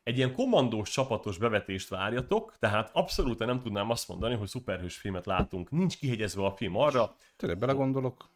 egy 0.02 0.16
ilyen 0.16 0.32
kommandós 0.32 0.90
csapatos 0.90 1.38
bevetést 1.38 1.88
várjatok, 1.88 2.56
tehát 2.58 2.90
abszolút 2.92 3.38
nem 3.38 3.60
tudnám 3.60 3.90
azt 3.90 4.08
mondani, 4.08 4.34
hogy 4.34 4.48
szuperhős 4.48 4.96
filmet 4.96 5.26
látunk. 5.26 5.70
Nincs 5.70 5.98
kihegyezve 5.98 6.44
a 6.44 6.56
film 6.56 6.76
arra, 6.76 7.16
Tényleg 7.36 7.58
belegondolok, 7.58 8.30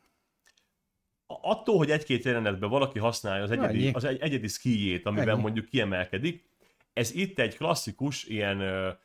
attól, 1.27 1.77
hogy 1.77 1.91
egy-két 1.91 2.25
jelenetben 2.25 2.71
valaki 2.71 2.99
használja 2.99 3.43
az 3.43 3.51
egyedi, 3.51 3.83
Ennyi. 3.83 3.93
az 3.93 4.05
egy, 4.05 4.21
egyedi 4.21 4.49
skijét, 4.49 5.07
amiben. 5.07 5.29
Ennyi. 5.29 5.41
mondjuk 5.41 5.67
kiemelkedik, 5.67 6.49
ez 6.93 7.13
itt 7.15 7.39
egy 7.39 7.57
klasszikus 7.57 8.25
ilyen 8.25 8.61
uh, 8.61 8.99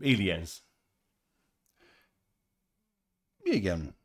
Aliens. 0.00 0.62
igen, 3.42 3.98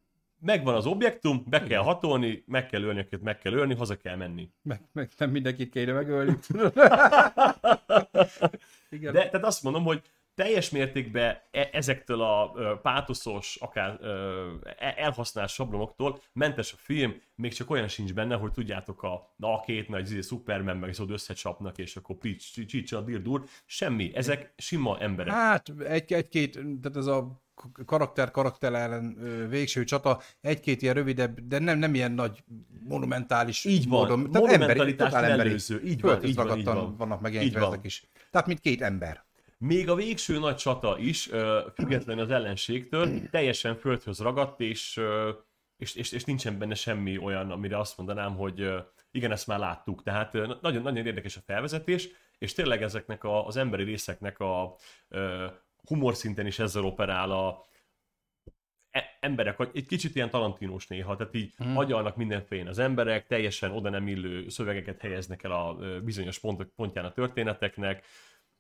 Megvan 0.46 0.76
az 0.76 0.86
objektum, 0.86 1.44
be 1.48 1.64
kell 1.64 1.82
hatolni, 1.82 2.44
meg 2.48 2.66
kell 2.66 2.82
ölni, 2.82 3.00
akiket 3.00 3.22
meg 3.22 3.38
kell 3.38 3.54
ölni, 3.54 3.76
haza 3.76 3.98
kell 3.98 4.16
menni. 4.16 4.50
meg, 4.62 4.82
meg 4.92 5.10
nem 5.18 5.30
mindenkit 5.30 5.70
kéne 5.72 5.92
megölni. 5.92 6.38
igen. 8.90 9.14
De 9.14 9.30
tehát 9.30 9.46
azt 9.46 9.64
mondom, 9.64 9.84
hogy 9.84 10.02
teljes 10.36 10.70
mértékben 10.70 11.38
e- 11.52 11.70
ezektől 11.72 12.22
a 12.22 12.52
ö, 12.56 12.74
pátoszos, 12.82 13.56
akár 13.56 13.98
ö, 14.02 14.52
e- 14.64 14.94
elhasznált 14.98 15.50
sablonoktól 15.50 16.20
mentes 16.34 16.74
a 16.74 16.78
film, 16.80 17.22
még 17.36 17.54
csak 17.54 17.70
olyan 17.70 17.88
sincs 17.88 18.14
benne, 18.14 18.36
hogy 18.36 18.52
tudjátok 18.52 19.04
a, 19.04 19.34
na, 19.36 19.54
a 19.54 19.64
két 19.66 19.90
nagy 19.90 20.02
izé, 20.02 20.22
Superman 20.22 20.78
meg 20.78 20.90
az 20.90 21.10
összecsapnak, 21.10 21.78
és 21.78 21.96
akkor 21.96 22.16
pics, 22.16 22.66
csicsa, 22.66 23.02
dirdur, 23.02 23.44
semmi. 23.66 24.12
Ezek 24.16 24.54
sima 24.58 25.00
emberek. 25.00 25.34
Hát 25.34 25.72
egy, 25.88 26.14
egy-két, 26.14 26.52
tehát 26.54 26.98
ez 26.98 27.06
a 27.06 27.44
karakter 27.86 28.32
karakter 28.32 28.74
ellen 28.74 29.18
végső 29.50 29.84
csata, 29.84 30.22
egy-két 30.42 30.82
ilyen 30.82 30.94
rövidebb, 30.94 31.40
de 31.40 31.60
nem, 31.60 31.78
nem 31.78 31.94
ilyen 31.94 32.12
nagy 32.12 32.44
monumentális 32.88 33.66
Így 33.66 33.88
van, 33.88 34.00
módon. 34.00 34.32
Tehát 34.32 34.62
emberi, 34.62 34.96
totál 34.96 35.24
emberi. 35.24 35.38
mellőző. 35.38 35.82
Így 35.86 36.02
van, 36.02 36.24
így 36.24 36.36
van, 36.36 36.58
így 36.58 36.66
van. 36.66 36.96
vannak 36.98 37.18
Így 37.18 37.24
megjelenítve 37.24 37.60
van. 37.60 37.70
ezek 37.70 37.86
is. 37.86 38.08
Tehát 38.32 38.48
mint 38.48 38.60
két 38.60 38.82
ember. 38.82 39.26
Még 39.58 39.90
a 39.90 39.96
végső 39.96 40.40
nagy 40.40 40.56
csata 40.56 40.98
is, 40.98 41.30
független 41.74 42.20
az 42.20 42.30
ellenségtől, 42.30 43.30
teljesen 43.30 43.76
földhöz 43.76 44.20
ragadt, 44.20 44.60
és, 44.60 45.02
és, 45.78 45.96
és, 45.96 46.12
és 46.12 46.24
nincsen 46.24 46.58
benne 46.58 46.76
semmi 46.76 47.18
olyan, 47.18 47.52
amire 47.52 47.80
azt 47.80 47.98
mondanám, 47.98 48.36
hogy 48.36 48.70
igen, 49.12 49.32
ezt 49.32 49.48
már 49.48 49.60
láttuk. 49.60 50.04
Tehát 50.04 50.36
ö, 50.36 50.54
nagyon, 50.62 50.82
nagyon 50.82 51.06
érdekes 51.06 51.38
a 51.38 51.42
felvezetés, 51.46 52.10
és 52.38 52.54
tényleg 52.54 52.82
ezeknek 52.82 53.24
a, 53.24 53.48
az 53.48 53.58
emberi 53.58 53.84
részeknek 53.84 54.40
a 54.40 54.76
humor 55.88 56.16
szinten 56.16 56.46
is 56.46 56.60
ezzel 56.60 56.86
operál 56.86 57.32
a 57.32 57.66
e- 58.90 59.18
emberek, 59.20 59.58
hogy 59.58 59.70
egy 59.74 59.86
kicsit 59.86 60.16
ilyen 60.16 60.30
talantinós 60.30 60.88
néha, 60.88 61.16
tehát 61.16 61.36
így 61.36 61.54
mm. 61.64 61.76
agyalnak 61.76 62.16
mindenfélén 62.16 62.68
az 62.68 62.80
emberek, 62.80 63.28
teljesen 63.28 63.72
oda 63.72 63.90
nem 63.90 64.08
illő 64.08 64.50
szövegeket 64.50 65.02
helyeznek 65.02 65.44
el 65.44 65.52
a 65.52 65.78
bizonyos 66.04 66.40
pontok, 66.40 66.70
pontján 66.76 67.06
a 67.06 67.12
történeteknek, 67.12 68.06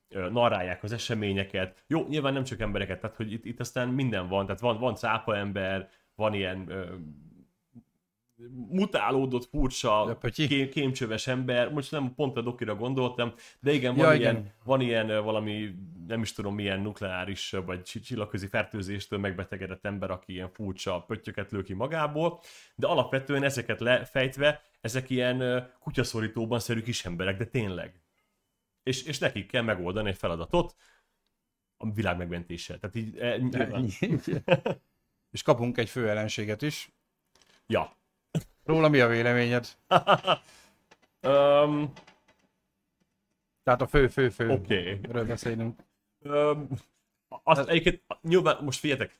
narrálják 0.07 0.83
az 0.83 0.91
eseményeket. 0.91 1.83
Jó, 1.88 2.07
nyilván 2.07 2.33
nem 2.33 2.43
csak 2.43 2.59
embereket, 2.59 2.99
tehát 2.99 3.15
hogy 3.15 3.31
itt, 3.31 3.45
itt 3.45 3.59
aztán 3.59 3.88
minden 3.88 4.27
van, 4.27 4.45
tehát 4.45 4.61
van, 4.61 4.79
van 4.79 4.95
cápa 4.95 5.38
ember, 5.38 5.89
van 6.15 6.33
ilyen 6.33 6.69
mutálódott, 8.69 9.45
furcsa, 9.45 10.17
kém, 10.31 10.69
kémcsöves 10.69 11.27
ember, 11.27 11.71
most 11.71 11.91
nem 11.91 12.13
pont 12.15 12.37
a 12.37 12.41
dokira 12.41 12.75
gondoltam, 12.75 13.33
de 13.59 13.71
igen, 13.71 13.95
van, 13.95 14.05
Ja, 14.05 14.19
ilyen, 14.19 14.35
igen. 14.35 14.53
van 14.63 14.81
ilyen 14.81 15.23
valami, 15.23 15.75
nem 16.07 16.21
is 16.21 16.33
tudom 16.33 16.55
milyen 16.55 16.79
nukleáris 16.81 17.51
vagy 17.51 17.81
csi- 17.81 18.03
csillagközi 18.03 18.47
fertőzéstől 18.47 19.19
megbetegedett 19.19 19.85
ember, 19.85 20.11
aki 20.11 20.33
ilyen 20.33 20.49
furcsa 20.49 21.01
pöttyöket 21.01 21.51
lő 21.51 21.63
ki 21.63 21.73
magából, 21.73 22.39
de 22.75 22.87
alapvetően 22.87 23.43
ezeket 23.43 23.79
lefejtve, 23.79 24.61
ezek 24.81 25.09
ilyen 25.09 25.69
kutyaszorítóban 25.79 26.59
szerű 26.59 26.81
kis 26.81 27.05
emberek, 27.05 27.37
de 27.37 27.45
tényleg. 27.45 27.99
És, 28.83 29.03
és 29.03 29.19
nekik 29.19 29.47
kell 29.47 29.61
megoldani 29.63 30.09
egy 30.09 30.17
feladatot, 30.17 30.75
a 31.77 31.91
világ 31.91 32.17
megmentése. 32.17 32.77
Tehát 32.77 32.95
így, 32.95 33.17
e, 33.17 33.37
nyilván, 33.51 33.89
És 35.31 35.41
kapunk 35.41 35.77
egy 35.77 35.89
fő 35.89 36.09
ellenséget 36.09 36.61
is. 36.61 36.89
ja. 37.67 37.97
Róla 38.65 38.89
mi 38.89 38.99
a 38.99 39.08
véleményed? 39.08 39.67
Um, 41.25 41.91
Tehát 43.63 43.82
a 43.82 43.88
fő-fő-fő. 43.88 44.49
Oké. 44.49 44.99
Erről 45.01 45.25
beszélünk. 45.25 45.80
Öm, 46.21 46.67
azt 47.28 47.69
egyébként, 47.69 48.01
nyilván 48.21 48.63
most 48.63 48.80
figyeljetek, 48.80 49.19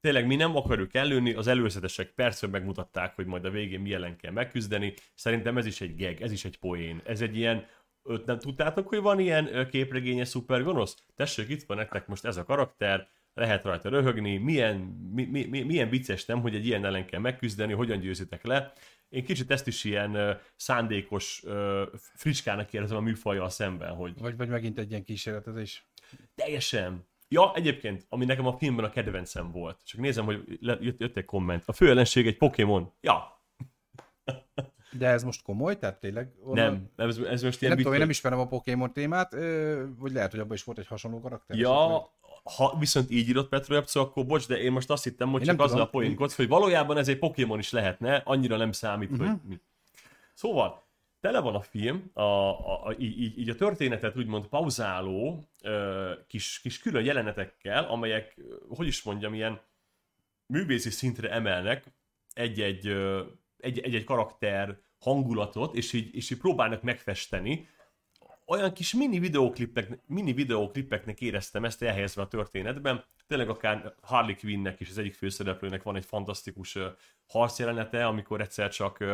tényleg 0.00 0.26
mi 0.26 0.36
nem 0.36 0.56
akarjuk 0.56 0.94
előni, 0.94 1.32
az 1.32 1.46
előzetesek 1.46 2.10
persze 2.10 2.46
megmutatták, 2.46 3.14
hogy 3.14 3.26
majd 3.26 3.44
a 3.44 3.50
végén 3.50 3.80
mi 3.80 3.92
ellen 3.92 4.16
kell 4.16 4.32
megküzdeni. 4.32 4.94
Szerintem 5.14 5.56
ez 5.56 5.66
is 5.66 5.80
egy 5.80 5.96
gag, 5.96 6.20
ez 6.20 6.32
is 6.32 6.44
egy 6.44 6.58
poén. 6.58 7.00
Ez 7.04 7.20
egy 7.20 7.36
ilyen, 7.36 7.66
ö, 8.02 8.16
nem 8.26 8.38
tudtátok, 8.38 8.88
hogy 8.88 9.00
van 9.00 9.18
ilyen 9.18 9.54
ö, 9.54 9.66
képregényes 9.66 10.28
szupergonosz? 10.28 10.96
Tessék, 11.14 11.48
itt 11.48 11.62
van 11.62 11.76
nektek 11.76 12.06
most 12.06 12.24
ez 12.24 12.36
a 12.36 12.44
karakter, 12.44 13.08
lehet 13.34 13.64
rajta 13.64 13.88
röhögni, 13.88 14.36
milyen, 14.36 14.76
mi, 15.14 15.24
mi, 15.24 15.44
mi, 15.44 15.62
milyen 15.62 15.88
vicces 15.88 16.24
nem, 16.24 16.40
hogy 16.40 16.54
egy 16.54 16.66
ilyen 16.66 16.84
ellen 16.84 17.06
kell 17.06 17.20
megküzdeni, 17.20 17.72
hogyan 17.72 17.98
győzitek 17.98 18.44
le. 18.44 18.72
Én 19.08 19.24
kicsit 19.24 19.50
ezt 19.50 19.66
is 19.66 19.84
ilyen 19.84 20.38
szándékos 20.56 21.42
fricskának 21.94 22.72
érzem 22.72 22.96
a 22.96 23.00
műfajjal 23.00 23.48
szemben, 23.48 23.94
hogy 23.94 24.18
Vagy, 24.18 24.36
vagy 24.36 24.48
megint 24.48 24.78
egy 24.78 24.90
ilyen 24.90 25.04
kísérletezés. 25.04 25.86
Teljesen. 26.34 27.06
Ja, 27.28 27.52
egyébként, 27.54 28.06
ami 28.08 28.24
nekem 28.24 28.46
a 28.46 28.56
filmben 28.58 28.84
a 28.84 28.90
kedvencem 28.90 29.50
volt. 29.50 29.80
Csak 29.84 30.00
nézem, 30.00 30.24
hogy 30.24 30.58
jött, 30.60 31.00
jött 31.00 31.16
egy 31.16 31.24
komment. 31.24 31.62
A 31.66 31.72
fő 31.72 31.88
ellenség 31.90 32.26
egy 32.26 32.36
Pokémon. 32.36 32.92
Ja, 33.00 33.34
De 34.98 35.08
ez 35.08 35.24
most 35.24 35.42
komoly, 35.42 35.78
tehát 35.78 36.00
tényleg? 36.00 36.32
nem. 36.52 36.90
Ez, 36.96 37.18
ez 37.18 37.42
most 37.42 37.60
ilyen 37.60 37.72
nem 37.72 37.76
tudom, 37.76 37.92
én 37.92 37.98
nem 37.98 38.10
ismerem 38.10 38.38
a 38.38 38.46
Pokémon 38.46 38.92
témát, 38.92 39.32
vagy 39.98 40.12
lehet, 40.12 40.30
hogy 40.30 40.40
abban 40.40 40.54
is 40.54 40.64
volt 40.64 40.78
egy 40.78 40.86
hasonló 40.86 41.20
karakter. 41.20 41.56
Ja, 41.56 42.10
ha 42.44 42.76
viszont 42.78 43.10
így 43.10 43.28
írott 43.28 43.48
Petro 43.48 43.76
Epco, 43.76 44.00
akkor 44.00 44.26
bocs, 44.26 44.46
de 44.46 44.58
én 44.58 44.72
most 44.72 44.90
azt 44.90 45.04
hittem, 45.04 45.30
hogy 45.30 45.40
Én 45.40 45.46
csak 45.46 45.60
azzal 45.60 45.80
a 45.80 45.86
poénkodsz, 45.86 46.36
hogy 46.36 46.48
valójában 46.48 46.96
ez 46.96 47.08
egy 47.08 47.18
Pokémon 47.18 47.58
is 47.58 47.70
lehetne, 47.70 48.22
annyira 48.24 48.56
nem 48.56 48.72
számít, 48.72 49.10
uh-huh. 49.10 49.26
hogy 49.26 49.38
mi. 49.48 49.60
Szóval, 50.34 50.82
tele 51.20 51.40
van 51.40 51.54
a 51.54 51.60
film, 51.60 52.10
a, 52.12 52.20
a, 52.22 52.86
a, 52.86 52.94
így, 52.98 53.38
így- 53.38 53.48
a 53.48 53.54
történetet 53.54 54.16
úgymond 54.16 54.46
pauzáló 54.46 55.44
ö, 55.62 56.12
kis, 56.26 56.60
kis 56.62 56.78
külön 56.78 57.04
jelenetekkel, 57.04 57.84
amelyek, 57.84 58.40
hogy 58.68 58.86
is 58.86 59.02
mondjam, 59.02 59.34
ilyen 59.34 59.60
művészi 60.46 60.90
szintre 60.90 61.30
emelnek 61.30 61.84
egy-egy, 62.32 62.86
egy-egy 63.58 64.04
karakter 64.04 64.78
hangulatot, 64.98 65.74
és 65.74 65.92
így, 65.92 66.14
és 66.14 66.30
így 66.30 66.38
próbálnak 66.38 66.82
megfesteni. 66.82 67.68
Olyan 68.46 68.72
kis 68.72 68.94
mini 68.94 69.18
videóklipek, 69.18 69.98
mini 70.06 70.32
videóklipeknek 70.32 71.20
éreztem 71.20 71.64
ezt 71.64 71.82
elhelyezve 71.82 72.22
a 72.22 72.28
történetben. 72.28 73.04
Tényleg 73.26 73.48
akár 73.48 73.94
Harley 74.02 74.34
Quinnnek 74.34 74.80
is 74.80 74.90
az 74.90 74.98
egyik 74.98 75.14
főszereplőnek 75.14 75.82
van 75.82 75.96
egy 75.96 76.04
fantasztikus 76.04 76.78
harcjelenete, 77.26 78.06
amikor 78.06 78.40
egyszer 78.40 78.70
csak 78.70 79.04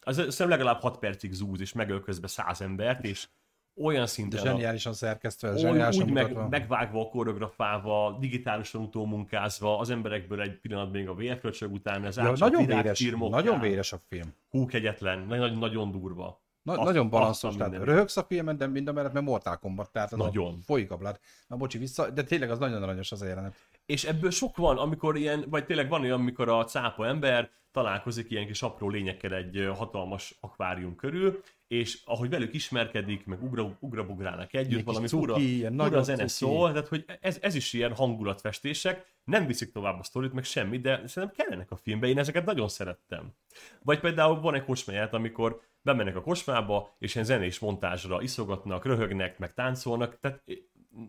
az 0.00 0.14
szerintem 0.14 0.48
legalább 0.48 0.80
6 0.80 0.98
percig 0.98 1.32
zúz, 1.32 1.60
és 1.60 1.72
megöl 1.72 2.00
közben 2.00 2.28
100 2.28 2.60
embert, 2.60 3.04
és 3.04 3.28
olyan 3.76 4.06
szinten... 4.06 4.40
Zseniálisan 4.40 4.92
szerkesztve, 4.92 5.56
zseniálisan 5.56 6.04
úgy 6.04 6.12
meg, 6.12 6.48
megvágva, 6.48 7.08
koreografálva, 7.08 8.16
digitálisan 8.20 8.82
utómunkázva, 8.82 9.78
az 9.78 9.90
emberekből 9.90 10.40
egy 10.40 10.58
pillanat 10.60 10.92
még 10.92 11.08
a 11.08 11.14
vérfröcsög 11.14 11.72
után, 11.72 12.04
ez 12.04 12.16
Ja, 12.16 12.32
nagyon 12.36 12.66
véres, 12.66 13.10
nagyon 13.30 13.60
véres 13.60 13.92
a 13.92 13.98
film. 14.08 14.34
Hú, 14.48 14.66
kegyetlen, 14.66 15.26
nagyon, 15.26 15.58
nagyon 15.58 15.90
durva. 15.90 16.42
Na, 16.62 16.72
Azt- 16.72 16.82
nagyon 16.84 17.08
balanszos, 17.10 17.54
tehát 17.56 17.70
mindenit. 17.70 17.94
röhögsz 17.94 18.16
a 18.16 18.22
filmen, 18.22 18.56
de 18.56 18.66
mind 18.66 18.88
a 18.88 18.92
mellett, 18.92 19.12
mert 19.12 19.24
Mortal 19.26 19.56
Kombat, 19.58 19.90
tehát 19.92 20.12
az 20.12 20.18
Nagyon. 20.18 20.54
A 20.54 20.64
folyik 20.64 20.90
a 20.90 20.96
blad. 20.96 21.20
Na 21.46 21.56
bocsi, 21.56 21.78
vissza, 21.78 22.10
de 22.10 22.22
tényleg 22.24 22.50
az 22.50 22.58
nagyon 22.58 22.82
aranyos 22.82 23.12
az 23.12 23.22
a 23.22 23.26
jelenet. 23.26 23.54
És 23.86 24.04
ebből 24.04 24.30
sok 24.30 24.56
van, 24.56 24.78
amikor 24.78 25.16
ilyen, 25.16 25.44
vagy 25.48 25.64
tényleg 25.64 25.88
van 25.88 26.00
olyan, 26.02 26.20
amikor 26.20 26.48
a 26.48 26.64
cápa 26.64 27.06
ember 27.06 27.50
találkozik 27.72 28.30
ilyen 28.30 28.46
kis 28.46 28.62
apró 28.62 28.88
lényekkel 28.88 29.34
egy 29.34 29.70
hatalmas 29.76 30.36
akvárium 30.40 30.96
körül, 30.96 31.42
és 31.68 32.02
ahogy 32.04 32.28
velük 32.28 32.54
ismerkedik, 32.54 33.26
meg 33.26 33.42
ugra, 33.42 33.76
ugrabugrálnak 33.80 34.54
együtt, 34.54 34.70
Ilyen 34.70 34.84
valami 34.84 35.06
cuki, 35.06 35.24
fura, 35.24 35.38
ilyen 35.38 35.76
fura 35.76 36.02
zene 36.02 36.18
cuki. 36.18 36.30
szól, 36.30 36.72
tehát 36.72 36.88
hogy 36.88 37.04
ez, 37.20 37.38
ez 37.40 37.54
is 37.54 37.72
ilyen 37.72 37.94
hangulatfestések, 37.94 39.06
nem 39.24 39.46
viszik 39.46 39.72
tovább 39.72 39.98
a 39.98 40.02
sztorit, 40.02 40.32
meg 40.32 40.44
semmi, 40.44 40.78
de 40.78 41.02
szerintem 41.06 41.46
kellenek 41.46 41.70
a 41.70 41.76
filmbe, 41.76 42.06
én 42.06 42.18
ezeket 42.18 42.44
nagyon 42.44 42.68
szerettem. 42.68 43.32
Vagy 43.82 44.00
például 44.00 44.40
van 44.40 44.54
egy 44.54 44.64
kocsmaját, 44.64 45.14
amikor 45.14 45.60
bemennek 45.82 46.16
a 46.16 46.22
kocsmába, 46.22 46.96
és 46.98 47.14
ilyen 47.14 47.26
zenés 47.26 47.58
montázsra 47.58 48.22
iszogatnak, 48.22 48.84
röhögnek, 48.84 49.38
meg 49.38 49.54
táncolnak, 49.54 50.18
tehát 50.20 50.42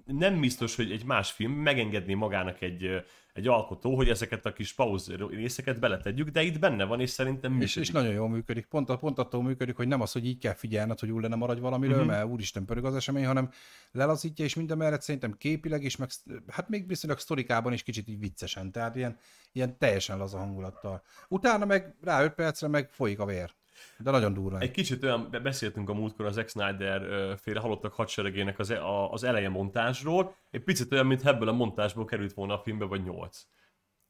nem 0.05 0.39
biztos, 0.39 0.75
hogy 0.75 0.91
egy 0.91 1.05
más 1.05 1.31
film 1.31 1.51
megengedné 1.51 2.13
magának 2.13 2.61
egy, 2.61 3.03
egy 3.33 3.47
alkotó, 3.47 3.95
hogy 3.95 4.09
ezeket 4.09 4.45
a 4.45 4.53
kis 4.53 4.73
pauz 4.73 5.11
részeket 5.29 5.79
beletegyük, 5.79 6.29
de 6.29 6.41
itt 6.41 6.59
benne 6.59 6.83
van, 6.83 6.99
és 6.99 7.09
szerintem 7.09 7.51
És, 7.51 7.57
működik. 7.57 7.83
és 7.83 7.91
nagyon 7.91 8.13
jól 8.13 8.29
működik. 8.29 8.65
Pont, 8.65 8.95
pont 8.95 9.19
attól 9.19 9.43
működik, 9.43 9.75
hogy 9.75 9.87
nem 9.87 10.01
az, 10.01 10.11
hogy 10.11 10.25
így 10.25 10.37
kell 10.37 10.53
figyelned, 10.53 10.99
hogy 10.99 11.11
úr 11.11 11.21
le 11.21 11.27
ne 11.27 11.35
maradj 11.35 11.59
valamiről, 11.59 11.95
uh-huh. 11.95 12.11
mert 12.11 12.25
úristen 12.25 12.65
pörög 12.65 12.85
az 12.85 12.95
esemény, 12.95 13.25
hanem 13.25 13.49
lelazítja, 13.91 14.45
és 14.45 14.55
minden 14.55 14.77
mellett 14.77 15.01
szerintem 15.01 15.37
képileg 15.37 15.83
is, 15.83 15.95
meg 15.95 16.09
hát 16.47 16.69
még 16.69 16.87
viszonylag 16.87 17.19
sztorikában 17.19 17.73
is 17.73 17.83
kicsit 17.83 18.07
így 18.07 18.19
viccesen, 18.19 18.71
tehát 18.71 18.95
ilyen, 18.95 19.17
ilyen 19.51 19.77
teljesen 19.77 20.17
laza 20.17 20.37
hangulattal. 20.37 21.01
Utána 21.27 21.65
meg 21.65 21.95
rá 22.01 22.23
5 22.23 22.33
percre 22.33 22.67
meg 22.67 22.89
folyik 22.91 23.19
a 23.19 23.25
vér. 23.25 23.53
De 23.97 24.11
nagyon 24.11 24.33
durva. 24.33 24.59
Egy 24.59 24.71
kicsit 24.71 25.03
olyan, 25.03 25.27
be- 25.31 25.39
beszéltünk 25.39 25.89
a 25.89 25.93
múltkor 25.93 26.25
az 26.25 26.33
Zack 26.33 26.49
Snyder 26.49 27.01
féle 27.37 27.59
halottak 27.59 27.93
hadseregének 27.93 28.59
az, 28.59 28.69
e- 28.69 28.83
a, 28.83 29.11
az 29.11 29.23
eleje 29.23 29.49
montázsról, 29.49 30.35
egy 30.51 30.63
picit 30.63 30.91
olyan, 30.91 31.05
mint 31.05 31.25
ebből 31.25 31.47
a 31.47 31.51
montázsból 31.53 32.05
került 32.05 32.33
volna 32.33 32.53
a 32.53 32.59
filmbe, 32.59 32.85
vagy 32.85 33.03
nyolc. 33.03 33.45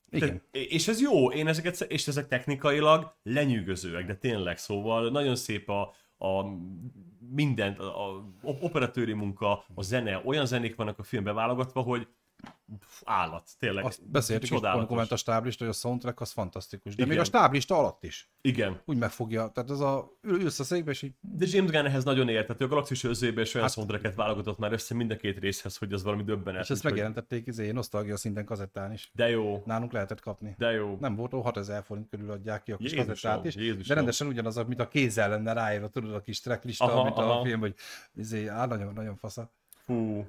Igen. 0.10 0.28
Tehát, 0.28 0.48
és 0.52 0.88
ez 0.88 1.02
jó, 1.02 1.32
én 1.32 1.48
ezeket, 1.48 1.82
és 1.82 2.08
ezek 2.08 2.28
technikailag 2.28 3.16
lenyűgözőek, 3.24 4.06
de 4.06 4.16
tényleg, 4.16 4.58
szóval 4.58 5.10
nagyon 5.10 5.36
szép 5.36 5.70
a, 5.70 5.94
a 6.18 6.46
mindent, 7.30 7.80
a, 7.80 8.18
a 8.18 8.26
operatőri 8.42 9.14
munka, 9.14 9.66
a 9.74 9.82
zene, 9.82 10.22
olyan 10.26 10.46
zenék 10.46 10.76
vannak 10.76 11.00
a 11.00 11.04
filmbe 11.04 11.32
válogatva, 11.32 11.82
hogy 11.82 12.08
állat, 13.06 13.50
tényleg. 13.60 13.86
Azt 13.86 14.10
beszéltük 14.10 14.52
is, 14.52 14.60
ment 14.90 15.12
a 15.12 15.16
stáblista, 15.16 15.64
hogy 15.66 15.74
a 15.74 15.78
soundtrack 15.78 16.22
az 16.22 16.32
fantasztikus. 16.32 16.96
De 16.96 17.04
Igen. 17.04 17.08
még 17.14 17.20
a 17.20 17.24
stáblista 17.24 17.78
alatt 17.78 18.04
is. 18.04 18.30
Igen. 18.42 18.82
Úgy 18.86 18.98
megfogja. 18.98 19.48
Tehát 19.48 19.70
az 19.70 19.82
a, 19.82 20.12
ül- 20.22 20.42
ülsz 20.42 20.60
a 20.60 20.64
székbe, 20.64 20.92
és 20.92 21.02
így 21.02 21.14
De 21.22 21.46
James 21.50 21.72
Gunn 21.72 21.86
ehhez 21.86 22.04
nagyon 22.04 22.30
értető, 22.30 22.66
a 22.66 22.68
Galaxis 22.68 23.04
őrzőjében 23.04 23.44
is 23.44 23.54
olyan 23.54 23.66
hát, 23.68 23.76
soundtracket 23.76 24.16
válogatott 24.16 24.58
már 24.58 24.72
össze 24.72 24.94
mind 24.96 25.12
a 25.12 25.16
két 25.16 25.40
részhez, 25.40 25.78
hogy 25.78 25.94
az 25.94 26.04
valami 26.04 26.24
döbbenet. 26.24 26.62
és 26.64 26.70
ezt 26.70 26.72
úgyhogy- 26.72 26.92
megjelentették 26.92 27.48
izé, 27.48 27.72
nosztalgia 27.72 28.18
szinten 28.18 28.46
kazettán 28.46 28.92
is. 28.94 29.12
De 29.14 29.30
jó, 29.30 29.64
Nálunk 29.66 29.92
lehetett 29.92 30.20
kapni. 30.22 30.56
de 30.58 30.72
jó. 30.72 30.98
Nem 31.00 31.16
volt, 31.16 31.34
ó, 31.34 31.42
6000 31.42 31.84
forint 31.84 32.10
körül 32.10 32.32
adják 32.32 32.64
ki 32.64 32.72
a 32.72 32.78
kis 32.78 32.92
Jézusom, 32.92 33.08
kazettát 33.14 33.46
is, 33.46 33.56
Jézusom. 33.56 33.84
de 33.88 33.94
rendesen 33.94 34.28
ugyanaz, 34.28 34.56
mint 34.56 34.80
a 34.80 34.88
kézzel 34.88 35.30
lenne 35.30 35.54
ráírva, 35.54 35.88
tudod, 35.90 36.14
a 36.14 36.22
kis 36.22 36.40
tracklista, 36.40 36.86
Aha, 36.86 37.04
mint 37.04 37.18
aha. 37.18 37.40
a 37.40 37.44
film, 37.44 37.60
hogy 37.60 37.76
izé, 38.16 38.48
á, 38.48 38.66
nagyon, 38.66 38.94
nagyon 38.94 39.16
fasza. 39.16 39.52
Fú. 39.86 40.26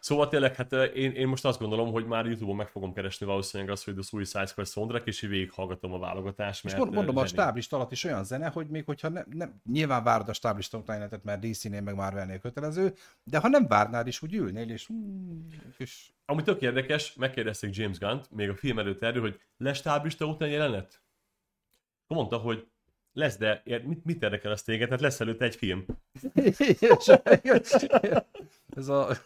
Szóval 0.00 0.28
tényleg, 0.28 0.54
hát 0.54 0.72
én, 0.72 1.12
én 1.12 1.28
most 1.28 1.44
azt 1.44 1.58
gondolom, 1.58 1.92
hogy 1.92 2.06
már 2.06 2.26
YouTube-on 2.26 2.56
meg 2.56 2.68
fogom 2.68 2.92
keresni 2.92 3.26
valószínűleg 3.26 3.72
azt, 3.72 3.84
hogy 3.84 3.94
The 3.94 4.02
Suicide 4.02 4.46
Squad 4.46 4.66
soundtrack, 4.66 5.06
és 5.06 5.22
így 5.22 5.30
végighallgatom 5.30 5.92
a 5.92 5.98
válogatást. 5.98 6.64
És 6.64 6.70
mert, 6.70 6.82
mond- 6.82 6.94
mondom, 6.94 7.16
ö, 7.16 7.20
a 7.20 7.26
zseni. 7.26 7.40
stáblista 7.40 7.76
alatt 7.76 7.92
is 7.92 8.04
olyan 8.04 8.24
zene, 8.24 8.48
hogy 8.48 8.68
még 8.68 8.84
hogyha 8.84 9.08
nem, 9.08 9.24
nem 9.30 9.60
nyilván 9.70 10.04
várod 10.04 10.28
a 10.28 10.32
stáblista 10.32 10.78
utánetet, 10.78 11.24
mert 11.24 11.40
DC-nél 11.40 11.80
meg 11.80 11.94
Marvelnél 11.94 12.38
kötelező, 12.38 12.94
de 13.22 13.38
ha 13.38 13.48
nem 13.48 13.66
várnád 13.66 14.06
is, 14.06 14.22
úgy 14.22 14.34
ülnél, 14.34 14.70
és, 14.70 14.92
mm, 14.92 15.46
és 15.76 16.10
Ami 16.24 16.42
tök 16.42 16.60
érdekes, 16.60 17.14
megkérdezték 17.14 17.76
James 17.76 17.98
Gunn-t, 17.98 18.30
még 18.30 18.48
a 18.48 18.54
film 18.54 18.78
előtt 18.78 19.02
erről, 19.02 19.22
hogy 19.22 19.40
lesz 19.56 19.82
táblista 19.82 20.26
után 20.26 20.48
jelenet? 20.48 21.02
Mondta, 22.06 22.36
hogy 22.36 22.68
lesz, 23.12 23.36
de 23.36 23.62
mit, 23.84 24.04
mit 24.04 24.22
érdekel 24.22 24.52
az 24.52 24.62
téged? 24.62 24.90
Hát 24.90 25.00
lesz 25.00 25.20
előtte 25.20 25.44
egy 25.44 25.56
film. 25.56 25.84
ez 28.76 28.88
a... 28.88 29.08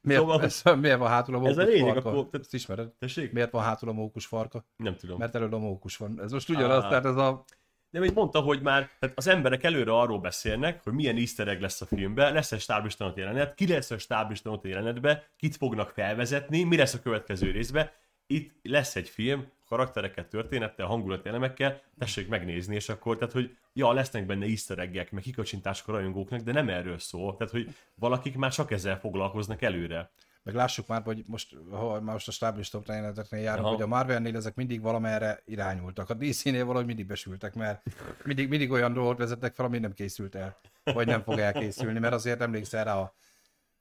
Miért, 0.00 0.20
Szóval- 0.20 0.42
ez, 0.42 0.62
miért 0.80 0.98
van 0.98 1.08
hátul 1.08 1.34
a 1.34 1.38
mókus 1.38 1.56
Ez 1.56 1.58
a 1.58 1.68
lényeg, 1.68 1.92
farka? 1.94 2.08
akkor- 2.08 2.24
tehát- 2.30 2.40
Ezt 2.40 2.54
ismered? 2.54 2.88
Tessék? 2.88 3.32
Miért 3.32 3.50
van 3.50 3.62
hátul 3.62 3.88
a 3.88 3.92
mókus 3.92 4.26
farka? 4.26 4.64
Nem 4.76 4.96
tudom. 4.96 5.18
Mert 5.18 5.34
elől 5.34 5.54
a 5.54 5.58
mókus 5.58 5.96
van. 5.96 6.20
Ez 6.22 6.32
most 6.32 6.48
ugyanaz, 6.48 6.84
Á. 6.84 6.88
tehát 6.88 7.04
ez 7.04 7.16
a... 7.16 7.44
De 7.90 7.98
még 7.98 8.12
mondta, 8.14 8.40
hogy 8.40 8.62
már 8.62 8.90
tehát 8.98 9.18
az 9.18 9.26
emberek 9.26 9.62
előre 9.64 9.92
arról 9.92 10.18
beszélnek, 10.20 10.82
hogy 10.82 10.92
milyen 10.92 11.16
easter 11.16 11.48
egg 11.48 11.60
lesz 11.60 11.80
a 11.80 11.86
filmben, 11.86 12.32
lesz 12.32 12.52
egy 12.52 12.60
stáblistanot 12.60 13.16
jelenet, 13.16 13.54
ki 13.54 13.66
lesz 13.68 13.90
a 13.90 13.98
stáblistanot 13.98 14.64
jelenetbe, 14.64 15.28
kit 15.36 15.56
fognak 15.56 15.90
felvezetni, 15.90 16.62
mi 16.62 16.76
lesz 16.76 16.94
a 16.94 17.00
következő 17.00 17.50
részbe. 17.50 17.92
Itt 18.26 18.52
lesz 18.62 18.96
egy 18.96 19.08
film, 19.08 19.46
karakterekkel, 19.68 20.28
történettel, 20.28 20.86
hangulatelemekkel, 20.86 21.80
tessék 21.98 22.28
megnézni, 22.28 22.74
és 22.74 22.88
akkor, 22.88 23.16
tehát, 23.16 23.32
hogy 23.32 23.56
ja, 23.72 23.92
lesznek 23.92 24.26
benne 24.26 24.46
easter 24.46 24.78
eggek, 24.78 25.10
meg 25.10 25.22
kikacsintások 25.22 25.88
a 25.88 25.92
rajongóknak, 25.92 26.40
de 26.40 26.52
nem 26.52 26.68
erről 26.68 26.98
szól. 26.98 27.36
Tehát, 27.36 27.52
hogy 27.52 27.74
valakik 27.94 28.36
már 28.36 28.52
csak 28.52 28.70
ezzel 28.70 28.98
foglalkoznak 28.98 29.62
előre. 29.62 30.10
Meg 30.42 30.54
lássuk 30.54 30.86
már, 30.86 31.02
hogy 31.02 31.22
most, 31.26 31.56
ha 31.70 32.00
már 32.00 32.12
most 32.12 32.28
a 32.28 32.32
stáblista 32.32 32.82
jeleneteknél 32.86 33.40
járunk, 33.40 33.64
Aha. 33.64 33.74
hogy 33.74 33.82
a 33.82 33.86
Marvelnél 33.86 34.36
ezek 34.36 34.54
mindig 34.54 34.80
valamerre 34.80 35.42
irányultak. 35.44 36.10
A 36.10 36.14
DC-nél 36.14 36.64
valahogy 36.64 36.86
mindig 36.86 37.06
besültek, 37.06 37.54
mert 37.54 37.82
mindig, 38.24 38.48
mindig 38.48 38.70
olyan 38.70 38.92
dolgot 38.92 39.18
vezettek 39.18 39.54
fel, 39.54 39.64
ami 39.64 39.78
nem 39.78 39.92
készült 39.92 40.34
el, 40.34 40.58
vagy 40.84 41.06
nem 41.06 41.22
fog 41.22 41.38
elkészülni, 41.38 41.98
mert 41.98 42.14
azért 42.14 42.40
emlékszel 42.40 42.84
rá 42.84 42.96
a, 42.96 43.14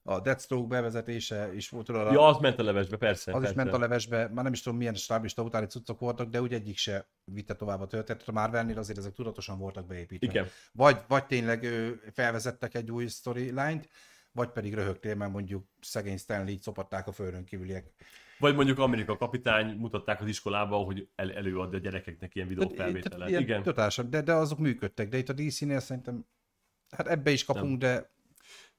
a 0.10 0.20
Deathstroke 0.20 0.68
bevezetése 0.68 1.54
is 1.56 1.70
volt, 1.70 1.86
tudod, 1.86 2.12
Ja, 2.12 2.28
az 2.28 2.38
ment 2.38 2.60
a 2.60 2.64
levesbe, 2.64 2.98
persze. 2.98 3.32
az 3.32 3.38
persze. 3.38 3.50
is 3.50 3.56
ment 3.56 3.74
a 3.74 3.80
levesbe, 3.80 4.28
már 4.28 4.44
nem 4.44 4.54
is 4.54 4.62
tudom 4.62 4.78
milyen 4.78 4.94
stáblista 4.94 5.42
utáni 5.42 5.66
cuccok 5.66 6.00
voltak, 6.00 6.30
de 6.30 6.42
úgy 6.42 6.54
egyik 6.54 6.78
se 6.78 7.08
vitte 7.24 7.56
tovább 7.56 7.82
a 7.82 7.88
történetet. 7.88 8.28
A 8.28 8.32
Marvelnél 8.32 8.78
azért 8.78 8.98
ezek 8.98 9.14
tudatosan 9.14 9.58
voltak 9.58 9.88
beépítve. 9.88 10.28
Igen. 10.28 10.48
Vagy, 10.72 10.98
vagy 11.08 11.26
tényleg 11.26 11.64
ő, 11.64 12.02
felvezettek 12.14 12.76
egy 12.76 12.92
új 12.92 13.08
storyline-t, 13.08 13.90
vagy 14.32 14.50
pedig 14.50 14.74
röhögtél, 14.74 15.16
mert 15.16 15.32
mondjuk 15.32 15.66
szegény 15.82 16.18
Stanley 16.18 16.48
így 16.48 16.62
szopatták 16.62 17.08
a 17.08 17.12
földön 17.12 17.44
kívüliek. 17.44 17.94
Vagy 18.40 18.56
mondjuk 18.56 18.80
Amerika 18.80 19.18
kapitány 19.18 19.76
mutatták 19.78 20.22
az 20.22 20.28
iskolában, 20.28 20.86
hogy 20.86 21.08
el, 21.16 21.32
előad 21.32 21.74
a 21.74 21.78
gyerekeknek 21.78 22.36
ilyen 22.36 22.48
videófelvételet. 22.48 23.30
ilyen 23.30 23.42
Igen. 23.42 23.64
Totálisan, 23.64 24.10
de, 24.10 24.22
de 24.22 24.34
azok 24.34 24.60
működtek, 24.60 25.10
de 25.10 25.18
itt 25.18 25.30
a 25.30 25.34
DC-nél 25.34 25.80
szerintem, 25.80 26.26
hát 26.90 27.08
ebbe 27.08 27.32
is 27.32 27.46
kapunk, 27.46 27.70
nem. 27.70 27.80
de 27.80 28.16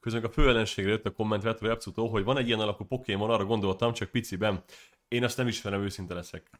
Közben 0.00 0.24
a 0.24 0.30
főellenségre 0.30 0.90
jött 0.90 1.06
a 1.06 1.10
komment 1.10 1.42
Retro 1.42 2.06
hogy 2.06 2.24
van 2.24 2.38
egy 2.38 2.46
ilyen 2.46 2.60
alakú 2.60 2.84
Pokémon, 2.84 3.30
arra 3.30 3.44
gondoltam, 3.44 3.92
csak 3.92 4.10
piciben. 4.10 4.62
Én 5.08 5.24
azt 5.24 5.36
nem 5.36 5.48
ismerem, 5.48 5.82
őszinte 5.82 6.14
leszek. 6.14 6.50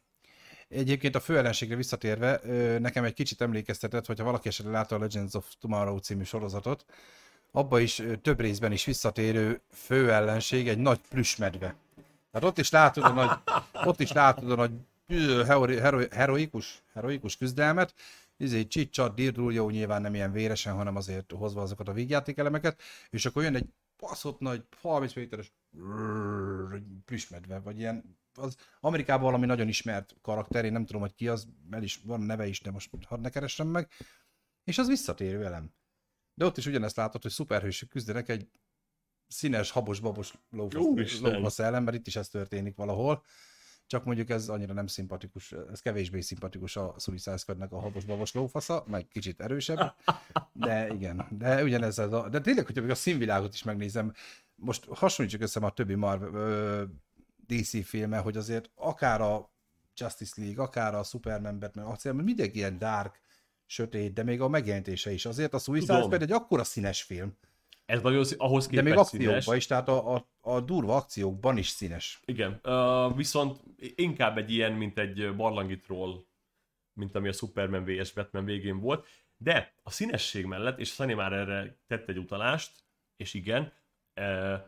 Egyébként 0.67 1.15
a 1.15 1.19
főellenségre 1.19 1.75
visszatérve, 1.75 2.41
nekem 2.79 3.03
egy 3.03 3.13
kicsit 3.13 3.41
emlékeztetett, 3.41 4.05
hogyha 4.05 4.23
valaki 4.23 4.47
esetleg 4.47 4.73
látta 4.73 4.95
a 4.95 4.99
Legends 4.99 5.33
of 5.33 5.53
Tomorrow 5.59 5.97
című 5.97 6.23
sorozatot, 6.23 6.85
abba 7.51 7.79
is 7.79 8.01
több 8.21 8.39
részben 8.39 8.71
is 8.71 8.85
visszatérő 8.85 9.61
főellenség 9.71 10.67
egy 10.67 10.77
nagy 10.77 10.99
plüsmedve. 11.09 11.75
Tehát 12.31 12.47
ott 12.47 12.57
is 12.57 12.69
látod 12.69 13.03
a 13.03 13.09
nagy, 13.09 13.29
ott 13.85 13.99
is 13.99 14.11
látod 14.11 14.51
a 14.51 14.55
nagy 14.55 14.71
hero, 15.07 15.65
hero, 15.65 15.99
heroikus, 16.11 16.81
heroikus 16.93 17.37
küzdelmet, 17.37 17.93
izé 18.39 18.67
csicsat, 18.67 19.15
dirdul, 19.15 19.53
jó, 19.53 19.69
nyilván 19.69 20.01
nem 20.01 20.13
ilyen 20.13 20.31
véresen, 20.31 20.73
hanem 20.73 20.95
azért 20.95 21.31
hozva 21.31 21.61
azokat 21.61 21.87
a 21.87 21.93
vígjátékelemeket, 21.93 22.81
és 23.09 23.25
akkor 23.25 23.43
jön 23.43 23.55
egy 23.55 23.69
baszott 23.97 24.39
nagy 24.39 24.63
30 24.81 25.13
méteres 25.13 25.53
plüsmedve, 27.05 27.59
vagy 27.59 27.79
ilyen, 27.79 28.19
az 28.33 28.55
Amerikában 28.79 29.23
valami 29.23 29.45
nagyon 29.45 29.67
ismert 29.67 30.15
karakter, 30.21 30.65
én 30.65 30.71
nem 30.71 30.85
tudom, 30.85 31.01
hogy 31.01 31.15
ki 31.15 31.27
az, 31.27 31.47
el 31.71 31.83
is 31.83 31.99
van 32.03 32.21
neve 32.21 32.47
is, 32.47 32.61
de 32.61 32.71
most 32.71 32.89
hadd 33.05 33.21
ne 33.21 33.29
keressem 33.29 33.67
meg, 33.67 33.89
és 34.63 34.77
az 34.77 34.87
visszatérő 34.87 35.45
elem. 35.45 35.73
De 36.33 36.45
ott 36.45 36.57
is 36.57 36.65
ugyanezt 36.65 36.95
látod, 36.95 37.21
hogy 37.21 37.31
szuperhősök 37.31 37.89
küzdenek 37.89 38.29
egy 38.29 38.49
színes, 39.27 39.71
habos-babos 39.71 40.33
lófasz 40.49 41.59
ellen, 41.59 41.83
mert 41.83 41.97
itt 41.97 42.07
is 42.07 42.15
ez 42.15 42.27
történik 42.27 42.75
valahol. 42.75 43.23
Csak 43.89 44.03
mondjuk 44.03 44.29
ez 44.29 44.49
annyira 44.49 44.73
nem 44.73 44.87
szimpatikus, 44.87 45.51
ez 45.71 45.79
kevésbé 45.79 46.19
szimpatikus 46.19 46.75
a 46.75 46.95
Suicide 46.97 47.37
Squadnek 47.37 47.71
a 47.71 47.79
habos-babos 47.79 48.33
lófasza, 48.33 48.83
meg 48.87 49.07
kicsit 49.07 49.41
erősebb, 49.41 49.93
de 50.53 50.93
igen, 50.93 51.27
de 51.29 51.63
ugyanez 51.63 51.99
ez 51.99 52.13
a, 52.13 52.29
de 52.29 52.41
tényleg, 52.41 52.65
hogyha 52.65 52.81
még 52.81 52.91
a 52.91 52.95
színvilágot 52.95 53.53
is 53.53 53.63
megnézem, 53.63 54.13
most 54.55 54.85
hasonlítsuk 54.85 55.41
össze 55.41 55.59
a 55.59 55.71
többi 55.71 55.95
Marvel, 55.95 56.89
DC 57.47 57.85
filme, 57.85 58.17
hogy 58.17 58.37
azért 58.37 58.69
akár 58.75 59.21
a 59.21 59.51
Justice 59.95 60.41
League, 60.41 60.63
akár 60.63 60.95
a 60.95 61.03
Superman, 61.03 61.59
Batman, 61.59 61.85
acél, 61.85 62.13
mindenki 62.13 62.57
ilyen 62.57 62.77
dark, 62.77 63.19
sötét, 63.65 64.13
de 64.13 64.23
még 64.23 64.41
a 64.41 64.47
megjelenítése 64.47 65.11
is. 65.11 65.25
Azért 65.25 65.53
a 65.53 65.57
Suicide. 65.57 66.01
Squad 66.01 66.21
egy 66.21 66.31
akkora 66.31 66.63
színes 66.63 67.01
film, 67.01 67.37
Ez 67.89 68.01
nagyon 68.01 68.23
szí- 68.23 68.39
ahhoz 68.39 68.67
De 68.67 68.81
képest 68.81 68.95
még 68.95 69.05
színes. 69.05 69.27
akciókban 69.27 69.55
is, 69.55 69.65
tehát 69.65 69.87
a, 69.87 70.15
a, 70.15 70.27
a 70.41 70.59
durva 70.59 70.95
akciókban 70.95 71.57
is 71.57 71.67
színes. 71.67 72.19
Igen, 72.25 72.59
uh, 72.63 73.15
viszont 73.15 73.59
inkább 73.95 74.37
egy 74.37 74.51
ilyen, 74.51 74.73
mint 74.73 74.97
egy 74.97 75.35
barlangi 75.35 75.79
troll, 75.79 76.25
mint 76.93 77.15
ami 77.15 77.27
a 77.27 77.31
Superman 77.31 77.83
vs. 77.83 78.11
Batman 78.13 78.45
végén 78.45 78.79
volt. 78.79 79.07
De 79.37 79.73
a 79.83 79.91
színesség 79.91 80.45
mellett, 80.45 80.79
és 80.79 80.89
Sunny 80.89 81.15
már 81.15 81.33
erre 81.33 81.77
tett 81.87 82.09
egy 82.09 82.17
utalást, 82.17 82.71
és 83.15 83.33
igen, 83.33 83.73
uh, 84.21 84.59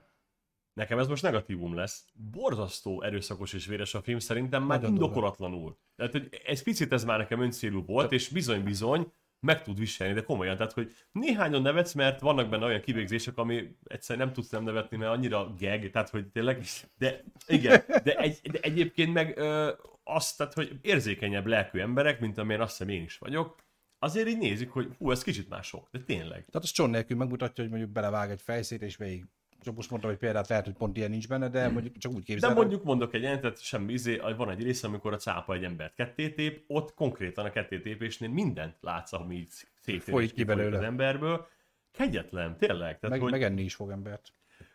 nekem 0.74 1.00
ez 1.00 1.08
most 1.08 1.24
negatívum 1.24 1.76
lesz. 1.76 2.06
Borzasztó 2.14 3.02
erőszakos 3.02 3.54
és 3.54 3.66
véres 3.66 3.94
a 3.94 4.02
film, 4.02 4.20
szerintem 4.20 4.64
már 4.64 4.80
Nagyon 4.82 4.96
indokolatlanul. 4.96 5.78
Tehát, 5.96 6.12
hogy 6.12 6.42
egy 6.46 6.64
picit 6.64 6.92
ez 6.92 7.04
már 7.04 7.18
nekem 7.18 7.42
öncélú 7.42 7.86
volt, 7.86 8.12
és 8.12 8.30
bizony-bizony 8.30 9.12
meg 9.46 9.62
tud 9.62 9.80
viselni, 9.80 10.14
de 10.14 10.24
komolyan. 10.24 10.58
Tehát, 10.58 10.74
hogy 10.74 10.94
néhányan 11.12 11.62
nevetsz, 11.62 11.94
mert 11.94 12.20
vannak 12.20 12.50
benne 12.50 12.66
olyan 12.66 12.82
kivégzések, 12.82 13.38
ami 13.38 13.76
egyszerűen 13.84 14.26
nem 14.26 14.36
tudsz 14.36 14.50
nem 14.50 14.64
nevetni, 14.64 14.98
mert 14.98 15.12
annyira 15.12 15.54
gag, 15.60 15.90
tehát, 15.90 16.10
hogy 16.10 16.28
tényleg, 16.28 16.64
de 16.98 17.24
igen, 17.48 17.84
de, 18.04 18.16
egy, 18.16 18.40
de 18.52 18.60
egyébként 18.62 19.14
meg 19.14 19.38
ö, 19.38 19.72
azt, 20.04 20.38
tehát, 20.38 20.54
hogy 20.54 20.80
érzékenyebb 20.82 21.46
lelkű 21.46 21.80
emberek, 21.80 22.20
mint 22.20 22.38
amilyen 22.38 22.62
azt 22.62 22.78
hiszem 22.78 22.94
én 22.94 23.04
is 23.04 23.18
vagyok, 23.18 23.56
azért 24.00 24.28
így 24.28 24.38
nézik, 24.38 24.70
hogy 24.70 24.96
hú, 24.98 25.12
ez 25.12 25.24
kicsit 25.24 25.50
már 25.50 25.64
sok, 25.64 25.88
de 25.92 26.00
tényleg. 26.00 26.30
Tehát 26.30 26.64
az 26.64 26.72
cson 26.72 26.90
nélkül 26.90 27.18
megmutatja, 27.18 27.64
hogy 27.64 27.72
mondjuk 27.72 27.92
belevág 27.92 28.32
egy 28.32 28.42
fejszét, 28.42 28.82
és 28.82 28.96
végig. 28.96 29.26
Csak 29.62 29.76
most 29.76 29.90
mondtam, 29.90 30.12
hogy 30.12 30.20
példát 30.20 30.48
lehet, 30.48 30.66
hogy 30.66 30.74
pont 30.74 30.98
ilyen 30.98 31.10
nincs 31.10 31.28
benne, 31.28 31.50
de 31.50 31.70
mondjuk 31.70 31.98
csak 31.98 32.12
úgy 32.12 32.18
De 32.18 32.24
képzelem. 32.24 32.56
mondjuk 32.56 32.84
mondok 32.84 33.14
egy 33.14 33.22
jelentet, 33.22 33.62
semmi 33.64 33.94
izé, 33.94 34.22
van 34.38 34.50
egy 34.50 34.64
része, 34.64 34.88
amikor 34.88 35.14
a 35.14 35.18
cápa 35.18 35.54
egy 35.54 35.64
embert 35.64 35.94
kettétép, 35.96 36.64
ott 36.68 36.94
konkrétan 36.94 37.46
a 37.46 37.50
kettétépésnél 37.50 38.30
mindent 38.30 38.76
látsz, 38.82 39.14
ami 39.14 39.36
így 39.36 39.50
szétérés 39.80 40.04
Folyik 40.04 40.34
ki 40.34 40.44
belőle. 40.44 40.78
az 40.78 40.84
emberből. 40.84 41.48
Kegyetlen, 41.92 42.58
tényleg. 42.58 43.00
Tehát, 43.00 43.10
meg, 43.10 43.20
hogy 43.22 43.32
megenni 43.32 43.62
is 43.62 43.76
fog 43.76 43.92
embert. 43.92 44.34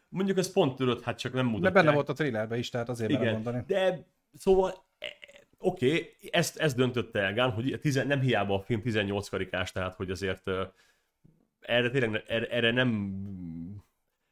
mondjuk 0.09 0.39
ez 0.39 0.53
pont 0.53 0.76
tudod, 0.76 1.03
hát 1.03 1.18
csak 1.18 1.32
nem 1.32 1.45
De 1.45 1.51
mutatják. 1.51 1.72
benne 1.72 1.95
volt 1.95 2.09
a 2.09 2.12
trailerben 2.12 2.59
is, 2.59 2.68
tehát 2.68 2.89
azért 2.89 3.11
Igen, 3.11 3.32
mondani. 3.32 3.62
de 3.66 4.07
szóval 4.34 4.84
e, 4.99 5.07
oké, 5.59 5.87
okay, 5.93 6.12
ezt, 6.30 6.57
ezt 6.57 6.76
döntötte 6.76 7.20
el 7.20 7.34
Gunn, 7.34 7.51
hogy 7.51 7.78
tizen, 7.80 8.07
nem 8.07 8.20
hiába 8.20 8.55
a 8.55 8.61
film 8.61 8.80
18 8.82 9.28
karikás, 9.28 9.72
tehát 9.72 9.95
hogy 9.95 10.11
azért 10.11 10.47
ö, 10.49 10.64
erre 11.61 11.91
tényleg 11.91 12.24
erre, 12.26 12.47
erre 12.47 12.70
nem 12.70 13.14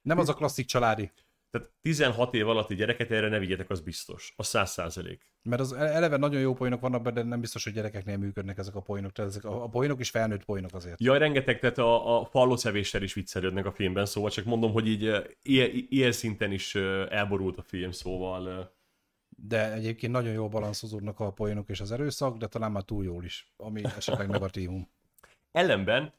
Nem 0.04 0.18
az 0.18 0.28
a 0.28 0.34
klasszik 0.34 0.66
családi. 0.66 1.12
tehát 1.50 1.70
16 1.80 2.34
év 2.34 2.48
alatti 2.48 2.74
gyereket 2.74 3.10
erre 3.10 3.28
ne 3.28 3.38
vigyetek, 3.38 3.70
az 3.70 3.80
biztos. 3.80 4.32
Az 4.36 4.46
100 4.46 4.70
százalék. 4.70 5.28
Mert 5.42 5.60
az 5.60 5.72
eleve 5.72 6.16
nagyon 6.16 6.40
jó 6.40 6.54
poénok 6.54 6.80
vannak 6.80 7.02
benne, 7.02 7.22
de 7.22 7.28
nem 7.28 7.40
biztos, 7.40 7.64
hogy 7.64 7.72
gyerekeknél 7.72 8.16
működnek 8.16 8.58
ezek 8.58 8.74
a 8.74 8.80
poénok. 8.80 9.12
Tehát 9.12 9.30
ezek 9.30 9.44
a, 9.44 9.62
a 9.62 9.68
poénok 9.68 10.00
is 10.00 10.10
felnőtt 10.10 10.44
poénok 10.44 10.74
azért. 10.74 11.00
Jaj, 11.00 11.18
rengeteg, 11.18 11.58
tehát 11.58 11.78
a, 11.78 12.20
a 12.20 12.24
fallószevéssel 12.24 13.02
is 13.02 13.14
viccelődnek 13.14 13.66
a 13.66 13.72
filmben, 13.72 14.06
szóval 14.06 14.30
csak 14.30 14.44
mondom, 14.44 14.72
hogy 14.72 14.86
így 14.86 15.04
ö, 15.04 15.24
ilyen, 15.42 15.70
ilyen 15.88 16.12
szinten 16.12 16.52
is 16.52 16.74
ö, 16.74 17.06
elborult 17.10 17.58
a 17.58 17.62
film, 17.62 17.90
szóval 17.90 18.72
De 19.28 19.72
egyébként 19.72 20.12
nagyon 20.12 20.32
jól 20.32 20.48
balanszozódnak 20.48 21.20
a 21.20 21.32
poénok 21.32 21.68
és 21.68 21.80
az 21.80 21.92
erőszak, 21.92 22.36
de 22.36 22.46
talán 22.46 22.72
már 22.72 22.82
túl 22.82 23.04
jól 23.04 23.24
is, 23.24 23.52
ami 23.56 23.84
esetleg 23.84 24.28
negatívum. 24.38 24.88
Ellenben 25.52 26.12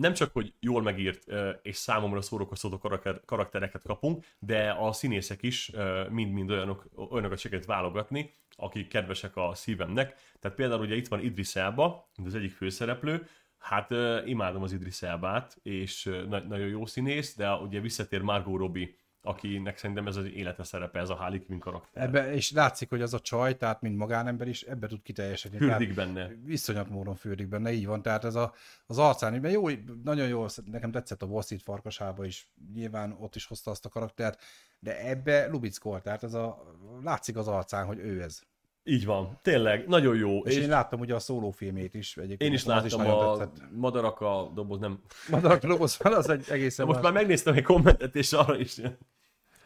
nem 0.00 0.12
csak, 0.12 0.32
hogy 0.32 0.54
jól 0.60 0.82
megírt 0.82 1.24
és 1.62 1.76
számomra 1.76 2.20
szórakoztató 2.20 2.78
karakter- 2.78 3.24
karaktereket 3.24 3.82
kapunk, 3.82 4.24
de 4.38 4.70
a 4.70 4.92
színészek 4.92 5.42
is 5.42 5.70
mind-mind 6.10 6.50
olyanok, 6.50 6.86
olyanokat 7.10 7.38
sikerült 7.38 7.66
válogatni, 7.66 8.34
akik 8.50 8.88
kedvesek 8.88 9.36
a 9.36 9.54
szívemnek. 9.54 10.14
Tehát 10.40 10.56
például 10.56 10.80
ugye 10.80 10.96
itt 10.96 11.08
van 11.08 11.20
Idris 11.20 11.56
Elba, 11.56 12.10
az 12.24 12.34
egyik 12.34 12.52
főszereplő, 12.52 13.26
Hát 13.60 13.90
imádom 14.26 14.62
az 14.62 14.72
Idris 14.72 15.02
Elbát, 15.02 15.56
és 15.62 16.04
nagyon 16.28 16.68
jó 16.68 16.86
színész, 16.86 17.36
de 17.36 17.52
ugye 17.52 17.80
visszatér 17.80 18.20
Margot 18.20 18.58
Robbie, 18.58 18.88
akinek 19.22 19.78
szerintem 19.78 20.06
ez 20.06 20.16
az 20.16 20.24
élete 20.24 20.62
szerepe, 20.62 20.98
ez 20.98 21.10
a 21.10 21.14
Harley 21.14 21.44
Quinn 21.44 21.58
karakter. 21.58 22.02
Ebbe, 22.02 22.32
és 22.32 22.52
látszik, 22.52 22.88
hogy 22.88 23.02
az 23.02 23.14
a 23.14 23.20
csaj, 23.20 23.56
tehát 23.56 23.80
mint 23.80 23.96
magánember 23.96 24.48
is, 24.48 24.62
ebbe 24.62 24.86
tud 24.86 25.02
kiteljesedni. 25.02 25.58
Fürdik 25.58 25.94
benne. 25.94 26.30
Iszonyat 26.46 26.88
módon 26.88 27.14
fürdik 27.14 27.48
benne, 27.48 27.72
így 27.72 27.86
van. 27.86 28.02
Tehát 28.02 28.24
ez 28.24 28.34
a, 28.34 28.54
az 28.86 28.98
arcán, 28.98 29.40
mert 29.40 29.54
jó, 29.54 29.68
nagyon 30.04 30.28
jó, 30.28 30.46
nekem 30.64 30.90
tetszett 30.90 31.22
a 31.22 31.42
Street 31.42 31.62
farkasába 31.62 32.24
is, 32.24 32.50
nyilván 32.74 33.16
ott 33.20 33.34
is 33.34 33.46
hozta 33.46 33.70
azt 33.70 33.84
a 33.84 33.88
karaktert, 33.88 34.42
de 34.78 35.06
ebbe 35.06 35.46
lubickol, 35.46 36.00
tehát 36.00 36.22
ez 36.22 36.34
a, 36.34 36.76
látszik 37.02 37.36
az 37.36 37.48
arcán, 37.48 37.86
hogy 37.86 37.98
ő 37.98 38.22
ez. 38.22 38.40
Így 38.84 39.04
van, 39.04 39.38
tényleg, 39.42 39.88
nagyon 39.88 40.16
jó. 40.16 40.38
És, 40.38 40.56
és 40.56 40.62
én 40.62 40.68
láttam 40.68 41.00
ugye 41.00 41.14
a 41.14 41.18
szólófilmét 41.18 41.94
is 41.94 42.16
egyébként. 42.16 42.42
Én 42.42 42.52
is 42.52 42.64
láttam 42.64 43.00
nagyon 43.00 43.28
a 43.28 43.36
tetszett. 43.36 43.70
Madarak 43.72 44.20
a 44.20 44.50
doboz, 44.54 44.78
nem. 44.78 45.00
Madarak 45.30 45.62
Lobosz 45.62 45.94
fel, 45.94 46.12
az 46.12 46.28
egy 46.28 46.44
egészen 46.48 46.86
most 46.86 47.02
más. 47.02 47.04
már 47.04 47.20
megnéztem 47.20 47.54
egy 47.54 47.62
kommentet, 47.62 48.16
és 48.16 48.32
arra 48.32 48.58
is. 48.58 48.80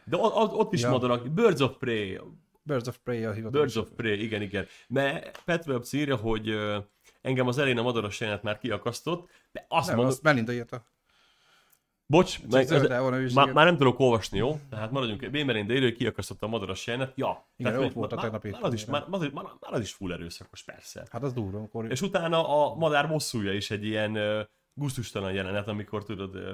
De 0.05 0.17
ott, 0.17 0.53
ott- 0.53 0.73
is 0.73 0.81
Ja. 0.83 0.91
madarak. 0.91 1.29
Birds 1.29 1.61
of 1.61 1.77
Prey. 1.79 2.21
Birds 2.63 2.89
of 2.89 2.99
Prey 2.99 3.25
a 3.25 3.33
hivatalos. 3.33 3.73
Birds 3.75 3.89
of 3.89 3.97
Prey, 3.97 4.23
igen, 4.23 4.43
igen. 4.43 4.67
Mert 4.89 5.43
Pat 5.45 5.67
Webb 5.67 5.83
írja, 5.91 6.17
hogy 6.17 6.55
engem 7.21 7.47
az 7.47 7.59
elején 7.59 7.79
a 7.79 7.83
madaras 7.83 8.21
jelenet 8.21 8.43
már 8.43 8.59
kiakasztott, 8.59 9.31
de 9.53 9.67
azt 9.69 9.87
Nem, 9.87 9.97
mondom, 9.97 10.15
azt 10.15 10.23
Melinda 10.23 10.53
írta. 10.53 10.85
bocs, 12.07 12.43
meg, 12.51 12.71
ő 12.71 13.25
is, 13.25 13.33
már, 13.33 13.53
nem 13.53 13.77
tudok 13.77 13.99
olvasni, 13.99 14.39
jó? 14.39 14.61
Tehát 14.71 14.91
maradjunk, 14.91 15.31
Bémerin, 15.31 15.67
de 15.67 15.73
írja, 15.75 15.89
hogy 15.89 15.97
kiakasztott 15.97 16.43
a 16.43 16.47
madaras 16.47 16.87
jelenet. 16.87 17.13
Ja. 17.17 17.47
Igen, 17.57 17.73
Tehát, 17.73 17.87
ott 17.89 17.95
volt 17.95 18.13
a 18.13 18.17
tegnapi 18.17 18.51
már, 18.51 18.63
az 18.63 18.73
is, 18.73 18.85
már, 18.85 19.07
már, 19.09 19.21
már, 19.33 19.45
az 19.61 19.81
is 19.81 19.93
full 19.93 20.13
erőszakos, 20.13 20.63
persze. 20.63 21.07
Hát 21.11 21.23
az 21.23 21.33
durva, 21.33 21.59
amikor... 21.59 21.91
És 21.91 22.03
utána 22.03 22.49
a 22.49 22.75
madár 22.75 23.09
bosszúja 23.09 23.53
is 23.53 23.71
egy 23.71 23.85
ilyen 23.85 24.17
uh, 24.17 24.41
gusztustalan 24.75 25.33
jelenet, 25.33 25.69
amikor 25.69 26.05
tudod, 26.05 26.35
uh, 26.37 26.51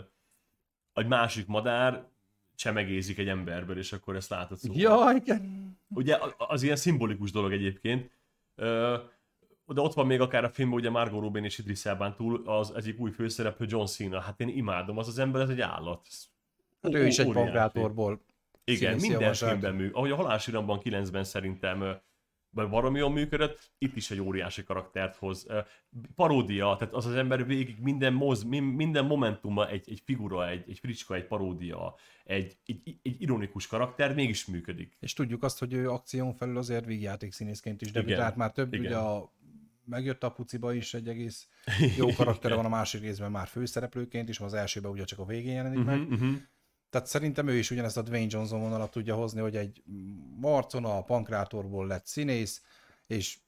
egy 0.92 1.06
másik 1.06 1.46
madár 1.46 2.08
csemegézik 2.60 3.18
egy 3.18 3.28
emberből, 3.28 3.78
és 3.78 3.92
akkor 3.92 4.16
ezt 4.16 4.30
látod 4.30 4.58
szóval. 4.58 4.78
Ja, 4.78 5.16
igen. 5.16 5.70
Ugye 5.88 6.18
az 6.38 6.62
ilyen 6.62 6.76
szimbolikus 6.76 7.30
dolog 7.30 7.52
egyébként. 7.52 8.10
De 9.66 9.80
ott 9.80 9.94
van 9.94 10.06
még 10.06 10.20
akár 10.20 10.44
a 10.44 10.48
filmben, 10.48 10.78
ugye 10.78 10.90
Margot 10.90 11.20
Robin 11.20 11.44
és 11.44 11.58
Idris 11.58 11.84
Elbán 11.84 12.14
túl 12.14 12.42
az 12.46 12.72
egyik 12.76 12.98
új 12.98 13.10
főszereplő 13.10 13.66
John 13.68 13.84
Cena. 13.84 14.20
Hát 14.20 14.40
én 14.40 14.48
imádom, 14.48 14.98
az 14.98 15.08
az 15.08 15.18
ember, 15.18 15.42
ez 15.42 15.48
egy 15.48 15.60
állat. 15.60 16.08
Hát 16.82 16.94
ő 16.94 17.06
is 17.06 17.18
egy 17.18 17.26
óriási. 17.26 17.44
bankrátorból. 17.44 18.20
Igen, 18.64 18.96
minden 18.96 19.34
filmben 19.34 19.74
mű. 19.74 19.90
Ahogy 19.90 20.10
a 20.10 20.16
Halásiramban 20.16 20.80
9-ben 20.84 21.24
szerintem 21.24 22.00
vagy 22.50 22.68
baromi 22.68 22.98
jól 22.98 23.10
működött, 23.10 23.70
itt 23.78 23.96
is 23.96 24.10
egy 24.10 24.20
óriási 24.20 24.64
karaktert 24.64 25.16
hoz. 25.16 25.46
Paródia, 26.14 26.76
tehát 26.78 26.94
az 26.94 27.06
az 27.06 27.14
ember 27.14 27.46
végig 27.46 27.76
minden, 27.80 28.12
moz, 28.12 28.42
min- 28.42 28.76
minden 28.76 29.04
momentuma 29.04 29.68
egy, 29.68 29.90
egy 29.90 30.02
figura, 30.04 30.48
egy, 30.48 30.64
egy 30.68 30.78
fricska, 30.78 31.14
egy 31.14 31.26
paródia, 31.26 31.94
egy, 32.24 32.56
egy, 32.64 32.98
egy 33.02 33.22
ironikus 33.22 33.66
karakter, 33.66 34.14
mégis 34.14 34.46
működik. 34.46 34.96
És 35.00 35.12
tudjuk 35.12 35.42
azt, 35.42 35.58
hogy 35.58 35.72
ő 35.72 35.90
akción 35.90 36.32
felül 36.32 36.56
azért 36.56 36.84
vígjáték 36.84 37.32
színészként 37.32 37.82
is 37.82 37.88
Igen. 37.88 38.04
debütált 38.04 38.36
már 38.36 38.52
több, 38.52 38.74
Igen. 38.74 38.86
ugye 38.86 38.96
a 38.96 39.32
megjött 39.84 40.22
a 40.22 40.30
puciba 40.30 40.72
is 40.72 40.94
egy 40.94 41.08
egész 41.08 41.48
jó 41.98 42.12
karaktere 42.12 42.54
van 42.54 42.64
a 42.64 42.68
másik 42.68 43.00
részben 43.00 43.30
már 43.30 43.46
főszereplőként 43.46 44.28
is, 44.28 44.40
az 44.40 44.54
elsőben 44.54 44.90
ugye 44.90 45.04
csak 45.04 45.18
a 45.18 45.24
végén 45.24 45.54
jelenik 45.54 45.84
meg. 45.84 46.00
Uh-huh, 46.00 46.12
uh-huh. 46.12 46.36
Tehát 46.90 47.06
szerintem 47.06 47.48
ő 47.48 47.56
is 47.56 47.70
ugyanezt 47.70 47.96
a 47.96 48.02
Dwayne 48.02 48.26
Johnson 48.30 48.60
vonalat 48.60 48.90
tudja 48.90 49.14
hozni, 49.14 49.40
hogy 49.40 49.56
egy 49.56 49.82
marcona 50.40 50.96
a 50.96 51.02
pankrátorból 51.02 51.86
lett 51.86 52.06
színész, 52.06 52.62
és 53.06 53.38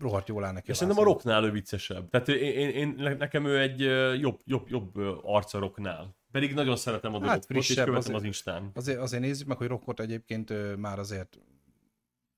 rohadt 0.00 0.28
jól 0.28 0.44
áll 0.44 0.52
neki. 0.52 0.70
És 0.70 0.76
szerintem 0.76 1.02
a 1.02 1.06
rocknál 1.06 1.44
ő 1.44 1.50
viccesebb. 1.50 2.10
Tehát 2.10 2.28
én, 2.28 2.52
én, 2.58 2.68
én, 2.68 3.16
nekem 3.18 3.46
ő 3.46 3.60
egy 3.60 3.80
jobb, 4.20 4.40
jobb, 4.44 4.68
jobb 4.68 4.96
arca 5.22 5.58
rocknál. 5.58 6.16
Pedig 6.30 6.54
nagyon 6.54 6.76
szeretem 6.76 7.14
a 7.14 7.20
Hát 7.20 7.26
dolgokat, 7.26 7.56
és 7.56 7.74
követem 7.74 7.94
azért. 7.94 8.16
az 8.16 8.24
Instán. 8.24 8.70
Azért, 8.74 8.98
azért 8.98 9.22
nézzük 9.22 9.46
meg, 9.46 9.56
hogy 9.56 9.66
rockot 9.66 10.00
egyébként 10.00 10.76
már 10.76 10.98
azért 10.98 11.38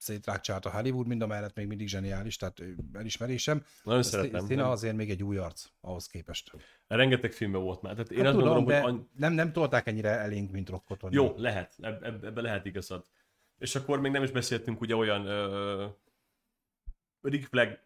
szétrákcsált 0.01 0.65
a 0.67 0.71
Hollywood, 0.71 1.07
mind 1.07 1.23
a 1.23 1.27
mellett 1.27 1.55
még 1.55 1.67
mindig 1.67 1.89
zseniális, 1.89 2.37
tehát 2.37 2.63
elismerésem. 2.93 3.65
Nagyon 3.83 4.03
szeretem. 4.03 4.47
Színe 4.47 4.69
azért 4.69 4.97
még 4.97 5.11
egy 5.11 5.23
új 5.23 5.37
arc 5.37 5.65
ahhoz 5.81 6.07
képest. 6.07 6.53
Rengeteg 6.87 7.33
filmben 7.33 7.63
volt 7.63 7.83
már. 7.83 7.93
Tehát 7.93 8.11
én 8.11 8.19
Hát 8.19 8.27
azt 8.27 8.35
tudom, 8.37 8.55
gondolom, 8.55 8.83
hogy 8.83 8.93
any... 8.93 9.09
nem, 9.17 9.33
nem 9.33 9.53
tolták 9.53 9.87
ennyire 9.87 10.09
elénk, 10.09 10.51
mint 10.51 10.69
rockot. 10.69 11.01
vagy 11.01 11.13
jó, 11.13 11.35
lehet. 11.37 11.75
Eb- 11.81 12.03
eb- 12.03 12.25
ebbe 12.25 12.41
lehet 12.41 12.67
igazad. 12.67 13.07
És 13.59 13.75
akkor 13.75 14.01
még 14.01 14.13
nem 14.13 14.23
is 14.23 14.31
beszéltünk 14.31 14.81
ugye 14.81 14.97
olyan 14.97 15.27
ö... 15.27 15.87
Rick 17.21 17.47
Flag 17.47 17.79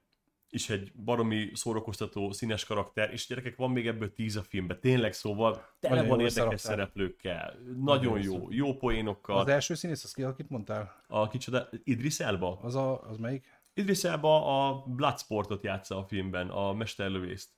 is 0.54 0.70
egy 0.70 0.92
baromi 0.92 1.50
szórakoztató, 1.52 2.32
színes 2.32 2.64
karakter, 2.64 3.12
és 3.12 3.26
gyerekek, 3.26 3.56
van 3.56 3.70
még 3.70 3.86
ebből 3.86 4.12
tíz 4.12 4.36
a 4.36 4.42
filmben. 4.42 4.80
Tényleg 4.80 5.12
szóval 5.12 5.66
tele 5.80 5.94
Nagyon 5.94 6.10
van 6.10 6.20
érdekes 6.20 6.60
szereplőkkel. 6.60 7.58
Nagyon 7.76 8.22
jó 8.22 8.38
jó, 8.38 8.46
jó 8.50 8.76
poénokkal. 8.76 9.38
Az 9.38 9.48
első 9.48 9.74
színész, 9.74 10.04
az 10.04 10.12
ki, 10.12 10.22
akit 10.22 10.48
mondtál? 10.48 11.04
A 11.06 11.28
kicsoda, 11.28 11.68
Idris 11.84 12.20
Elba? 12.20 12.58
Az, 12.62 12.74
a, 12.74 13.02
az 13.02 13.16
melyik? 13.16 13.62
Idris 13.74 14.04
Elba 14.04 14.68
a 14.68 14.84
Bloodsportot 14.86 15.62
játsza 15.62 15.98
a 15.98 16.04
filmben, 16.04 16.48
a 16.48 16.72
mesterlövészt. 16.72 17.50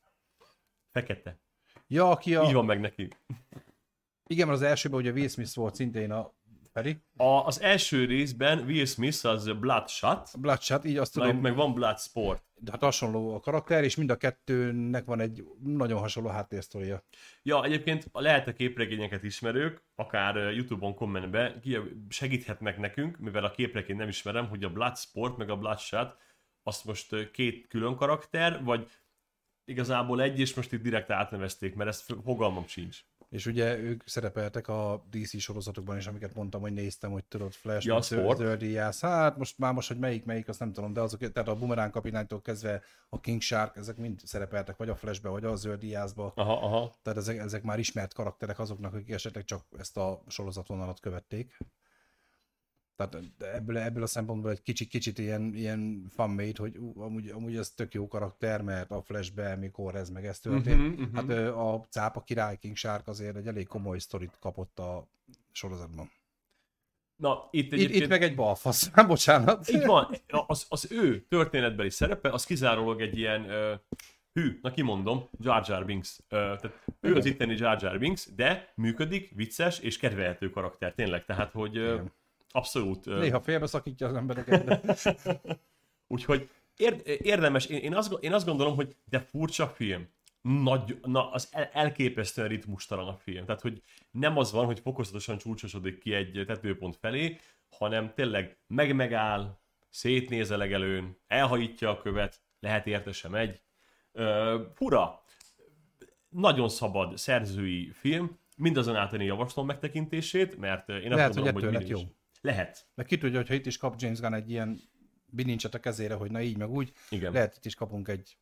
Fekete. 0.91 1.41
Ja, 1.87 2.11
aki 2.11 2.35
a... 2.35 2.45
Így 2.45 2.53
van 2.53 2.65
meg 2.65 2.81
neki. 2.81 3.09
Igen, 4.27 4.47
mert 4.47 4.61
az 4.61 4.67
elsőben 4.67 4.99
ugye 5.01 5.11
Will 5.11 5.29
Smith 5.29 5.55
volt 5.55 5.75
szintén 5.75 6.11
a 6.11 6.36
Feri? 6.77 7.03
A, 7.17 7.47
az 7.47 7.61
első 7.61 8.05
részben 8.05 8.59
Will 8.59 8.85
Smith 8.85 9.27
az 9.27 9.53
Bloodshot, 9.61 10.31
Bloodshot, 10.39 10.85
így 10.85 10.97
azt 10.97 11.13
tudom, 11.13 11.37
meg, 11.37 11.55
van 11.55 11.75
Bloodsport. 11.75 12.43
de 12.55 12.71
hát 12.71 12.83
hasonló 12.83 13.35
a 13.35 13.41
karakter, 13.41 13.85
és 13.85 13.97
mind 13.97 14.11
a 14.11 14.17
kettőnek 14.17 15.05
van 15.05 15.21
egy 15.21 15.45
nagyon 15.63 15.99
hasonló 15.99 16.29
háttérsztoria. 16.29 17.03
Ja, 17.43 17.65
egyébként 17.65 18.09
lehet 18.13 18.47
a 18.47 18.53
képregényeket 18.53 19.23
ismerők, 19.23 19.85
akár 19.95 20.37
YouTube-on 20.37 20.95
kommentbe 20.95 21.61
segíthetnek 22.09 22.79
nekünk, 22.79 23.19
mivel 23.19 23.45
a 23.45 23.51
képregényt 23.51 23.99
nem 23.99 24.09
ismerem, 24.09 24.49
hogy 24.49 24.65
a 24.65 24.71
Bloodsport 24.71 25.37
meg 25.37 25.51
a 25.51 25.57
Bloodshot, 25.57 26.17
azt 26.63 26.85
most 26.85 27.31
két 27.31 27.67
külön 27.67 27.97
karakter, 27.97 28.65
vagy 28.65 28.91
igazából 29.65 30.23
egy, 30.23 30.39
és 30.39 30.55
most 30.55 30.73
itt 30.73 30.83
direkt 30.83 31.11
átnevezték, 31.11 31.75
mert 31.75 31.91
ezt 31.91 32.15
fogalmam 32.25 32.67
sincs. 32.67 33.01
És 33.29 33.47
ugye 33.47 33.79
ők 33.79 34.03
szerepeltek 34.09 34.69
a 34.69 35.07
DC 35.11 35.41
sorozatokban 35.41 35.97
is, 35.97 36.07
amiket 36.07 36.35
mondtam, 36.35 36.61
hogy 36.61 36.73
néztem, 36.73 37.11
hogy 37.11 37.25
tudod, 37.25 37.53
Flash, 37.53 37.87
Ja, 37.87 37.95
meg 37.95 38.03
Sport. 38.03 38.39
Zöldi 38.39 38.71
Jász. 38.71 39.01
Hát 39.01 39.37
most 39.37 39.59
már 39.59 39.73
most, 39.73 39.89
hogy 39.89 39.99
melyik, 39.99 40.25
melyik, 40.25 40.49
azt 40.49 40.59
nem 40.59 40.73
tudom, 40.73 40.93
de 40.93 41.01
azok, 41.01 41.33
tehát 41.33 41.49
a 41.49 41.55
Boomerang 41.55 41.91
kapitánytól 41.91 42.41
kezdve 42.41 42.83
a 43.09 43.21
King 43.21 43.41
Shark, 43.41 43.77
ezek 43.77 43.97
mind 43.97 44.21
szerepeltek, 44.25 44.77
vagy 44.77 44.89
a 44.89 44.97
Flashbe, 44.97 45.29
vagy 45.29 45.45
a 45.45 45.57
Zöldi 45.57 45.89
Jászba. 45.89 46.33
Aha, 46.35 46.53
aha. 46.53 46.95
Tehát 47.03 47.19
ezek, 47.19 47.37
ezek 47.37 47.63
már 47.63 47.79
ismert 47.79 48.15
karakterek 48.15 48.59
azoknak, 48.59 48.95
akik 48.95 49.11
esetleg 49.11 49.45
csak 49.45 49.67
ezt 49.79 49.97
a 49.97 50.23
sorozatvonalat 50.27 51.01
követték. 51.01 51.59
Tehát 52.97 53.17
ebből, 53.39 53.79
ebből 53.79 54.03
a 54.03 54.07
szempontból 54.07 54.51
egy 54.51 54.63
kicsit, 54.63 54.89
kicsit 54.89 55.19
ilyen, 55.19 55.55
ilyen 55.55 56.07
fan-made, 56.09 56.61
hogy 56.61 56.77
ú, 56.77 57.01
amúgy, 57.01 57.29
amúgy 57.29 57.57
ez 57.57 57.71
tök 57.71 57.95
jó 57.95 58.09
karakter, 58.09 58.63
mert 58.63 58.91
a 58.91 59.03
Flashbe, 59.03 59.57
mikor 59.57 59.95
ez 59.95 60.11
meg 60.11 60.27
ez 60.27 60.39
történt. 60.39 60.97
Mhm, 60.97 61.03
mhm. 61.03 61.15
Hát 61.15 61.31
a 61.49 61.87
cápa 61.91 62.21
király 62.21 62.57
King 62.59 62.77
Shark 62.77 63.09
azért 63.09 63.37
egy 63.37 63.47
elég 63.47 63.67
komoly 63.67 63.99
sztorit 63.99 64.37
kapott 64.41 64.79
a 64.79 65.09
sorozatban. 65.53 66.11
Na, 67.17 67.49
itt 67.51 67.67
Itt, 67.67 67.73
egyébként... 67.73 68.03
itt 68.03 68.09
meg 68.09 68.23
egy 68.23 68.35
balfasz, 68.35 68.91
nem 68.91 69.07
bocsánat. 69.17 69.69
Így 69.69 69.85
van, 69.87 70.17
az, 70.47 70.67
az 70.69 70.93
ő 70.93 71.27
történetbeli 71.29 71.91
szerepe, 71.91 72.31
az 72.31 72.45
kizárólag 72.45 73.01
egy 73.01 73.19
ilyen 73.19 73.51
ö, 73.51 73.75
hű, 74.33 74.59
na 74.63 74.71
kimondom, 74.71 75.29
Jar 75.41 75.63
Jar 75.67 75.85
Binks. 75.85 76.19
Ö, 76.29 76.37
tehát 76.37 76.73
ő 77.01 77.15
az 77.15 77.25
itteni 77.25 77.57
Jar 77.57 77.83
Jar 77.83 77.99
Binks, 77.99 78.35
de 78.35 78.73
működik, 78.75 79.33
vicces 79.35 79.79
és 79.79 79.99
kedvelhető 79.99 80.51
karakter, 80.51 80.95
tényleg. 80.95 81.25
Tehát, 81.25 81.53
hogy 81.53 81.77
ö, 81.77 81.93
Igen. 81.93 82.13
Abszolút... 82.51 83.05
Néha 83.05 83.41
félbeszakítja 83.41 84.07
az 84.07 84.15
embereket, 84.15 84.65
de 84.65 84.81
Úgyhogy 86.09 86.49
ér, 86.77 87.03
érdemes, 87.05 87.67
én, 87.67 87.79
én, 87.79 87.95
azt, 87.95 88.13
én 88.21 88.33
azt 88.33 88.47
gondolom, 88.47 88.75
hogy 88.75 88.97
de 89.05 89.21
furcsa 89.21 89.69
film. 89.69 90.09
Nagy, 90.41 90.99
na, 91.03 91.31
az 91.31 91.49
el, 91.53 91.71
elképesztően 91.73 92.49
ritmustalan 92.49 93.09
a 93.09 93.17
film. 93.17 93.45
Tehát, 93.45 93.61
hogy 93.61 93.83
nem 94.11 94.37
az 94.39 94.53
van, 94.53 94.65
hogy 94.65 94.81
fokozatosan 94.81 95.39
csúcsosodik 95.39 95.99
ki 95.99 96.15
egy 96.15 96.45
tetőpont 96.47 96.97
felé, 96.97 97.41
hanem 97.79 98.13
tényleg 98.15 98.59
meg-megáll, 98.67 99.59
szétnéz 99.91 100.51
a 100.51 100.57
legelőn, 100.57 101.19
elhajítja 101.27 101.91
a 101.91 101.99
követ, 101.99 102.41
lehet 102.61 102.87
érte 102.87 103.13
sem 103.13 103.31
megy. 103.31 103.61
Ö, 104.13 104.63
fura, 104.75 105.23
nagyon 106.29 106.69
szabad 106.69 107.19
szerzői 107.19 107.91
film, 107.93 108.39
mindazonáltal 108.57 109.21
én 109.21 109.27
javaslom 109.27 109.67
megtekintését, 109.67 110.57
mert 110.57 110.89
én 110.89 110.97
azt 110.97 111.05
Lehet, 111.11 111.35
hogy 111.35 111.43
gondolom, 111.43 111.55
hogy, 111.55 111.73
lett 111.73 111.89
mindig 111.89 111.97
is- 111.97 112.15
Lehet, 112.47 112.87
de 112.95 113.05
ki 113.05 113.19
tudja, 113.19 113.37
hogyha 113.39 113.55
itt 113.55 113.67
is 113.67 113.77
kap 113.77 114.01
James 114.01 114.21
Gunn 114.21 114.33
egy 114.33 114.51
ilyen 114.51 114.81
bilincset 115.27 115.75
a 115.75 115.81
kezére, 115.81 116.15
hogy 116.15 116.31
na 116.31 116.41
így 116.41 116.57
meg 116.57 116.71
úgy, 116.71 116.93
igen. 117.11 117.33
lehet 117.33 117.57
itt 117.57 117.65
is 117.65 117.75
kapunk 117.75 118.09
egy 118.09 118.39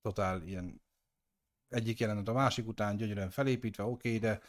totál 0.00 0.42
ilyen 0.42 0.82
egyik 1.68 1.98
jelenet 1.98 2.28
a 2.28 2.32
másik 2.32 2.68
után 2.68 2.96
gyönyörűen 2.96 3.30
felépítve, 3.30 3.82
oké, 3.82 4.08
okay, 4.08 4.18
de 4.18 4.40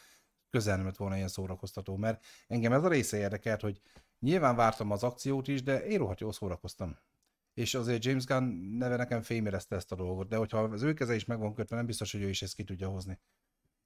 közel 0.50 0.76
nem 0.76 0.86
lett 0.86 0.98
volna 0.98 1.16
ilyen 1.16 1.28
szórakoztató, 1.28 1.96
mert 1.96 2.26
engem 2.48 2.74
ez 2.74 2.84
a 2.84 2.88
része 2.88 3.18
érdekelt, 3.18 3.62
hogy 3.62 3.82
nyilván 4.20 4.56
vártam 4.56 4.92
az 4.92 5.04
akciót 5.04 5.48
is, 5.48 5.64
de 5.64 5.86
én 5.86 5.98
rohadt 5.98 6.20
jól 6.20 6.34
szórakoztam. 6.34 6.98
És 7.54 7.74
azért 7.74 8.06
James 8.06 8.26
Gunn 8.26 8.78
neve 8.78 8.96
nekem 8.96 9.22
fémérezte 9.22 9.76
ezt 9.76 9.92
a 9.92 9.96
dolgot, 9.96 10.28
de 10.28 10.36
hogyha 10.36 10.58
az 10.58 10.82
ő 10.82 10.94
keze 10.94 11.16
is 11.16 11.26
meg 11.26 11.40
van 11.40 11.54
kötve, 11.54 11.76
nem 11.76 11.86
biztos, 11.86 12.12
hogy 12.12 12.22
ő 12.22 12.30
is 12.30 12.42
ezt 12.42 12.56
ki 12.56 12.64
tudja 12.64 12.90
hozni. 12.90 13.20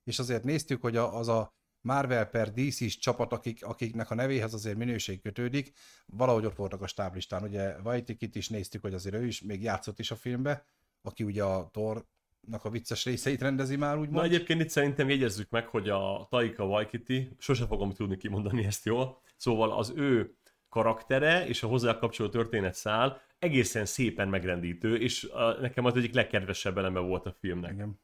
És 0.03 0.19
azért 0.19 0.43
néztük, 0.43 0.81
hogy 0.81 0.95
az 0.95 1.27
a 1.27 1.55
Marvel 1.87 2.25
per 2.25 2.51
DC-s 2.53 2.97
csapat, 2.97 3.33
akik, 3.33 3.65
akiknek 3.65 4.11
a 4.11 4.15
nevéhez 4.15 4.53
azért 4.53 4.77
minőség 4.77 5.21
kötődik, 5.21 5.73
valahogy 6.05 6.45
ott 6.45 6.55
voltak 6.55 6.81
a 6.81 6.87
stáblistán. 6.87 7.43
Ugye 7.43 7.81
Vajtikit 7.81 8.35
is 8.35 8.49
néztük, 8.49 8.81
hogy 8.81 8.93
azért 8.93 9.15
ő 9.15 9.25
is 9.25 9.41
még 9.41 9.61
játszott 9.61 9.99
is 9.99 10.11
a 10.11 10.15
filmbe, 10.15 10.65
aki 11.01 11.23
ugye 11.23 11.43
a 11.43 11.69
Thornak 11.71 12.65
a 12.65 12.69
vicces 12.69 13.05
részeit 13.05 13.41
rendezi 13.41 13.75
már, 13.75 13.95
Na 13.95 14.01
úgymond. 14.01 14.25
egyébként 14.25 14.61
itt 14.61 14.69
szerintem 14.69 15.09
jegyezzük 15.09 15.49
meg, 15.49 15.67
hogy 15.67 15.89
a 15.89 16.27
Taika 16.29 16.65
Waititi, 16.65 17.35
sose 17.37 17.65
fogom 17.65 17.93
tudni 17.93 18.17
kimondani 18.17 18.65
ezt 18.65 18.85
jól, 18.85 19.21
szóval 19.35 19.71
az 19.71 19.93
ő 19.95 20.35
karaktere 20.69 21.47
és 21.47 21.63
a 21.63 21.67
hozzá 21.67 21.97
kapcsoló 21.97 22.29
történet 22.29 22.73
szál 22.73 23.21
egészen 23.39 23.85
szépen 23.85 24.27
megrendítő, 24.27 24.97
és 24.97 25.23
a, 25.23 25.59
nekem 25.61 25.85
az 25.85 25.95
egyik 25.95 26.13
legkedvesebb 26.13 26.77
eleme 26.77 26.99
volt 26.99 27.25
a 27.25 27.35
filmnek. 27.39 27.73
Igen. 27.73 27.99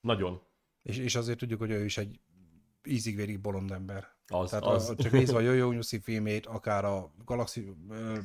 Nagyon. 0.00 0.42
És, 0.82 0.98
és 0.98 1.14
azért 1.14 1.38
tudjuk, 1.38 1.58
hogy 1.58 1.70
ő 1.70 1.84
is 1.84 1.98
egy 1.98 2.20
ízig-vérig 2.86 3.40
bolond 3.40 3.70
ember. 3.70 4.08
Az, 4.26 4.50
Tehát 4.50 4.64
az. 4.64 4.88
A, 4.88 4.94
csak 4.94 5.12
nézve 5.12 5.36
a 5.36 5.40
Jojo 5.40 5.72
Nyuszi 5.72 5.98
filmét, 5.98 6.46
akár 6.46 6.84
a 6.84 7.12
Galaxy 7.24 7.60
uh, 7.88 8.18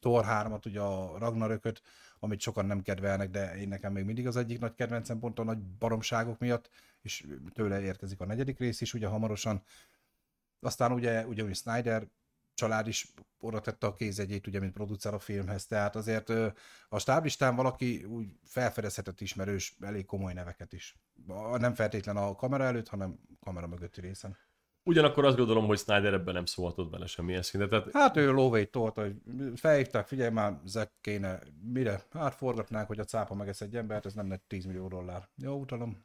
Thor 0.00 0.24
3-at, 0.28 0.66
ugye 0.66 0.80
a 0.80 1.18
Ragnarököt, 1.18 1.82
amit 2.18 2.40
sokan 2.40 2.66
nem 2.66 2.82
kedvelnek, 2.82 3.30
de 3.30 3.56
én 3.56 3.68
nekem 3.68 3.92
még 3.92 4.04
mindig 4.04 4.26
az 4.26 4.36
egyik 4.36 4.58
nagy 4.58 4.74
kedvencem 4.74 5.18
pont 5.18 5.38
a 5.38 5.44
nagy 5.44 5.58
baromságok 5.58 6.38
miatt, 6.38 6.70
és 7.02 7.26
tőle 7.52 7.80
érkezik 7.80 8.20
a 8.20 8.26
negyedik 8.26 8.58
rész 8.58 8.80
is, 8.80 8.94
ugye 8.94 9.06
hamarosan. 9.06 9.62
Aztán 10.60 10.92
ugye, 10.92 11.26
ugye, 11.26 11.42
ugye 11.42 11.54
Snyder 11.54 12.08
család 12.54 12.86
is 12.86 13.12
oda 13.40 13.60
tette 13.60 13.86
a 13.86 13.94
kézegyét, 13.94 14.46
ugye, 14.46 14.60
mint 14.60 14.72
producer 14.72 15.14
a 15.14 15.18
filmhez, 15.18 15.66
tehát 15.66 15.96
azért 15.96 16.28
a 16.88 16.98
stáblistán 16.98 17.56
valaki 17.56 18.04
úgy 18.04 18.26
felfedezhetett 18.44 19.20
ismerős, 19.20 19.76
elég 19.80 20.04
komoly 20.04 20.32
neveket 20.32 20.72
is. 20.72 20.96
Nem 21.58 21.74
feltétlen 21.74 22.16
a 22.16 22.34
kamera 22.34 22.64
előtt, 22.64 22.88
hanem 22.88 23.18
kamera 23.40 23.66
mögötti 23.66 24.00
részen. 24.00 24.36
Ugyanakkor 24.84 25.24
azt 25.24 25.36
gondolom, 25.36 25.66
hogy 25.66 25.78
Snyder 25.78 26.12
ebben 26.12 26.34
nem 26.34 26.44
szólhatott 26.44 26.90
bele 26.90 27.06
semmilyen 27.06 27.42
szintet. 27.42 27.70
Tehát 27.70 27.88
Hát 27.92 28.16
ő 28.16 28.30
lóvét 28.30 28.70
tolt, 28.70 28.94
hogy 28.94 29.14
felhívták, 29.54 30.06
figyelj 30.06 30.30
már, 30.30 30.60
Zack 30.64 30.92
kéne, 31.00 31.40
mire? 31.72 32.02
Hát 32.10 32.34
forgatnánk, 32.34 32.86
hogy 32.86 32.98
a 32.98 33.04
cápa 33.04 33.34
megesz 33.34 33.60
egy 33.60 33.76
embert, 33.76 34.06
ez 34.06 34.14
nem 34.14 34.28
lett 34.28 34.44
10 34.46 34.64
millió 34.64 34.88
dollár. 34.88 35.28
Jó, 35.36 35.60
utalom. 35.60 36.04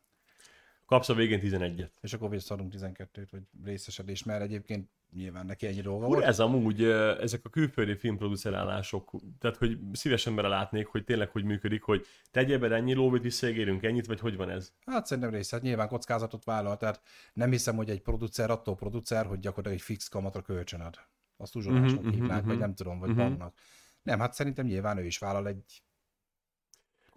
Kapsz 0.88 1.10
a 1.10 1.14
végén 1.14 1.40
11-et. 1.44 1.90
És 2.02 2.14
akkor 2.14 2.30
visszaadunk 2.30 2.74
12-t, 2.78 3.28
vagy 3.32 3.42
részesedés, 3.64 4.24
mert 4.24 4.42
egyébként 4.42 4.90
nyilván 5.14 5.46
neki 5.46 5.68
ennyi 5.68 5.82
dolga 5.82 6.08
volt. 6.08 6.24
ez 6.24 6.40
amúgy, 6.40 6.84
ezek 6.84 7.46
a 7.46 7.50
külföldi 7.50 7.96
filmproducerálások, 7.96 9.12
tehát 9.40 9.58
hogy 9.58 9.80
szívesen 9.94 10.36
belelátnék, 10.36 10.88
hogy 10.88 11.04
tényleg 11.04 11.30
hogy 11.30 11.44
működik, 11.44 11.82
hogy 11.82 12.06
tegye 12.32 12.58
be 12.58 12.76
ennyi 12.76 12.94
lóvét, 12.94 13.22
visszaégérünk 13.22 13.84
ennyit, 13.84 14.06
vagy 14.06 14.20
hogy 14.20 14.36
van 14.36 14.50
ez? 14.50 14.74
Hát 14.86 15.06
szerintem 15.06 15.34
része, 15.34 15.56
hát 15.56 15.66
nyilván 15.66 15.88
kockázatot 15.88 16.44
vállal, 16.44 16.78
tehát 16.78 17.02
nem 17.34 17.52
hiszem, 17.52 17.76
hogy 17.76 17.90
egy 17.90 18.02
producer 18.02 18.50
attól 18.50 18.76
producer, 18.76 19.26
hogy 19.26 19.40
gyakorlatilag 19.40 19.78
egy 19.78 19.86
fix 19.86 20.08
kamatra 20.08 20.42
kölcsön 20.42 20.82
ad. 20.82 20.96
Azt 21.38 21.56
uzsolásnak 21.56 22.02
Mhm, 22.02 22.08
mhm, 22.08 22.16
hívnák, 22.16 22.44
vagy 22.44 22.52
mhm. 22.52 22.62
nem 22.62 22.74
tudom, 22.76 23.00
vagy 23.00 23.10
Mhm. 23.10 23.18
banknak. 23.18 23.54
Nem, 24.02 24.20
hát 24.20 24.34
szerintem 24.34 24.66
nyilván 24.66 24.98
ő 24.98 25.06
is 25.06 25.18
vállal 25.18 25.48
egy 25.48 25.82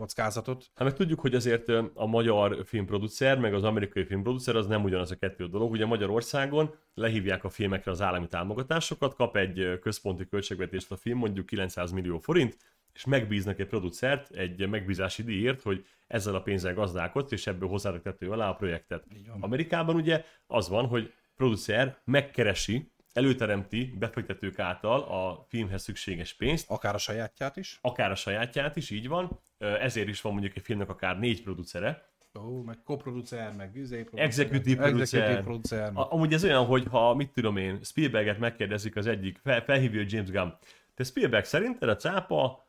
kockázatot. 0.01 0.70
Hát 0.74 0.88
meg 0.88 0.96
tudjuk, 0.96 1.20
hogy 1.20 1.34
azért 1.34 1.68
a 1.94 2.07
magyar 2.07 2.62
filmproducer, 2.64 3.38
meg 3.38 3.55
az 3.55 3.62
amerikai 3.64 4.05
filmproducer 4.05 4.57
az 4.57 4.66
nem 4.66 4.84
ugyanaz 4.84 5.11
a 5.11 5.16
kettő 5.16 5.46
dolog. 5.46 5.70
Ugye 5.70 5.86
Magyarországon 5.86 6.74
lehívják 6.94 7.44
a 7.44 7.48
filmekre 7.48 7.90
az 7.90 8.01
állami 8.01 8.26
támogatásokat, 8.26 9.14
kap 9.14 9.36
egy 9.36 9.78
központi 9.80 10.28
költségvetést 10.28 10.90
a 10.90 10.96
film, 10.96 11.18
mondjuk 11.18 11.46
900 11.46 11.90
millió 11.90 12.18
forint, 12.18 12.57
és 12.92 13.05
megbíznak 13.05 13.59
egy 13.59 13.66
producert 13.66 14.30
egy 14.30 14.68
megbízási 14.68 15.22
díjért, 15.22 15.62
hogy 15.62 15.86
ezzel 16.07 16.34
a 16.34 16.42
pénzzel 16.42 16.74
gazdálkodsz, 16.74 17.32
és 17.32 17.46
ebből 17.46 17.68
hozzárak 17.68 18.03
tető 18.03 18.30
alá 18.30 18.48
a 18.48 18.55
projektet. 18.55 19.05
Amerikában 19.40 19.94
ugye 19.94 20.24
az 20.46 20.68
van, 20.68 20.86
hogy 20.86 21.12
producer 21.36 22.01
megkeresi, 22.05 22.92
előteremti 23.12 23.94
befektetők 23.98 24.58
által 24.58 25.00
a 25.00 25.44
filmhez 25.48 25.82
szükséges 25.82 26.34
pénzt, 26.34 26.70
Akár 26.70 26.94
a 26.94 26.98
sajátját 26.98 27.56
is. 27.56 27.78
akár 27.82 28.11
a 28.11 28.14
sajátját 28.14 28.76
is, 28.76 28.90
így 28.90 29.08
van. 29.08 29.40
Ezért 29.58 30.08
is 30.08 30.20
van 30.20 30.32
mondjuk 30.32 30.56
egy 30.56 30.62
filmnek 30.62 30.88
akár 30.88 31.18
négy 31.18 31.42
producere. 31.42 32.08
Ó, 32.38 32.62
meg 32.62 32.78
koproducer, 32.84 33.52
meg 33.56 33.76
üzé 33.76 34.02
producer, 34.02 34.24
Executive 34.26 34.82
producer. 34.82 35.20
executive 35.20 35.42
producer. 35.42 35.90
A- 35.94 36.12
Amúgy 36.12 36.32
ez 36.32 36.44
olyan, 36.44 36.64
hogy 36.66 36.86
ha 36.90 37.14
mit 37.14 37.30
tudom 37.32 37.56
én, 37.56 37.78
Spielberget 37.82 38.38
megkérdezik 38.38 38.96
az 38.96 39.06
egyik, 39.06 39.38
fel, 39.42 39.61
felhívja 39.64 40.04
James 40.08 40.30
Gunn. 40.30 40.48
Te 40.94 41.04
Spielberg 41.04 41.44
szerinted 41.44 41.88
a 41.88 41.96
cápa 41.96 42.68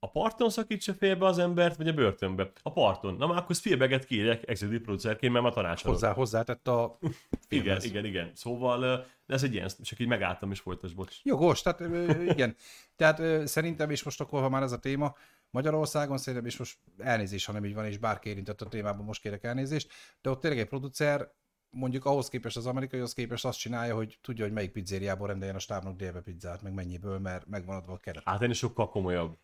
a 0.00 0.10
parton 0.10 0.50
szakítsa 0.50 0.94
félbe 0.94 1.26
az 1.26 1.38
embert, 1.38 1.76
vagy 1.76 1.88
a 1.88 1.92
börtönbe? 1.92 2.50
A 2.62 2.72
parton. 2.72 3.14
Na 3.14 3.26
már 3.26 3.36
akkor 3.36 3.54
Spielberget 3.54 4.04
kérjek 4.04 4.48
executive 4.48 4.84
producerként, 4.84 5.32
mert 5.32 5.44
már 5.44 5.54
tanácsolok. 5.54 5.94
Hozzá, 5.94 6.12
hozzátett 6.12 6.68
a 6.68 6.98
Igen, 7.00 7.14
filmhez. 7.48 7.84
igen, 7.84 8.04
igen. 8.04 8.30
Szóval 8.34 9.06
ez 9.26 9.42
egy 9.42 9.54
ilyen, 9.54 9.68
csak 9.82 9.98
így 9.98 10.06
megálltam 10.06 10.50
és 10.50 10.60
folytas, 10.60 10.92
bocs. 10.92 11.16
Jogos, 11.22 11.62
tehát 11.62 11.80
igen. 12.28 12.56
Tehát 12.96 13.48
szerintem, 13.48 13.90
és 13.90 14.02
most 14.02 14.20
akkor, 14.20 14.40
ha 14.40 14.48
már 14.48 14.62
ez 14.62 14.72
a 14.72 14.78
téma, 14.78 15.14
Magyarországon 15.50 16.18
szerintem, 16.18 16.48
és 16.48 16.56
most 16.56 16.78
elnézés, 16.98 17.44
ha 17.44 17.52
nem 17.52 17.64
így 17.64 17.74
van, 17.74 17.84
és 17.84 17.98
bárki 17.98 18.28
érintett 18.28 18.60
a 18.60 18.68
témában, 18.68 19.04
most 19.04 19.20
kérek 19.20 19.44
elnézést, 19.44 19.92
de 20.20 20.30
ott 20.30 20.40
tényleg 20.40 20.60
egy 20.60 20.68
producer 20.68 21.32
mondjuk 21.70 22.04
ahhoz 22.04 22.28
képest 22.28 22.56
az 22.56 22.66
amerikaihoz 22.66 23.12
képest 23.12 23.44
azt 23.44 23.58
csinálja, 23.58 23.94
hogy 23.94 24.18
tudja, 24.22 24.44
hogy 24.44 24.52
melyik 24.52 24.72
pizzériából 24.72 25.26
rendeljen 25.26 25.56
a 25.56 25.58
stábnak 25.58 25.96
délbe 25.96 26.20
pizzát, 26.20 26.62
meg 26.62 26.72
mennyiből, 26.72 27.18
mert 27.18 27.46
megvan 27.46 27.76
adva 27.76 27.92
a 27.92 27.96
keret. 27.96 28.22
Hát 28.24 28.42
ennél 28.42 28.54
sokkal 28.54 28.88
komolyabb. 28.88 29.38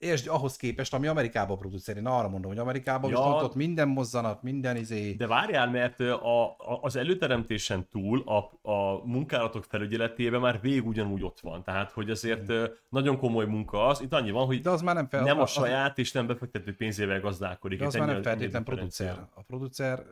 És 0.00 0.26
ahhoz 0.26 0.56
képest, 0.56 0.94
ami 0.94 1.06
Amerikában 1.06 1.58
producer, 1.58 1.96
én 1.96 2.06
arra 2.06 2.28
mondom, 2.28 2.50
hogy 2.50 2.60
Amerikában 2.60 3.10
Ja. 3.10 3.16
viszont 3.16 3.42
ott 3.42 3.54
minden 3.54 3.88
mozzanat, 3.88 4.42
minden 4.42 4.76
izé, 4.76 5.12
De 5.12 5.26
várjál, 5.26 5.70
mert 5.70 6.00
a, 6.00 6.44
a, 6.44 6.78
az 6.80 6.96
előteremtésen 6.96 7.88
túl 7.88 8.22
a, 8.26 8.70
a 8.70 9.04
munkálatok 9.04 9.64
felügyeletében 9.64 10.40
már 10.40 10.60
végig 10.60 10.86
ugyanúgy 10.86 11.22
ott 11.24 11.40
van. 11.40 11.62
Tehát, 11.62 11.90
hogy 11.90 12.10
azért 12.10 12.48
ö, 12.48 12.66
nagyon 12.88 13.18
komoly 13.18 13.44
munka 13.46 13.86
az. 13.86 14.00
Itt 14.00 14.12
annyi 14.12 14.30
van, 14.30 14.46
hogy 14.46 14.60
de 14.60 14.70
az 14.70 14.82
már 14.82 14.94
nem 14.94 15.08
fel, 15.08 15.22
nem 15.22 15.38
a 15.38 15.42
az, 15.42 15.50
saját 15.50 15.98
és 15.98 16.12
nem 16.12 16.26
befektető 16.26 16.76
pénzével 16.76 17.20
gazdálkodik. 17.20 17.78
de 17.78 17.86
az 17.86 17.94
már 17.94 18.06
nem 18.06 18.22
feltétlen 18.22 18.64
producer. 18.64 19.18
A 19.34 19.42
producer, 19.42 20.02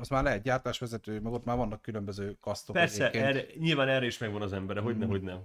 az 0.00 0.08
már 0.08 0.22
lehet 0.22 0.42
gyártásvezető, 0.42 1.20
meg 1.20 1.32
ott 1.32 1.44
már 1.44 1.56
vannak 1.56 1.82
különböző 1.82 2.36
kasztok 2.40 2.74
Persze, 2.74 3.08
egyébként. 3.08 3.24
erre, 3.36 3.44
nyilván 3.58 3.88
erre 3.88 4.06
is 4.06 4.18
megvan 4.18 4.42
az 4.42 4.52
embere, 4.52 4.80
hogy 4.80 4.96
ne, 4.96 5.06
hogy 5.06 5.22
nem. 5.22 5.38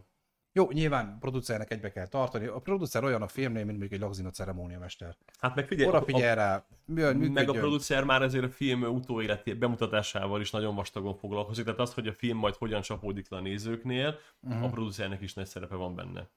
Jó, 0.54 0.72
nyilván 0.72 1.18
producernek 1.20 1.72
egybe 1.72 1.92
kell 1.92 2.08
tartani. 2.08 2.46
A 2.46 2.60
producer 2.60 3.04
olyan 3.04 3.22
a 3.22 3.28
filmnél, 3.28 3.66
mint 3.66 3.78
mondjuk 3.78 3.92
egy 3.92 4.00
lagzina 4.00 4.30
ceremóniamester. 4.30 5.16
Hát 5.40 5.56
meg 5.56 5.68
figyelj, 5.68 5.90
Oda 5.90 5.98
a- 5.98 6.04
figyel 6.04 6.36
rá, 6.36 6.66
működjön. 6.86 7.32
meg 7.32 7.50
a 7.50 7.54
producer 7.54 8.04
már 8.04 8.22
ezért 8.22 8.44
a 8.44 8.50
film 8.50 8.84
utóéleti 8.84 9.54
bemutatásával 9.54 10.42
is 10.42 10.52
nagyon 10.52 10.76
vastagon 10.76 11.16
foglalkozik, 11.16 11.64
tehát 11.66 11.80
az, 11.80 11.94
hogy 11.94 12.08
a 12.08 12.14
film 12.14 12.38
majd 12.38 12.56
hogyan 12.56 12.82
csapódik 12.82 13.30
le 13.30 13.38
a 13.38 13.42
nézőknél, 13.42 14.18
Mhm. 14.40 14.64
a 14.64 14.70
producernek 14.70 15.22
is 15.22 15.34
nagy 15.34 15.46
szerepe 15.48 15.76
van 15.76 15.96
benne. 15.96 16.30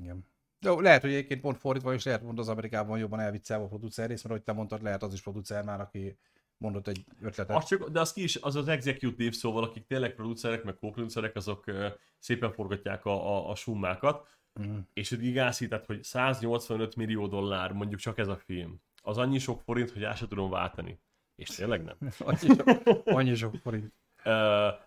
Igen. 0.00 0.26
Jó, 0.60 0.80
lehet, 0.80 1.00
hogy 1.02 1.10
egyébként 1.10 1.40
pont 1.40 1.58
fordítva 1.58 1.94
is 1.94 2.04
lehet, 2.04 2.20
pont 2.22 2.38
az 2.38 2.48
Amerikában 2.48 2.98
jobban 2.98 3.20
elviccelve 3.20 3.64
a 3.64 3.68
producer 3.68 4.08
rész, 4.08 4.22
mert 4.22 4.30
ahogy 4.34 4.44
te 4.44 4.52
mondtad, 4.52 4.82
lehet 4.82 5.02
az 5.02 5.12
is 5.12 5.22
producer 5.22 5.64
már, 5.64 5.80
aki 5.80 6.18
mondott 6.60 6.88
egy 6.88 7.04
ötletet. 7.20 7.56
Az 7.56 7.64
csak, 7.64 7.88
de 7.88 8.00
az 8.00 8.12
ki 8.12 8.22
is, 8.22 8.36
az 8.36 8.56
az 8.56 8.68
executive, 8.68 9.32
szóval 9.32 9.62
akik 9.62 9.86
tényleg 9.86 10.14
producerek, 10.14 10.64
meg 10.64 10.76
co-producerek, 10.78 11.36
azok 11.36 11.66
ö, 11.66 11.88
szépen 12.18 12.52
forgatják 12.52 13.04
a, 13.04 13.36
a, 13.36 13.50
a 13.50 13.54
summákat, 13.54 14.28
Mhm. 14.52 14.78
és 14.92 15.08
hogy 15.08 15.24
igázített, 15.24 15.86
hogy 15.86 16.02
185 16.02 16.96
millió 16.96 17.26
dollár, 17.26 17.72
mondjuk 17.72 18.00
csak 18.00 18.18
ez 18.18 18.28
a 18.28 18.36
film, 18.36 18.80
az 19.02 19.18
annyi 19.18 19.38
sok 19.38 19.60
forint, 19.60 19.90
hogy 19.90 20.02
el 20.02 20.14
sem 20.14 20.28
tudom 20.28 20.50
váltani. 20.50 21.00
És 21.34 21.48
tényleg 21.48 21.84
nem. 21.84 21.96
annyi, 22.18 22.54
sok, 22.56 22.64
annyi 23.04 23.34
sok 23.34 23.54
forint. 23.54 23.92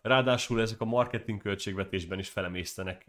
Ráadásul 0.01 0.61
ezek 0.61 0.81
a 0.81 0.85
marketing 0.85 1.41
költségvetésben 1.41 2.19
is 2.19 2.29
felemésztenek. 2.29 3.05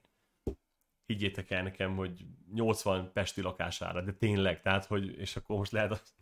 Higgyétek 1.07 1.51
el 1.51 1.63
nekem, 1.63 1.97
hogy 1.97 2.27
80 2.53 3.13
pesti 3.13 3.41
lakására, 3.41 4.01
de 4.01 4.13
tényleg, 4.13 4.61
tehát, 4.61 4.85
hogy, 4.85 5.19
és 5.19 5.37
akkor 5.37 5.57
most 5.57 5.73
lehet 5.73 5.91
az... 5.91 6.15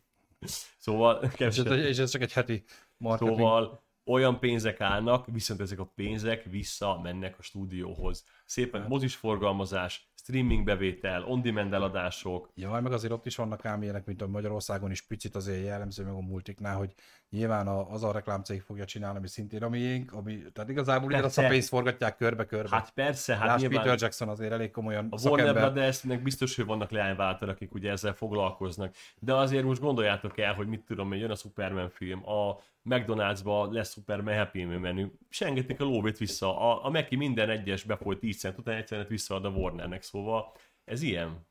Szóval, 0.79 1.23
És 1.39 1.59
ez, 1.59 1.67
és 1.67 1.99
ez 1.99 2.11
csak 2.11 2.23
egy 2.23 2.33
heti 2.33 2.65
marketing. 2.97 3.37
szóval 3.37 3.83
olyan 4.05 4.39
pénzek 4.39 4.81
állnak, 4.81 5.27
viszont 5.27 5.61
ezek 5.61 5.79
a 5.79 5.93
pénzek 5.95 6.45
vissza 6.45 7.01
mennek 7.03 7.39
a 7.39 7.43
stúdióhoz. 7.43 8.25
Szépen 8.53 8.85
mozis 8.89 9.15
forgalmazás, 9.15 10.11
streaming 10.15 10.65
bevétel, 10.65 11.25
on-demand 11.25 11.73
eladások, 11.73 12.51
Jaj, 12.55 12.81
meg 12.81 12.93
azért 12.93 13.13
ott 13.13 13.27
is 13.27 13.37
vannak 13.37 13.65
ám 13.65 13.83
ilyenek, 13.83 14.05
mint 14.05 14.23
a 14.23 14.27
Magyarországon 14.27 14.91
is 14.91 15.03
picit 15.03 15.35
azért 15.35 15.65
jellemző 15.65 16.05
meg 16.05 16.13
a 16.13 16.21
multiknál, 16.21 16.77
hogy 16.77 16.95
nyilván 17.31 17.67
a, 17.67 17.91
az 17.91 18.03
a 18.05 18.13
reklámcég 18.13 18.63
fogja 18.63 18.85
csinálni, 18.85 19.19
ami 19.19 19.29
szintén 19.29 19.63
a 19.63 19.69
miénk, 19.69 20.13
ami, 20.13 20.43
tehát 20.53 20.71
igazából 20.71 21.09
ugyanazt 21.09 21.39
a 21.39 21.49
pénzt 21.49 21.69
forgatják 21.69 22.17
körbe-körbe. 22.17 22.77
hát 22.77 22.91
persze, 22.91 23.37
hát 23.37 23.47
Lásd, 23.47 23.61
nyilván... 23.61 23.83
Peter 23.83 24.01
Jackson 24.01 24.29
azért 24.29 24.53
elég 24.53 24.71
komolyan 24.71 25.07
A 25.11 25.21
Warner 25.23 25.47
szakember. 25.47 25.73
Brothersnek 25.73 26.23
biztos, 26.23 26.57
hogy 26.57 26.65
vannak 26.65 26.91
leányváltal, 26.91 27.49
akik 27.49 27.75
ugye 27.75 27.91
ezzel 27.91 28.15
foglalkoznak. 28.15 28.95
De 29.19 29.35
azért 29.35 29.65
most 29.65 29.81
gondoljátok 29.81 30.39
el, 30.39 30.55
hogy 30.55 30.67
mit 30.67 30.85
tudom 30.85 31.13
én, 31.13 31.21
jön 31.21 31.31
a 31.31 31.35
Superman 31.35 31.89
film, 31.89 32.29
a 32.29 32.59
McDonald'sba 32.83 33.73
lesz 33.73 33.93
Superman 33.93 34.37
Happy 34.37 34.65
Meal 34.65 34.79
menü, 34.79 35.07
sengetik 35.29 35.81
a 35.81 35.85
lóvét 35.85 36.19
vissza, 36.19 36.59
a, 36.61 36.85
a 36.85 36.91
Meki 36.91 37.17
minden 37.17 37.51
egyes 37.51 37.83
befolyt 37.83 38.19
10 38.19 38.42
cent, 38.43 38.59
után 38.59 38.77
egy 38.77 38.87
centet 38.87 39.09
visszaad 39.09 39.45
a 39.45 39.49
Warnernek, 39.49 40.03
szóval 40.03 40.53
ez 40.85 41.03
ilyen. 41.03 41.47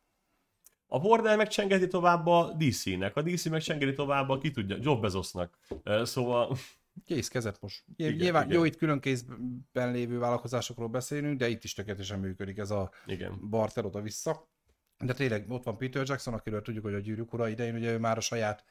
A 0.88 0.98
Warner 0.98 1.38
megcsengeti 1.38 1.88
tovább 1.88 2.28
a 2.28 2.54
DC-nek, 2.58 3.16
a 3.16 3.22
DC 3.22 3.46
megcsengeti 3.46 3.94
tovább 3.94 4.30
a 4.30 4.38
ki 4.38 4.52
tudja, 4.52 4.78
Job 4.80 5.02
Bezosnak. 5.02 5.60
Szóval 6.04 6.58
Kész 7.06 7.28
kezet 7.28 7.62
most. 7.62 7.84
Igen, 7.96 8.14
Nyilván, 8.14 8.46
igen. 8.46 8.58
jó, 8.58 8.64
itt 8.64 8.76
külön 8.76 9.00
kézben 9.00 9.92
lévő 9.92 10.20
vállalkozásokról 10.20 10.88
beszélünk, 10.88 11.38
de 11.38 11.50
itt 11.50 11.64
is 11.64 11.74
tökéletesen 11.74 12.20
működik 12.20 12.58
ez 12.58 12.72
a 12.72 12.92
igen. 13.06 13.50
barter 13.50 13.86
oda-vissza. 13.86 14.50
De 14.98 15.14
tényleg 15.14 15.52
ott 15.52 15.64
van 15.64 15.78
Peter 15.78 16.08
Jackson, 16.08 16.34
akiről 16.34 16.62
tudjuk, 16.62 16.84
hogy 16.84 16.94
a 16.94 17.00
gyűrűk 17.00 17.34
ura 17.34 17.48
idején 17.48 17.76
ugye 17.76 17.92
ő 17.92 18.00
már 18.00 18.18
a 18.18 18.22
saját 18.22 18.66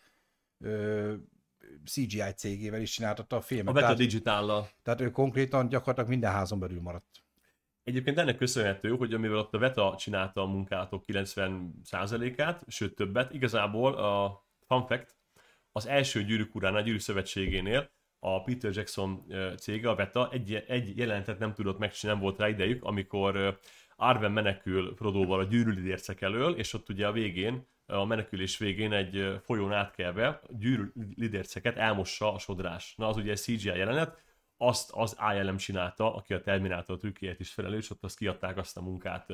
ö, 0.59 1.15
CGI 1.85 2.33
cégével 2.37 2.81
is 2.81 2.91
csináltatta 2.91 3.37
a 3.37 3.39
A 3.39 3.43
filmet. 3.43 3.75
Beta 3.75 3.81
tehát, 3.81 3.97
Digitállal. 4.01 4.69
tehát 4.83 5.01
ő 5.01 5.11
konkrétan 5.11 5.69
gyakorlatilag 5.69 6.09
minden 6.09 6.33
házon 6.33 6.59
belül 6.59 6.81
maradt. 6.81 7.25
Egyébként 7.85 8.19
ennek 8.19 8.37
köszönhető, 8.37 8.97
hogy 8.97 9.15
amivel 9.15 9.39
ott 9.39 9.55
a 9.55 9.59
Veta 9.59 9.95
csinálta 9.99 10.43
a 10.43 10.47
munkálatok 10.47 11.05
90%-át, 11.07 12.65
sőt 12.69 12.95
többet, 12.95 13.33
igazából 13.33 13.95
a 13.95 14.45
fun 14.67 14.87
fact, 14.87 15.17
az 15.73 15.87
első 15.87 16.25
gyűrűk 16.25 16.55
uránál, 16.55 16.81
a 16.81 16.85
gyűrűk 16.85 17.01
szövetségénél 17.01 17.91
a 18.19 18.43
Peter 18.43 18.73
Jackson 18.75 19.27
cége, 19.57 19.89
a 19.89 19.95
Veta 19.95 20.31
egy, 20.33 20.65
egy 20.69 20.97
jelentet 20.97 21.39
nem 21.39 21.55
tudott 21.55 21.79
megcsinálni, 21.79 22.21
nem 22.21 22.31
volt 22.31 22.41
rá 22.41 22.49
idejük, 22.49 22.85
amikor 22.85 23.37
ö, 23.37 23.51
Arwen 23.97 24.33
menekül 24.33 24.95
Frodoval 24.97 25.41
a 25.41 25.45
gyűrűlidércek 25.45 26.21
elől, 26.21 26.55
és 26.55 26.73
ott 26.73 26.89
ugye 26.89 27.07
a 27.07 27.13
végén, 27.13 27.67
a 27.87 28.05
menekülés 28.05 28.59
végén 28.59 28.93
egy 28.93 29.41
folyón 29.43 29.73
átkelve 29.73 30.41
gyűrűlidérceket 30.49 31.77
elmossa 31.77 32.33
a 32.33 32.39
sodrás. 32.39 32.95
Na 32.97 33.09
az 33.09 33.17
ugye 33.17 33.31
egy 33.31 33.39
CGI 33.39 33.69
jelenet, 33.69 34.23
azt 34.63 34.91
az 34.93 35.17
ILM 35.35 35.57
csinálta, 35.57 36.15
aki 36.15 36.35
a 36.35 36.41
Terminator 36.41 36.99
trükkért 36.99 37.41
is 37.41 37.53
felelős, 37.53 37.91
ott 37.91 38.05
azt 38.05 38.17
kiadták 38.17 38.57
azt 38.57 38.77
a 38.77 38.83
munkát 38.83 39.27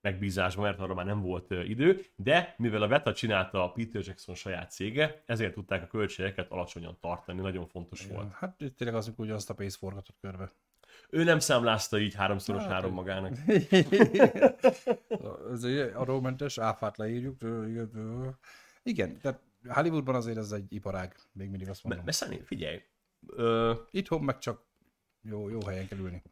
megbízásba, 0.00 0.62
mert 0.62 0.78
arra 0.78 0.94
már 0.94 1.04
nem 1.04 1.20
volt 1.20 1.50
idő, 1.50 2.04
de 2.16 2.54
mivel 2.58 2.82
a 2.82 2.88
Veta 2.88 3.12
csinálta 3.12 3.64
a 3.64 3.72
Peter 3.72 4.02
Jackson 4.04 4.34
saját 4.34 4.70
cége, 4.70 5.22
ezért 5.26 5.54
tudták 5.54 5.82
a 5.82 5.86
költségeket 5.86 6.50
alacsonyan 6.50 6.96
tartani, 7.00 7.40
nagyon 7.40 7.66
fontos 7.66 8.06
volt. 8.06 8.32
Hát 8.32 8.56
tényleg 8.76 8.96
az, 8.96 9.12
hogy 9.16 9.30
azt 9.30 9.50
a 9.50 9.54
pénzt 9.54 9.76
forgatott 9.76 10.16
körbe. 10.20 10.52
Ő 11.10 11.24
nem 11.24 11.38
számlázta 11.38 11.98
így 11.98 12.14
háromszoros 12.14 12.62
Hát, 12.62 12.72
három 12.72 12.92
magának. 12.92 13.36
ez 15.52 15.62
egy 15.62 15.92
arrómentes, 15.94 16.58
áfát 16.58 16.96
leírjuk. 16.96 17.36
Igen, 18.82 19.20
tehát 19.20 19.40
Hollywoodban 19.68 20.14
azért 20.14 20.36
ez 20.36 20.52
egy 20.52 20.72
iparág, 20.72 21.16
még 21.32 21.48
mindig 21.48 21.68
azt 21.68 21.84
mondom. 21.84 22.06
Szani, 22.06 22.40
figyelj, 22.44 22.82
ö, 23.26 23.72
Itthon 23.90 24.20
meg 24.20 24.38
csak 24.38 24.64
jó, 25.22 25.48
jó 25.48 25.58
helyen 25.66 25.88
kell 25.88 25.98
ülni. 25.98 26.22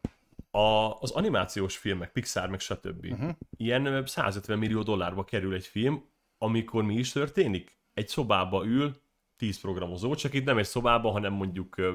a, 0.50 0.98
az 1.00 1.10
animációs 1.10 1.76
filmek, 1.76 2.12
Pixar 2.12 2.48
meg 2.48 2.60
stb. 2.60 3.06
Uh-huh. 3.10 3.30
Ilyen 3.56 3.86
ö, 3.86 4.02
150 4.06 4.58
millió 4.58 4.82
dollárba 4.82 5.24
kerül 5.24 5.54
egy 5.54 5.66
film, 5.66 6.04
amikor 6.38 6.82
mi 6.82 6.94
is 6.94 7.12
történik? 7.12 7.78
Egy 7.94 8.08
szobába 8.08 8.64
ül 8.64 9.00
10 9.36 9.60
programozó, 9.60 10.14
csak 10.14 10.34
itt 10.34 10.44
nem 10.44 10.58
egy 10.58 10.66
szobába, 10.66 11.10
hanem 11.10 11.32
mondjuk 11.32 11.76
ö, 11.76 11.92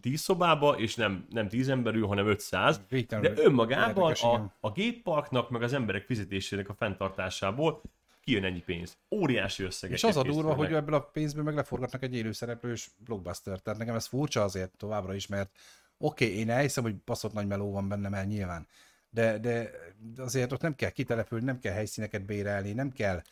10 0.00 0.20
szobába, 0.20 0.78
és 0.78 0.94
nem, 0.94 1.26
nem 1.30 1.48
10 1.48 1.68
ember 1.68 1.94
ül, 1.94 2.06
hanem 2.06 2.26
500. 2.26 2.80
Végtelenül 2.88 3.34
De 3.34 3.42
önmagában 3.42 3.88
érdekes, 3.88 4.22
a, 4.22 4.56
a 4.60 4.72
gépparknak, 4.72 5.50
meg 5.50 5.62
az 5.62 5.72
emberek 5.72 6.04
fizetésének 6.04 6.68
a 6.68 6.74
fenntartásából 6.74 7.82
kijön 8.24 8.44
ennyi 8.44 8.60
pénz. 8.60 8.96
Óriási 9.10 9.62
összegek. 9.62 9.96
És 9.96 10.04
az 10.04 10.16
a 10.16 10.22
durva, 10.22 10.54
hogy 10.54 10.72
ebből 10.72 10.94
a 10.94 11.00
pénzből 11.00 11.44
meg 11.44 11.54
leforgatnak 11.54 12.02
egy 12.02 12.14
élőszereplős 12.14 12.90
blockbuster. 12.98 13.58
Tehát 13.58 13.78
nekem 13.78 13.94
ez 13.94 14.06
furcsa 14.06 14.42
azért 14.42 14.76
továbbra 14.76 15.14
is, 15.14 15.26
mert 15.26 15.58
oké, 15.98 16.24
okay, 16.24 16.38
én 16.38 16.50
elhiszem, 16.50 16.82
hogy 16.82 16.96
baszott 16.96 17.32
nagy 17.32 17.46
meló 17.46 17.72
van 17.72 17.88
benne, 17.88 18.08
mert 18.08 18.28
nyilván. 18.28 18.66
De, 19.10 19.38
de 19.38 19.70
azért 20.16 20.52
ott 20.52 20.60
nem 20.60 20.74
kell 20.74 20.90
kitelepülni, 20.90 21.44
nem 21.44 21.58
kell 21.58 21.72
helyszíneket 21.72 22.24
bérelni, 22.24 22.72
nem 22.72 22.92
kell 22.92 23.22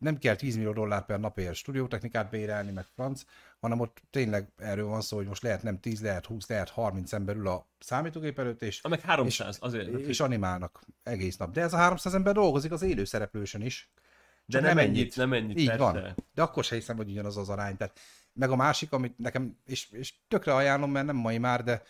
nem 0.00 0.18
kell 0.18 0.36
10 0.36 0.56
millió 0.56 0.72
dollár 0.72 1.04
per 1.04 1.20
napért 1.20 1.54
stúdiótechnikát 1.54 2.30
bérelni, 2.30 2.70
meg 2.70 2.84
franc, 2.84 3.22
hanem 3.60 3.80
ott 3.80 4.02
tényleg 4.10 4.48
erről 4.56 4.86
van 4.86 5.00
szó, 5.00 5.16
hogy 5.16 5.26
most 5.26 5.42
lehet 5.42 5.62
nem 5.62 5.80
10, 5.80 6.02
lehet 6.02 6.26
20, 6.26 6.48
lehet 6.48 6.68
30 6.68 7.12
ember 7.12 7.36
ül 7.36 7.48
a 7.48 7.66
számítógép 7.78 8.38
előtt, 8.38 8.62
és, 8.62 8.80
Ha 8.80 8.88
meg 8.88 9.00
300, 9.00 9.56
azért. 9.60 9.88
és 9.88 10.20
animálnak 10.20 10.80
egész 11.02 11.36
nap. 11.36 11.52
De 11.52 11.60
ez 11.60 11.72
a 11.72 11.76
300 11.76 12.14
ember 12.14 12.34
dolgozik 12.34 12.72
az 12.72 12.82
élő 12.82 13.04
szereplősön 13.04 13.62
is. 13.62 13.90
De 14.50 14.60
nem, 14.60 14.76
nem 14.76 14.84
ennyit, 14.84 14.96
ennyit. 14.96 15.16
nem 15.16 15.32
ennyit, 15.32 15.58
Így 15.58 15.66
persze. 15.66 15.82
van. 15.82 16.14
De 16.34 16.42
akkor 16.42 16.64
se 16.64 16.74
hiszem, 16.74 16.96
hogy 16.96 17.10
ugyanaz 17.10 17.36
az 17.36 17.48
arány. 17.48 17.76
Tehát, 17.76 17.98
meg 18.32 18.50
a 18.50 18.56
másik, 18.56 18.92
amit 18.92 19.18
nekem, 19.18 19.56
és, 19.66 19.88
és 19.90 20.14
tökre 20.28 20.54
ajánlom, 20.54 20.90
mert 20.90 21.06
nem 21.06 21.16
mai 21.16 21.38
már, 21.38 21.64
de 21.64 21.82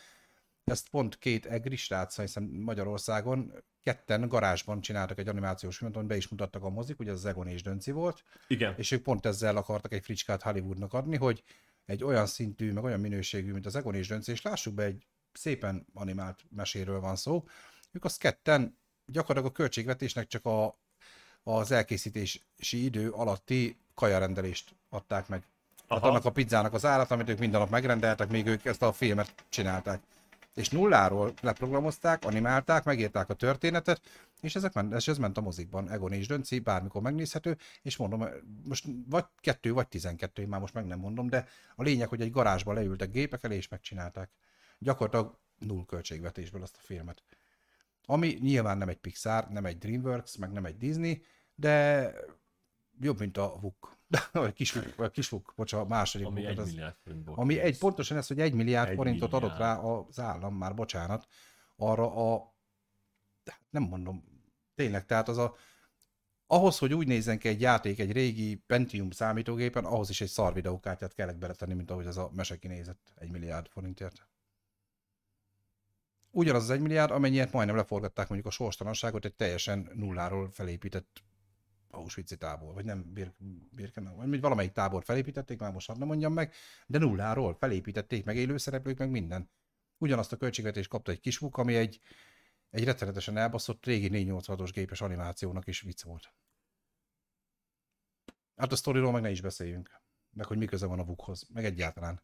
ezt 0.65 0.89
pont 0.89 1.19
két 1.19 1.47
egri 1.47 1.77
srác, 1.77 2.21
hiszem 2.21 2.45
Magyarországon, 2.45 3.53
ketten 3.83 4.29
garázsban 4.29 4.81
csináltak 4.81 5.19
egy 5.19 5.29
animációs 5.29 5.77
filmet, 5.77 5.97
amit 5.97 6.09
be 6.09 6.17
is 6.17 6.29
mutattak 6.29 6.65
a 6.65 6.69
mozik, 6.69 6.99
ugye 6.99 7.11
az 7.11 7.25
Egon 7.25 7.47
és 7.47 7.63
Dönci 7.63 7.91
volt, 7.91 8.25
Igen. 8.49 8.75
és 8.77 8.91
ők 8.91 9.03
pont 9.03 9.27
ezzel 9.27 9.57
akartak 9.57 9.93
egy 9.93 10.05
fricskát 10.05 10.43
Hollywoodnak 10.43 10.93
adni, 10.93 11.17
hogy 11.17 11.43
egy 11.85 12.05
olyan 12.05 12.27
szintű, 12.27 12.73
meg 12.73 12.85
olyan 12.85 13.01
minőségű, 13.01 13.53
mint 13.53 13.67
az 13.67 13.77
Egon 13.77 13.95
és 13.95 14.09
Dönci, 14.09 14.31
és 14.31 14.43
lássuk 14.43 14.75
be, 14.75 14.83
egy 14.83 15.07
szépen 15.33 15.87
animált 15.95 16.45
meséről 16.51 17.01
van 17.01 17.17
szó. 17.17 17.45
Ők 17.93 18.05
azt 18.05 18.19
ketten 18.19 18.79
gyakorlatilag 19.07 19.51
a 19.51 19.55
költségvetésnek 19.55 20.27
csak 20.27 20.45
a, 20.45 20.79
az 21.43 21.71
elkészítési 21.71 22.41
idő 22.85 23.11
alatti 23.11 23.77
kajarendelést 23.95 24.75
adták 24.89 25.29
meg. 25.29 25.43
Tehát 25.89 26.05
annak 26.05 26.25
a 26.25 26.31
pizzának 26.31 26.73
az 26.73 26.85
árat, 26.85 27.11
amit 27.11 27.29
ők 27.29 27.39
minden 27.39 27.61
nap 27.61 27.71
megrendeltek, 27.71 28.29
még 28.29 28.47
ők 28.47 28.65
ezt 28.65 28.83
a 28.83 28.93
filmet 28.93 29.35
csinálták. 29.49 30.03
És 30.55 30.69
nulláról 30.69 31.33
leprogramozták, 31.41 32.25
animálták, 32.25 32.85
megírták 32.85 33.29
a 33.29 33.35
történetet, 33.35 34.01
és 34.41 34.55
ezek 34.55 34.73
ment, 34.73 34.95
és 34.95 35.09
ez 35.09 35.19
ment 35.19 35.37
a 35.37 35.41
mozikban. 35.41 35.91
Egon 35.91 36.13
és 36.13 36.27
Dönci, 36.27 36.59
bármikor 36.59 37.03
megnézhető, 37.03 37.57
és 37.83 37.97
mondom, 37.97 38.27
most 38.65 38.85
vagy 39.09 39.25
kettő, 39.41 39.73
vagy 39.73 39.89
tizenkettő, 39.89 40.43
én 40.43 40.49
már 40.49 40.61
most 40.61 40.75
meg 40.75 40.87
nem 40.87 40.99
mondom, 40.99 41.29
de 41.29 41.49
a 41.77 41.83
lényeg, 41.83 42.09
hogy 42.09 42.21
egy 42.21 42.31
garázsba 42.31 42.73
leültek 42.73 43.11
gépek 43.11 43.45
elé, 43.45 43.57
és 43.57 43.69
megcsinálták. 43.69 44.31
Gyakorlatilag 44.79 45.39
null 45.59 45.85
költségvetésből 45.87 46.63
azt 46.63 46.77
a 46.77 46.83
filmet. 46.83 47.23
Ami 48.11 48.39
nyilván 48.41 48.79
nem 48.79 48.89
egy 48.89 48.97
Pixar, 48.99 49.49
nem 49.49 49.65
egy 49.67 49.79
DreamWorks, 49.79 50.37
meg 50.37 50.53
nem 50.53 50.65
egy 50.65 50.77
Disney, 50.77 51.23
de 51.55 52.13
jobb, 53.01 53.19
mint 53.19 53.37
a 53.37 53.59
VUK. 53.61 53.99
Vagy 54.33 54.53
kisvuk, 54.53 54.95
vagy 54.97 55.11
kisvuk, 55.11 55.53
bocsánat, 55.57 55.87
a 55.87 55.89
második 55.89 56.27
Ami 56.27 56.41
VUK, 56.41 56.51
egy 56.51 56.59
az- 56.59 56.69
milliárd 56.71 56.97
ami 57.25 57.59
egy, 57.59 57.79
pontosan 57.79 58.17
ez, 58.17 58.27
hogy 58.27 58.41
egy 58.41 58.55
milliárd 58.55 58.91
Egy 58.91 58.97
forintot 58.97 59.33
adott 59.33 59.57
rá 59.57 59.75
milliárd. 59.77 60.07
az 60.09 60.21
állam, 60.21 60.55
már 60.55 60.75
bocsánat, 60.75 61.27
arra 61.77 62.33
a, 62.35 62.55
hát 63.45 63.61
nem 63.71 63.83
mondom, 63.83 64.25
tényleg, 64.75 65.07
tehát 65.07 65.29
az 65.29 65.39
a, 65.39 65.55
ahhoz, 66.47 66.79
hogy 66.79 66.95
úgy 66.95 67.07
nézzen 67.07 67.39
ki 67.39 67.49
egy 67.49 67.61
játék 67.61 67.99
egy 67.99 68.13
régi 68.13 68.57
Pentium 68.57 69.11
számítógépen, 69.11 69.85
ahhoz 69.85 70.11
is 70.11 70.21
egy 70.21 70.29
szar 70.29 70.55
videókártyát 70.55 71.15
kellett 71.15 71.39
beletenni, 71.39 71.75
mint 71.75 71.91
ahogy 71.91 72.07
ez 72.07 72.17
a 72.17 72.31
mese 72.33 72.59
kinézett 72.59 73.13
egy 73.15 73.31
milliárd 73.31 73.69
forintért. 73.69 74.29
Ugyanaz 76.31 76.63
az 76.63 76.71
egy 76.71 76.81
milliárd, 76.81 77.11
amennyiért 77.11 77.53
majdnem 77.53 77.77
leforgatták 77.77 78.29
mondjuk 78.29 78.53
a 78.53 78.55
sorstalanságot 78.55 79.25
egy 79.25 79.35
teljesen 79.35 79.91
nulláról 79.95 80.51
felépített 80.51 81.23
Auschwitz 81.91 82.37
tábor, 82.39 82.75
vagy 82.75 82.85
nem 82.85 83.13
Bir- 83.13 83.35
Birkenau, 83.71 84.17
vagy 84.17 84.41
valamelyik 84.41 84.73
tábor 84.73 85.05
felépítették, 85.05 85.59
már 85.59 85.73
most 85.73 85.99
nem 85.99 86.07
mondjam 86.07 86.33
meg, 86.33 86.55
de 86.87 86.99
nulláról 86.99 87.55
felépítették 87.55 88.25
meg 88.25 88.37
élőszereplők, 88.37 88.99
meg 88.99 89.11
minden. 89.11 89.51
Ugyanazt 89.99 90.33
a 90.33 90.37
költségvetést 90.37 90.89
kapta 90.89 91.11
egy 91.11 91.21
kisvuk, 91.21 91.57
ami 91.57 91.75
egy, 91.75 92.01
egy 92.71 92.85
rettenetesen 92.85 93.37
elbaszott 93.37 93.85
régi 93.85 94.09
486-os 94.13 94.71
gépes 94.73 95.01
animációnak 95.01 95.67
is 95.67 95.81
vicc 95.81 96.03
volt. 96.03 96.35
Hát 98.57 98.73
a 98.73 98.77
sztoriról 98.77 99.13
meg 99.13 99.23
ne 99.23 99.31
is 99.31 99.41
beszéljünk. 99.41 100.01
Meg 100.31 100.47
hogy 100.47 100.59
mi 100.59 100.65
köze 100.65 100.87
van 100.87 100.99
a 100.99 101.05
vukhoz, 101.05 101.47
meg 101.53 101.65
egyáltalán. 101.65 102.23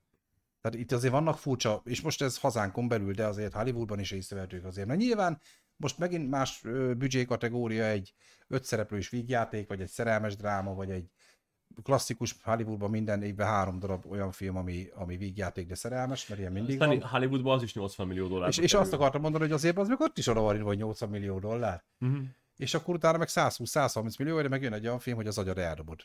Tehát 0.61 0.79
itt 0.79 0.93
azért 0.93 1.13
vannak 1.13 1.39
furcsa, 1.39 1.83
és 1.85 2.01
most 2.01 2.23
ez 2.23 2.39
hazánkon 2.39 2.89
belül, 2.89 3.13
de 3.13 3.27
azért 3.27 3.53
Hollywoodban 3.53 3.99
is 3.99 4.11
észrevehetők 4.11 4.65
azért. 4.65 4.87
Mert 4.87 5.01
nyilván 5.01 5.41
most 5.77 5.99
megint 5.99 6.31
más 6.31 6.63
büdzsé 6.97 7.25
kategória 7.25 7.85
egy 7.85 8.15
ötszereplős 8.49 9.09
vígjáték, 9.09 9.69
vagy 9.69 9.81
egy 9.81 9.89
szerelmes 9.89 10.37
dráma, 10.37 10.75
vagy 10.75 10.91
egy 10.91 11.11
klasszikus 11.83 12.37
Hollywoodban 12.43 12.91
minden 12.91 13.23
évben 13.23 13.47
három 13.47 13.79
darab 13.79 14.07
olyan 14.07 14.33
film, 14.33 14.57
ami, 14.57 14.89
ami 14.95 15.17
vígjáték, 15.17 15.67
de 15.67 15.75
szerelmes, 15.75 16.29
mert 16.29 16.41
ilyen 16.41 16.53
mindig 16.53 16.81
Aztán 16.81 16.99
van. 16.99 17.09
Hollywoodban 17.09 17.57
az 17.57 17.63
is 17.63 17.75
80 17.75 18.07
millió 18.07 18.29
dollár. 18.29 18.49
És, 18.49 18.59
és 18.59 18.75
azt 18.75 18.93
akartam 18.93 19.21
mondani, 19.21 19.45
hogy 19.45 19.53
azért 19.53 19.79
az 19.79 19.89
még 19.89 20.01
ott 20.01 20.19
is 20.19 20.27
oda 20.27 20.41
van, 20.41 20.61
hogy 20.61 20.77
80 20.77 21.09
millió 21.09 21.39
dollár. 21.39 21.85
uh-huh. 22.01 22.25
És 22.57 22.75
akkor 22.75 22.95
utána 22.95 23.19
meg 23.19 23.29
120-130 23.31 24.19
millió, 24.19 24.43
de 24.43 24.49
meg 24.49 24.63
jön 24.63 24.73
egy 24.73 24.87
olyan 24.87 24.99
film, 24.99 25.17
hogy 25.17 25.27
az 25.27 25.39
agyad 25.39 25.59
eldobod. 25.59 26.01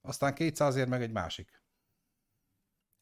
Aztán 0.00 0.34
200 0.34 0.76
ér 0.76 0.88
meg 0.88 1.02
egy 1.02 1.12
másik. 1.12 1.61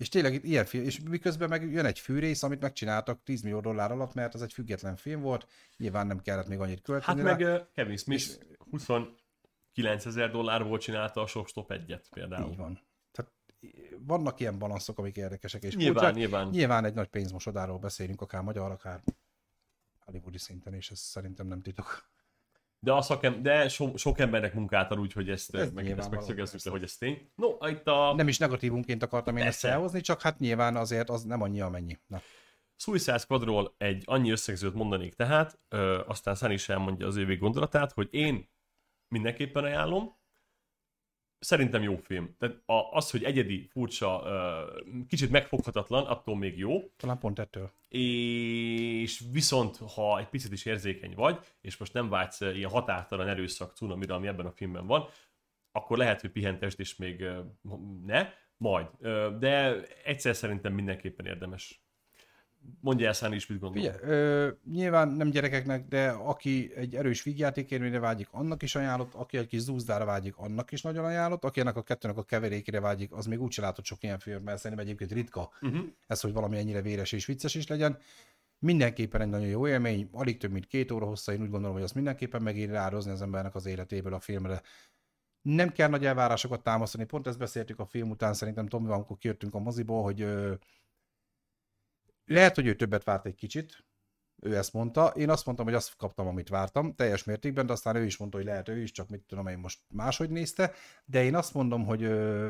És 0.01 0.09
tényleg 0.09 0.35
itt 0.35 0.45
ilyen 0.45 0.65
film, 0.65 0.85
és 0.85 1.01
miközben 1.01 1.49
meg 1.49 1.73
jön 1.73 1.85
egy 1.85 1.99
fűrész, 1.99 2.43
amit 2.43 2.61
megcsináltak 2.61 3.23
10 3.23 3.43
millió 3.43 3.61
dollár 3.61 3.93
alatt, 3.93 4.15
mert 4.15 4.35
az 4.35 4.43
egy 4.43 4.53
független 4.53 4.97
film 4.97 5.21
volt, 5.21 5.47
nyilván 5.77 6.07
nem 6.07 6.21
kellett 6.21 6.49
még 6.49 6.61
annyit 6.61 6.77
Hát 6.77 6.85
költeni 6.85 7.23
meg 7.23 7.41
rá. 7.41 7.55
uh, 7.55 7.67
Kevin 7.75 7.97
Smith 7.97 8.39
29 8.71 10.07
ezer 10.07 10.31
dollárból 10.31 10.79
csinálta 10.79 11.21
a 11.21 11.27
Sok 11.27 11.49
Stop 11.49 11.71
egyet 11.71 12.09
például. 12.11 12.51
Így 12.51 12.57
van. 12.57 12.81
Tehát 13.13 13.33
vannak 13.99 14.41
ilyen 14.41 14.59
balanszok, 14.59 14.99
amik 14.99 15.17
érdekesek 15.17 15.63
és 15.63 15.75
Nyilván, 15.75 15.95
furcsák. 15.95 16.15
nyilván. 16.15 16.49
Nyilván 16.49 16.85
egy 16.85 16.95
nagy 16.95 17.09
pénzmosodáról 17.09 17.79
beszélünk, 17.79 18.21
akár 18.21 18.43
magyar, 18.43 18.71
akár 18.71 19.01
hollywoodi 19.99 20.39
szinten, 20.39 20.75
és 20.75 20.91
ez 20.91 20.99
szerintem 20.99 21.47
nem 21.47 21.63
titok. 21.63 22.10
De, 22.83 22.93
a 22.93 23.03
szakem, 23.03 23.43
de 23.43 23.68
so, 23.68 23.97
sok 23.97 24.18
embernek 24.18 24.55
munkát 24.55 24.91
ad 24.91 24.99
úgy, 24.99 25.12
hogy 25.12 25.31
ezt, 25.31 25.55
Ez 25.55 25.72
meg, 25.72 25.91
ezt 25.99 26.11
megszögezzük 26.11 26.64
le, 26.64 26.70
hogy 26.70 26.83
ez 26.83 26.97
tény. 26.97 27.31
No, 27.35 27.68
itt 27.68 27.87
a 27.87 28.14
Nem 28.14 28.28
is 28.28 28.39
negatívunként 28.39 29.03
akartam 29.03 29.37
én 29.37 29.43
ezt 29.43 29.61
Persze. 29.61 29.68
felhozni, 29.68 30.01
csak 30.01 30.22
hát 30.22 30.39
nyilván 30.39 30.76
azért 30.76 31.09
az 31.11 31.22
nem 31.22 31.43
annyi, 31.43 31.61
amennyi. 31.61 31.99
Na. 32.07 32.20
Suicide 32.76 33.18
Squadról 33.18 33.74
egy 33.78 34.03
annyi 34.07 34.31
összegzőt 34.31 34.74
mondanék 34.74 35.14
tehát, 35.14 35.59
ö, 35.68 36.03
aztán 36.07 36.35
Szán 36.35 36.51
is 36.51 36.68
elmondja 36.68 37.07
az 37.07 37.14
végig 37.14 37.39
gondolatát, 37.39 37.93
hogy 37.93 38.09
én 38.11 38.51
mindenképpen 39.09 39.64
ajánlom, 39.64 40.18
szerintem 41.41 41.82
jó 41.82 41.97
film. 41.97 42.34
Tehát 42.38 42.57
a, 42.66 42.97
az, 42.97 43.11
hogy 43.11 43.24
egyedi, 43.24 43.68
furcsa, 43.70 44.22
kicsit 45.09 45.30
megfoghatatlan, 45.30 46.07
attól 46.07 46.36
még 46.36 46.59
jó, 46.59 46.82
Talán 46.97 47.18
pont 47.18 47.38
ettől. 47.38 47.70
és 47.88 49.22
viszont, 49.32 49.76
ha 49.95 50.18
egy 50.18 50.28
picit 50.28 50.53
is 50.53 50.64
érzékeny 50.64 51.14
vagy, 51.14 51.38
és 51.61 51.76
most 51.76 51.93
nem 51.93 52.09
vágysz 52.09 52.41
ilyen 52.41 52.70
határtalan 52.70 53.28
erőszak 53.28 53.72
cunamira, 53.72 54.14
ami 54.14 54.26
ebben 54.26 54.47
a 54.47 54.53
filmben 54.53 54.86
van, 54.86 55.09
akkor 55.72 55.99
lehet, 55.99 56.20
hogy 56.20 56.30
pihentest 56.30 56.80
és 56.80 56.97
még 56.97 57.24
ne, 58.07 58.28
majd. 58.57 58.86
De 59.38 59.82
egyszer 60.05 60.36
szerintem 60.36 60.72
mindenképpen 60.72 61.26
érdemes. 61.26 61.84
Mondja 62.81 63.07
el 63.07 63.13
Száni 63.13 63.35
is, 63.35 63.47
mit 63.47 63.59
gondol. 63.59 63.83
Figyelj, 63.83 63.99
ö, 64.03 64.49
nyilván 64.73 65.09
nem 65.09 65.31
gyerekeknek, 65.31 65.89
de 65.89 66.09
aki 66.11 66.73
egy 66.75 66.95
erős 66.95 67.23
vígjátékérményre 67.23 67.99
vágyik, 67.99 68.29
annak 68.31 68.63
is 68.63 68.75
ajánlott, 68.75 69.15
aki 69.15 69.37
egy 69.37 69.47
kis 69.47 69.61
zúzdára 69.61 70.05
vágyik, 70.05 70.37
annak 70.37 70.73
is 70.73 70.83
nagyon 70.83 71.05
ajánlott, 71.05 71.45
aki 71.45 71.61
ennek 71.61 71.77
a 71.77 71.83
kettőnek 71.83 72.17
a 72.17 72.23
keverékére 72.23 72.81
vágyik, 72.81 73.13
az 73.13 73.27
még 73.27 73.41
úgy 73.41 73.55
látott 73.61 73.85
sok 73.85 74.03
ilyen 74.03 74.19
film, 74.19 74.43
mert 74.43 74.59
szerintem 74.59 74.87
egyébként 74.87 75.13
ritka 75.13 75.51
Uh-huh. 75.61 75.85
ez, 76.07 76.21
hogy 76.21 76.33
valami 76.33 76.59
ennyire 76.59 76.83
véres 76.83 77.13
és 77.13 77.27
vicces 77.27 77.55
is 77.55 77.67
legyen. 77.67 77.99
Mindenképpen 78.59 79.21
egy 79.21 79.29
nagyon 79.29 79.47
jó 79.47 79.69
élmény, 79.69 80.09
alig 80.13 80.39
több 80.39 80.51
mint 80.51 80.67
két 80.67 80.91
óra 80.91 81.07
hossza, 81.07 81.33
én 81.33 81.43
úgy 81.43 81.51
gondolom, 81.51 81.75
hogy 81.75 81.85
azt 81.85 81.95
mindenképpen 81.95 82.43
megéri 82.43 82.75
árazni 82.75 83.11
az 83.11 83.23
embernek 83.23 83.55
az 83.55 83.67
életéből 83.67 84.15
a 84.15 84.21
filmre. 84.21 84.63
Nem 85.43 85.73
kell 85.73 85.89
nagy 85.89 86.07
elvárásokat 86.07 86.63
támasztani, 86.63 87.05
pont 87.05 87.27
ezt 87.27 87.39
beszéltük 87.39 87.79
a 87.79 87.85
film 87.85 88.11
után, 88.11 88.35
szerintem 88.35 88.67
Tomi, 88.67 88.91
amikor 88.91 89.19
kijöttünk 89.19 89.55
a 89.55 89.59
moziból, 89.59 90.03
hogy 90.03 90.21
ö, 90.21 90.53
lehet, 92.31 92.55
hogy 92.55 92.66
ő 92.66 92.74
többet 92.74 93.05
várt 93.05 93.26
egy 93.26 93.35
kicsit, 93.35 93.85
ő 94.43 94.57
ezt 94.57 94.72
mondta. 94.72 95.07
Én 95.07 95.31
azt 95.31 95.45
mondtam, 95.45 95.66
hogy 95.66 95.74
azt 95.74 95.97
kaptam, 95.97 96.26
amit 96.26 96.49
vártam, 96.49 96.95
teljes 96.95 97.24
mértékben, 97.24 97.66
de 97.66 97.72
aztán 97.72 97.97
ő 97.97 98.05
is 98.05 98.16
mondta, 98.16 98.37
hogy 98.37 98.47
lehet 98.47 98.68
ő 98.68 98.83
is, 98.83 98.91
csak 98.91 99.09
mit 99.09 99.22
tudom 99.22 99.47
én 99.47 99.59
most 99.59 99.81
máshogy 99.89 100.31
nézte. 100.31 100.72
De 101.05 101.24
én 101.24 101.35
azt 101.35 101.55
mondom, 101.55 101.85
hogy 101.85 102.03
ö, 102.03 102.49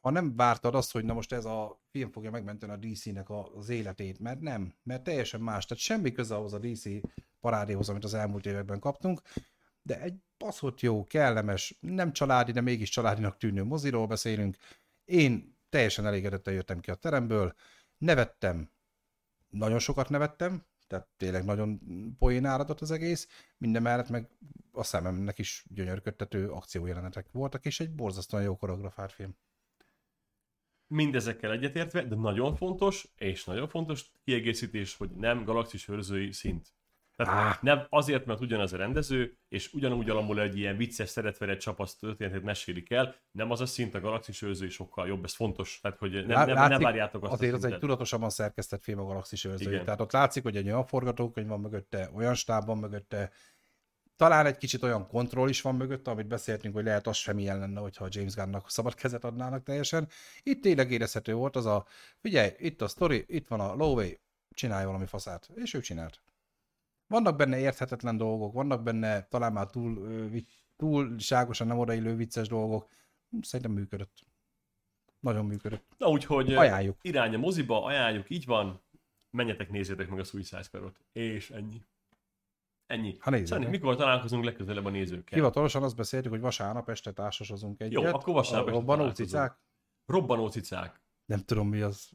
ha 0.00 0.10
nem 0.10 0.36
vártad 0.36 0.74
azt, 0.74 0.92
hogy 0.92 1.04
na 1.04 1.12
most 1.12 1.32
ez 1.32 1.44
a 1.44 1.80
film 1.90 2.10
fogja 2.10 2.30
megmenteni 2.30 2.72
a 2.72 2.76
DC-nek 2.76 3.30
az 3.30 3.68
életét, 3.68 4.18
mert 4.18 4.40
nem, 4.40 4.74
mert 4.82 5.02
teljesen 5.02 5.40
más, 5.40 5.66
tehát 5.66 5.82
semmi 5.82 6.12
köze 6.12 6.34
ahhoz 6.34 6.52
a 6.52 6.58
DC 6.58 6.84
parádéhoz, 7.40 7.88
amit 7.88 8.04
az 8.04 8.14
elmúlt 8.14 8.46
években 8.46 8.78
kaptunk, 8.78 9.22
de 9.82 10.00
egy 10.00 10.14
baszott 10.38 10.80
jó, 10.80 11.04
kellemes, 11.04 11.78
nem 11.80 12.12
családi, 12.12 12.52
de 12.52 12.60
mégis 12.60 12.88
családinak 12.88 13.36
tűnő 13.36 13.64
moziról 13.64 14.06
beszélünk. 14.06 14.56
Én 15.04 15.58
teljesen 15.68 16.06
elégedetten 16.06 16.54
jöttem 16.54 16.80
ki 16.80 16.90
a 16.90 16.94
teremből, 16.94 17.54
nevettem, 18.00 18.70
nagyon 19.48 19.78
sokat 19.78 20.08
nevettem, 20.08 20.64
tehát 20.86 21.08
tényleg 21.16 21.44
nagyon 21.44 21.80
poén 22.18 22.44
áradott 22.44 22.80
az 22.80 22.90
egész, 22.90 23.28
minden 23.58 23.82
mellett 23.82 24.08
meg 24.08 24.28
a 24.72 24.82
szememnek 24.82 25.38
is 25.38 25.64
gyönyörködtető 25.68 26.50
akciójelenetek 26.50 27.30
voltak, 27.30 27.64
és 27.64 27.80
egy 27.80 27.94
borzasztóan 27.94 28.42
jó 28.42 28.56
koreografált 28.56 29.12
film. 29.12 29.36
Mindezekkel 30.86 31.52
egyetértve, 31.52 32.04
de 32.04 32.14
nagyon 32.14 32.56
fontos, 32.56 33.08
és 33.16 33.44
nagyon 33.44 33.68
fontos 33.68 34.10
kiegészítés, 34.24 34.96
hogy 34.96 35.10
nem 35.10 35.44
galaxis 35.44 35.88
őrzői 35.88 36.32
szint. 36.32 36.74
Tehát 37.24 37.54
Á. 37.54 37.58
nem 37.62 37.86
azért, 37.88 38.26
mert 38.26 38.40
ugyanaz 38.40 38.72
a 38.72 38.76
rendező, 38.76 39.36
és 39.48 39.72
ugyanúgy 39.72 40.10
alapul 40.10 40.40
egy 40.40 40.58
ilyen 40.58 40.76
vicces, 40.76 41.08
szeretve 41.08 41.46
egy 41.46 41.58
csapat 41.58 41.92
történetét 42.00 42.42
mesélik 42.42 42.90
el, 42.90 43.14
nem 43.30 43.50
az 43.50 43.60
a 43.60 43.66
szint, 43.66 43.94
a 43.94 44.00
galaxis 44.00 44.42
őrzői 44.42 44.68
sokkal 44.68 45.06
jobb, 45.06 45.24
ez 45.24 45.34
fontos. 45.34 45.78
Tehát, 45.82 45.98
hogy 45.98 46.12
nem, 46.12 46.46
nem, 46.46 46.54
látszik, 46.54 46.82
várjátok 46.82 47.22
azt 47.24 47.32
Azért 47.32 47.54
az 47.54 47.64
egy 47.64 47.78
tudatosabban 47.78 48.30
szerkesztett 48.30 48.82
film 48.82 48.98
a 48.98 49.04
Galaxis. 49.04 49.44
Igen. 49.44 49.84
Tehát 49.84 50.00
ott 50.00 50.12
látszik, 50.12 50.42
hogy 50.42 50.56
egy 50.56 50.66
olyan 50.66 50.84
forgatókönyv 50.84 51.48
van 51.48 51.60
mögötte, 51.60 52.10
olyan 52.14 52.34
stáb 52.34 52.66
van 52.66 52.78
mögötte, 52.78 53.30
talán 54.16 54.46
egy 54.46 54.56
kicsit 54.56 54.82
olyan 54.82 55.06
kontroll 55.06 55.48
is 55.48 55.60
van 55.60 55.74
mögötte, 55.74 56.10
amit 56.10 56.26
beszéltünk, 56.26 56.74
hogy 56.74 56.84
lehet 56.84 57.06
az 57.06 57.16
sem 57.16 57.38
ilyen 57.38 57.58
lenne, 57.58 57.80
hogyha 57.80 58.04
a 58.04 58.08
James 58.10 58.34
Gunnnak 58.34 58.70
szabad 58.70 58.94
kezet 58.94 59.24
adnának 59.24 59.62
teljesen. 59.62 60.08
Itt 60.42 60.62
tényleg 60.62 60.90
érezhető 60.90 61.34
volt 61.34 61.56
az 61.56 61.66
a, 61.66 61.86
figyelj, 62.18 62.50
itt 62.58 62.82
a 62.82 62.88
story, 62.88 63.24
itt 63.28 63.48
van 63.48 63.60
a 63.60 63.74
Lowway, 63.74 64.10
csinálj 64.54 64.84
valami 64.84 65.06
faszát. 65.06 65.48
És 65.54 65.74
ő 65.74 65.80
csinált. 65.80 66.20
Vannak 67.10 67.36
benne 67.36 67.58
érthetetlen 67.58 68.16
dolgok, 68.16 68.52
vannak 68.52 68.82
benne 68.82 69.22
talán 69.22 69.52
már 69.52 69.66
túl, 69.66 70.30
túlságosan 70.76 71.66
nem 71.66 71.78
odaillő 71.78 72.16
vicces 72.16 72.48
dolgok. 72.48 72.88
Szerintem 73.40 73.74
működött. 73.74 74.18
Nagyon 75.20 75.44
működött. 75.44 75.84
Na 75.98 76.08
úgyhogy 76.08 76.54
Ajánljuk. 76.54 76.96
irány 77.02 77.34
a 77.34 77.38
moziba, 77.38 77.84
ajánljuk, 77.84 78.30
így 78.30 78.46
van, 78.46 78.82
menjetek, 79.30 79.70
nézzétek 79.70 80.08
meg 80.08 80.18
a 80.18 80.24
Suicide 80.24 80.62
Squad-ot. 80.62 81.00
És 81.12 81.50
ennyi. 81.50 81.82
Ennyi. 82.86 83.16
Ha 83.20 83.30
nézzük 83.30 83.58
meg. 83.58 83.70
mikor 83.70 83.96
találkozunk 83.96 84.44
legközelebb 84.44 84.84
a 84.84 84.90
nézőkkel? 84.90 85.38
Hivatalosan 85.38 85.82
azt 85.82 85.96
beszéltük, 85.96 86.30
hogy 86.30 86.40
vasárnap 86.40 86.88
este 86.88 87.12
társasozunk 87.12 87.80
egyet. 87.80 88.02
Jó, 88.02 88.04
akkor 88.04 88.34
vasárnap 88.34 88.66
A 88.66 88.70
este 88.70 88.78
Robbanó 88.78 89.10
cicák. 89.10 89.58
Robbanó 90.06 90.48
cicák. 90.48 91.00
Nem 91.30 91.44
tudom 91.44 91.68
mi 91.68 91.80
az. 91.80 92.08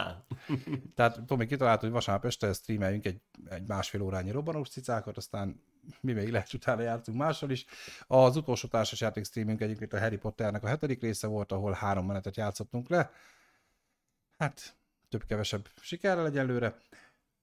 Tehát 0.96 1.22
Tomi 1.26 1.46
kitalált, 1.46 1.80
hogy 1.80 1.90
vasárnap 1.90 2.24
este 2.24 2.52
streameljünk 2.52 3.06
egy, 3.06 3.20
egy 3.48 3.66
másfél 3.66 4.02
órányi 4.02 4.30
robbanós 4.30 4.68
cicákat, 4.68 5.16
aztán 5.16 5.62
mi 6.00 6.12
még 6.12 6.30
lehet 6.30 6.52
utána 6.52 6.82
jártunk 6.82 7.18
mással 7.18 7.50
is. 7.50 7.64
Az 8.06 8.36
utolsó 8.36 8.68
társasjáték 8.68 9.24
streamünk 9.24 9.60
egyébként 9.60 9.92
a 9.92 9.98
Harry 9.98 10.16
Potternek 10.16 10.62
a 10.62 10.66
hetedik 10.66 11.00
része 11.00 11.26
volt, 11.26 11.52
ahol 11.52 11.72
három 11.72 12.06
menetet 12.06 12.36
játszottunk 12.36 12.88
le. 12.88 13.10
Hát 14.38 14.76
több-kevesebb 15.08 15.68
sikerrel 15.80 16.26
egyelőre, 16.26 16.76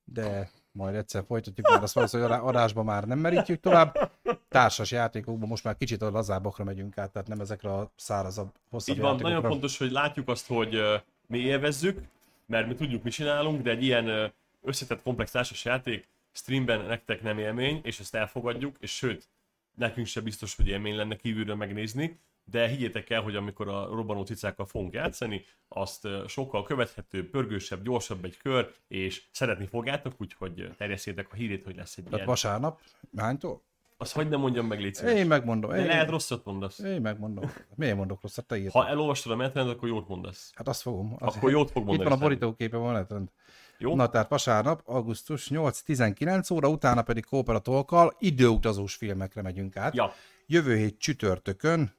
de 0.03 0.49
majd 0.71 0.95
egyszer 0.95 1.23
folytatjuk, 1.25 1.69
mert 1.69 1.83
azt 1.83 1.93
valószínűleg 1.93 2.41
adásban 2.41 2.85
már 2.85 3.03
nem 3.03 3.19
merítjük 3.19 3.59
tovább. 3.59 4.11
Társas 4.53 4.91
játékokban 4.91 5.47
most 5.47 5.63
már 5.63 5.77
kicsit 5.77 6.01
a 6.01 6.09
lazábbakra 6.09 6.63
megyünk 6.63 6.97
át, 6.97 7.11
tehát 7.11 7.27
nem 7.27 7.39
ezekre 7.39 7.73
a 7.73 7.91
szárazabb, 7.95 8.51
hosszabb 8.69 8.95
Így 8.95 9.01
van, 9.01 9.11
játékokra. 9.11 9.35
nagyon 9.35 9.51
fontos, 9.51 9.77
hogy 9.77 9.91
látjuk 9.91 10.27
azt, 10.27 10.47
hogy 10.47 10.81
mi 11.27 11.37
élvezzük, 11.37 12.01
mert 12.45 12.67
mi 12.67 12.73
tudjuk, 12.73 13.03
mit 13.03 13.13
csinálunk, 13.13 13.61
de 13.61 13.69
egy 13.69 13.83
ilyen 13.83 14.33
összetett, 14.61 15.01
komplex 15.01 15.31
társas 15.31 15.65
játék 15.65 16.07
streamben 16.31 16.85
nektek 16.85 17.21
nem 17.21 17.37
élmény, 17.37 17.79
és 17.83 17.99
ezt 17.99 18.15
elfogadjuk, 18.15 18.75
és 18.79 18.95
sőt, 18.95 19.27
nekünk 19.75 20.07
sem 20.07 20.23
biztos, 20.23 20.55
hogy 20.55 20.67
élmény 20.67 20.95
lenne 20.95 21.15
kívülről 21.15 21.55
megnézni, 21.55 22.19
de 22.45 22.67
higgyétek 22.67 23.09
el, 23.09 23.21
hogy 23.21 23.35
amikor 23.35 23.67
a 23.67 23.85
robbanó 23.85 24.23
cicákkal 24.23 24.65
fogunk 24.65 24.93
játszani, 24.93 25.45
azt 25.67 26.07
sokkal 26.27 26.63
követhetőbb, 26.63 27.29
pörgősebb, 27.29 27.83
gyorsabb 27.83 28.25
egy 28.25 28.37
kör, 28.37 28.73
és 28.87 29.23
szeretni 29.31 29.65
fogjátok, 29.65 30.13
úgyhogy 30.17 30.59
ö, 30.59 30.67
terjesszétek 30.77 31.27
a 31.31 31.35
hírét, 31.35 31.63
hogy 31.63 31.75
lesz 31.75 31.97
egy 31.97 32.03
Tehát 32.03 32.15
ilyen. 32.15 32.27
vasárnap, 32.27 32.81
hánytól? 33.17 33.61
Azt 34.03 34.13
hagyd 34.13 34.29
nem 34.29 34.39
mondjam 34.39 34.65
meg, 34.67 34.79
légy 34.79 34.93
szíves. 34.93 35.13
Én 35.13 35.27
megmondom. 35.27 35.71
De 35.71 35.77
Én, 35.79 35.85
lehet 35.85 36.09
rosszat 36.09 36.45
mondasz. 36.45 36.79
én 36.79 37.01
megmondom. 37.01 37.51
Miért 37.75 37.95
mondok 37.95 38.21
rosszat? 38.21 38.45
Te 38.45 38.57
írtad. 38.57 38.71
Ha 38.83 38.87
elolvastad 38.89 39.31
a 39.31 39.35
menetrendet, 39.35 39.75
akkor 39.75 39.87
jót 39.89 40.07
mondasz. 40.07 40.51
Hát 40.55 40.67
azt 40.67 40.81
fogom. 40.81 41.15
Az 41.19 41.35
Akkor 41.35 41.51
jót 41.51 41.71
fog 41.71 41.81
Itt 41.81 41.87
mondani. 41.87 42.09
van 42.09 42.17
a 42.17 42.21
borítóképe, 42.21 42.77
van 42.77 42.93
menetrend. 42.93 43.29
Jó? 43.77 43.95
Na, 43.95 44.09
tehát 44.09 44.29
vasárnap, 44.29 44.81
augusztus 44.85 45.47
8-19 45.53 46.53
óra, 46.53 46.67
utána 46.69 47.01
pedig 47.01 47.25
kooperatolkkal 47.25 48.15
időutazós 48.19 48.95
filmekre 48.95 49.41
megyünk 49.41 49.75
át. 49.77 49.95
Ja, 49.95 50.13
Jövő 50.45 50.75
hét 50.77 50.99
csütörtökön, 50.99 51.95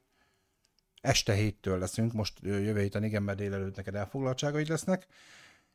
este 1.00 1.32
héttől 1.32 1.78
leszünk, 1.78 2.12
most 2.12 2.38
jövő 2.42 2.80
héten 2.80 3.05
igen, 3.05 3.22
mert 3.22 3.38
délelőtt 3.38 3.76
neked 3.76 3.94
elfoglaltságaid 3.94 4.68
lesznek. 4.68 5.07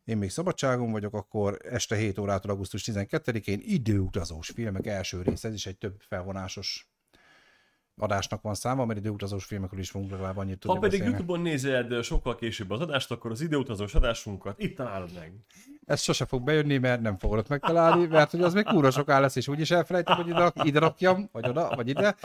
Én 0.10 0.18
még 0.18 0.30
szabadságon 0.30 0.92
vagyok, 0.92 1.14
akkor 1.14 1.58
este 1.64 1.96
7 1.96 2.20
órától 2.20 2.52
augusztus 2.52 2.84
12-én 2.92 3.60
időutazós 3.62 4.50
filmek 4.50 4.86
első 4.86 5.22
rész, 5.22 5.44
ez 5.44 5.54
is 5.54 5.66
egy 5.66 5.78
több 5.78 5.96
felvonásos 6.00 6.90
adásnak 7.96 8.42
van 8.42 8.54
száma, 8.54 8.86
mert 8.86 9.00
időutazós 9.00 9.46
filmekről 9.46 9.80
is 9.80 9.90
fogunk 9.90 10.12
legalább 10.12 10.38
annyit 10.38 10.60
tudni 10.60 10.76
ha 10.76 10.82
pedig 10.82 11.00
beszélni. 11.00 11.18
YouTube-on 11.18 11.42
nézed 11.42 12.04
sokkal 12.04 12.36
később 12.36 12.70
az 12.70 12.80
adást, 12.80 13.12
akkor 13.12 13.32
az 13.32 13.42
időutazós 13.42 13.96
adásunkat 13.96 14.60
itt 14.60 14.76
találod 14.76 15.10
meg. 15.14 15.34
Ez 15.86 16.02
sose 16.02 16.26
fog 16.26 16.44
bejönni, 16.44 16.78
mert 16.78 17.02
nem 17.02 17.18
fogod 17.18 17.46
megtalálni, 17.50 18.06
mert 18.06 18.32
hogy 18.32 18.42
az 18.42 18.54
még 18.54 18.64
kúra 18.64 18.92
soká 18.92 19.20
lesz, 19.20 19.36
és 19.36 19.48
úgyis 19.48 19.72
elfelejtem, 19.72 20.16
hogy 20.16 20.28
ide, 20.28 20.52
ide 20.64 20.80
rakjam, 20.80 21.30
vagy 21.32 21.48
oda, 21.48 21.76
vagy 21.76 21.90
ide, 21.90 22.16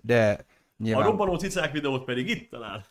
de 0.00 0.30
A 0.30 0.44
nyilván 0.76 1.04
robbanó 1.04 1.36
cicák 1.36 1.72
videót 1.72 2.04
pedig 2.04 2.28
itt 2.28 2.50
talál. 2.50 2.86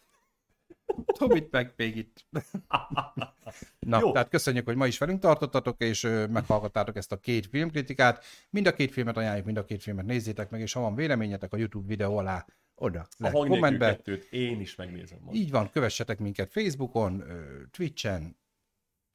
Tobit 1.05 1.51
meg 1.51 1.73
még 1.75 1.95
itt. 1.97 2.25
Na, 3.79 3.99
Jó. 3.99 4.11
tehát 4.11 4.29
köszönjük, 4.29 4.65
hogy 4.65 4.75
ma 4.75 4.88
is 4.88 4.97
velünk 4.97 5.19
tartottatok, 5.19 5.81
és 5.81 6.01
meghallgattátok 6.29 6.95
ezt 6.95 7.11
a 7.11 7.17
két 7.17 7.45
filmkritikát. 7.47 8.23
Mind 8.49 8.67
a 8.67 8.73
két 8.73 8.91
filmet 8.91 9.17
ajánljuk, 9.17 9.45
mind 9.45 9.57
a 9.57 9.63
két 9.65 9.81
filmet 9.81 10.05
nézzétek 10.05 10.49
meg, 10.49 10.61
és 10.61 10.73
ha 10.73 10.79
van 10.81 10.95
véleményetek 10.95 11.53
a 11.53 11.57
YouTube 11.57 11.88
videó 11.88 12.17
alá, 12.17 12.45
oda 12.75 13.07
A 13.19 13.31
kommentbe. 13.31 13.95
kettőt 13.95 14.27
én 14.31 14.59
is 14.59 14.75
megnézem 14.75 15.19
majd. 15.21 15.38
Így 15.38 15.51
van, 15.51 15.69
kövessetek 15.69 16.19
minket 16.19 16.51
Facebookon, 16.51 17.23
Twitchen, 17.71 18.38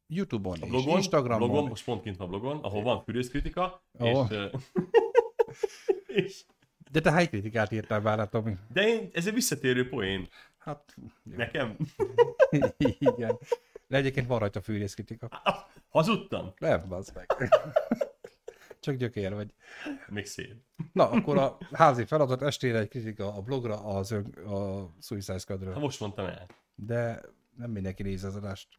YouTube-on 0.06 0.58
A 0.60 0.64
és 0.64 0.70
blogon, 0.70 0.96
Instagramon. 0.96 1.48
blogon, 1.48 1.68
most 1.68 1.84
pont 1.84 2.02
kint 2.02 2.20
a 2.20 2.26
blogon, 2.26 2.58
ahol 2.58 2.82
van 2.82 3.02
fűrészkritika, 3.04 3.82
Ó. 4.00 4.06
és, 4.06 4.18
és, 6.24 6.44
De 6.90 7.00
te 7.00 7.10
hány 7.10 7.28
kritikát 7.28 7.72
írtál 7.72 8.00
már, 8.00 8.28
Tomi? 8.28 8.56
de 8.72 8.86
én, 8.88 9.10
ez 9.12 9.26
egy 9.26 9.34
visszatérő 9.34 9.88
poén. 9.88 10.28
Hát, 10.58 10.94
jó. 11.24 11.36
Nekem? 11.36 11.76
Igen. 12.98 13.38
De 13.86 13.96
egyébként 13.96 14.26
van 14.26 14.38
rajta 14.38 14.60
fűrészkritika. 14.60 15.42
Hazudtam? 15.88 16.52
Nem, 16.58 16.92
az 16.92 17.12
meg. 17.14 17.26
Csak 18.80 18.94
gyökér 18.94 19.34
vagy. 19.34 19.54
Még 20.08 20.26
szép. 20.26 20.54
Na, 20.92 21.10
akkor 21.10 21.38
a 21.38 21.58
házi 21.72 22.04
feladat 22.04 22.42
estére 22.42 22.78
egy 22.78 22.88
kritika 22.88 23.34
a 23.34 23.40
blogra 23.40 23.84
az 23.84 24.10
ön, 24.10 24.24
a 24.26 24.88
Suicide 25.00 25.32
Ha 25.32 25.38
Squadről. 25.38 25.78
most 25.78 26.00
mondtam 26.00 26.26
el. 26.26 26.46
De 26.74 27.20
nem 27.56 27.70
mindenki 27.70 28.02
nézi 28.02 28.26
az 28.26 28.36
adást. 28.36 28.78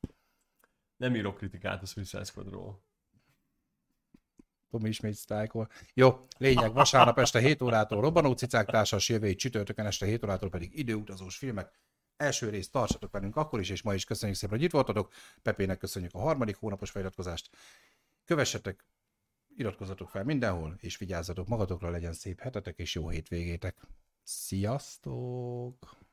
Nem 0.98 1.16
írok 1.16 1.38
kritikát 1.38 1.82
a 1.82 1.86
Suicide 1.86 2.24
Squadról. 2.24 2.82
Tomi 4.70 4.90
ismét 4.90 5.14
sztájkol. 5.14 5.70
Jó, 5.94 6.26
lényeg, 6.38 6.74
vasárnap 6.74 7.20
este 7.20 7.40
7 7.40 7.62
órától 7.62 8.02
robbanó 8.02 8.34
cicák 8.34 8.66
társas, 8.66 9.10
jövő 9.10 9.36
csütörtökön 9.36 9.86
este 9.86 10.06
7 10.06 10.24
órától 10.24 10.50
pedig 10.50 10.78
időutazós 10.78 11.38
filmek. 11.38 11.72
Első 12.18 12.50
részt 12.50 12.72
tartsatok 12.72 13.12
velünk 13.12 13.36
akkor 13.36 13.60
is, 13.60 13.70
és 13.70 13.82
ma 13.82 13.94
is 13.94 14.06
köszönjük 14.06 14.38
szépen, 14.38 14.56
hogy 14.56 14.66
itt 14.66 14.72
voltatok. 14.72 15.14
Pepének 15.42 15.78
köszönjük 15.78 16.14
a 16.14 16.20
harmadik 16.20 16.56
hónapos 16.56 16.90
feliratkozást. 16.90 17.50
Kövessetek, 18.26 18.86
iratkozzatok 19.56 20.10
fel 20.10 20.24
mindenhol, 20.24 20.76
és 20.80 20.98
vigyázzatok 20.98 21.48
magatokra, 21.48 21.90
legyen 21.90 22.14
szép 22.14 22.40
hetetek 22.40 22.78
és 22.78 22.96
jó 22.96 23.10
hétvégétek. 23.10 23.76
Sziasztok! 24.24 26.08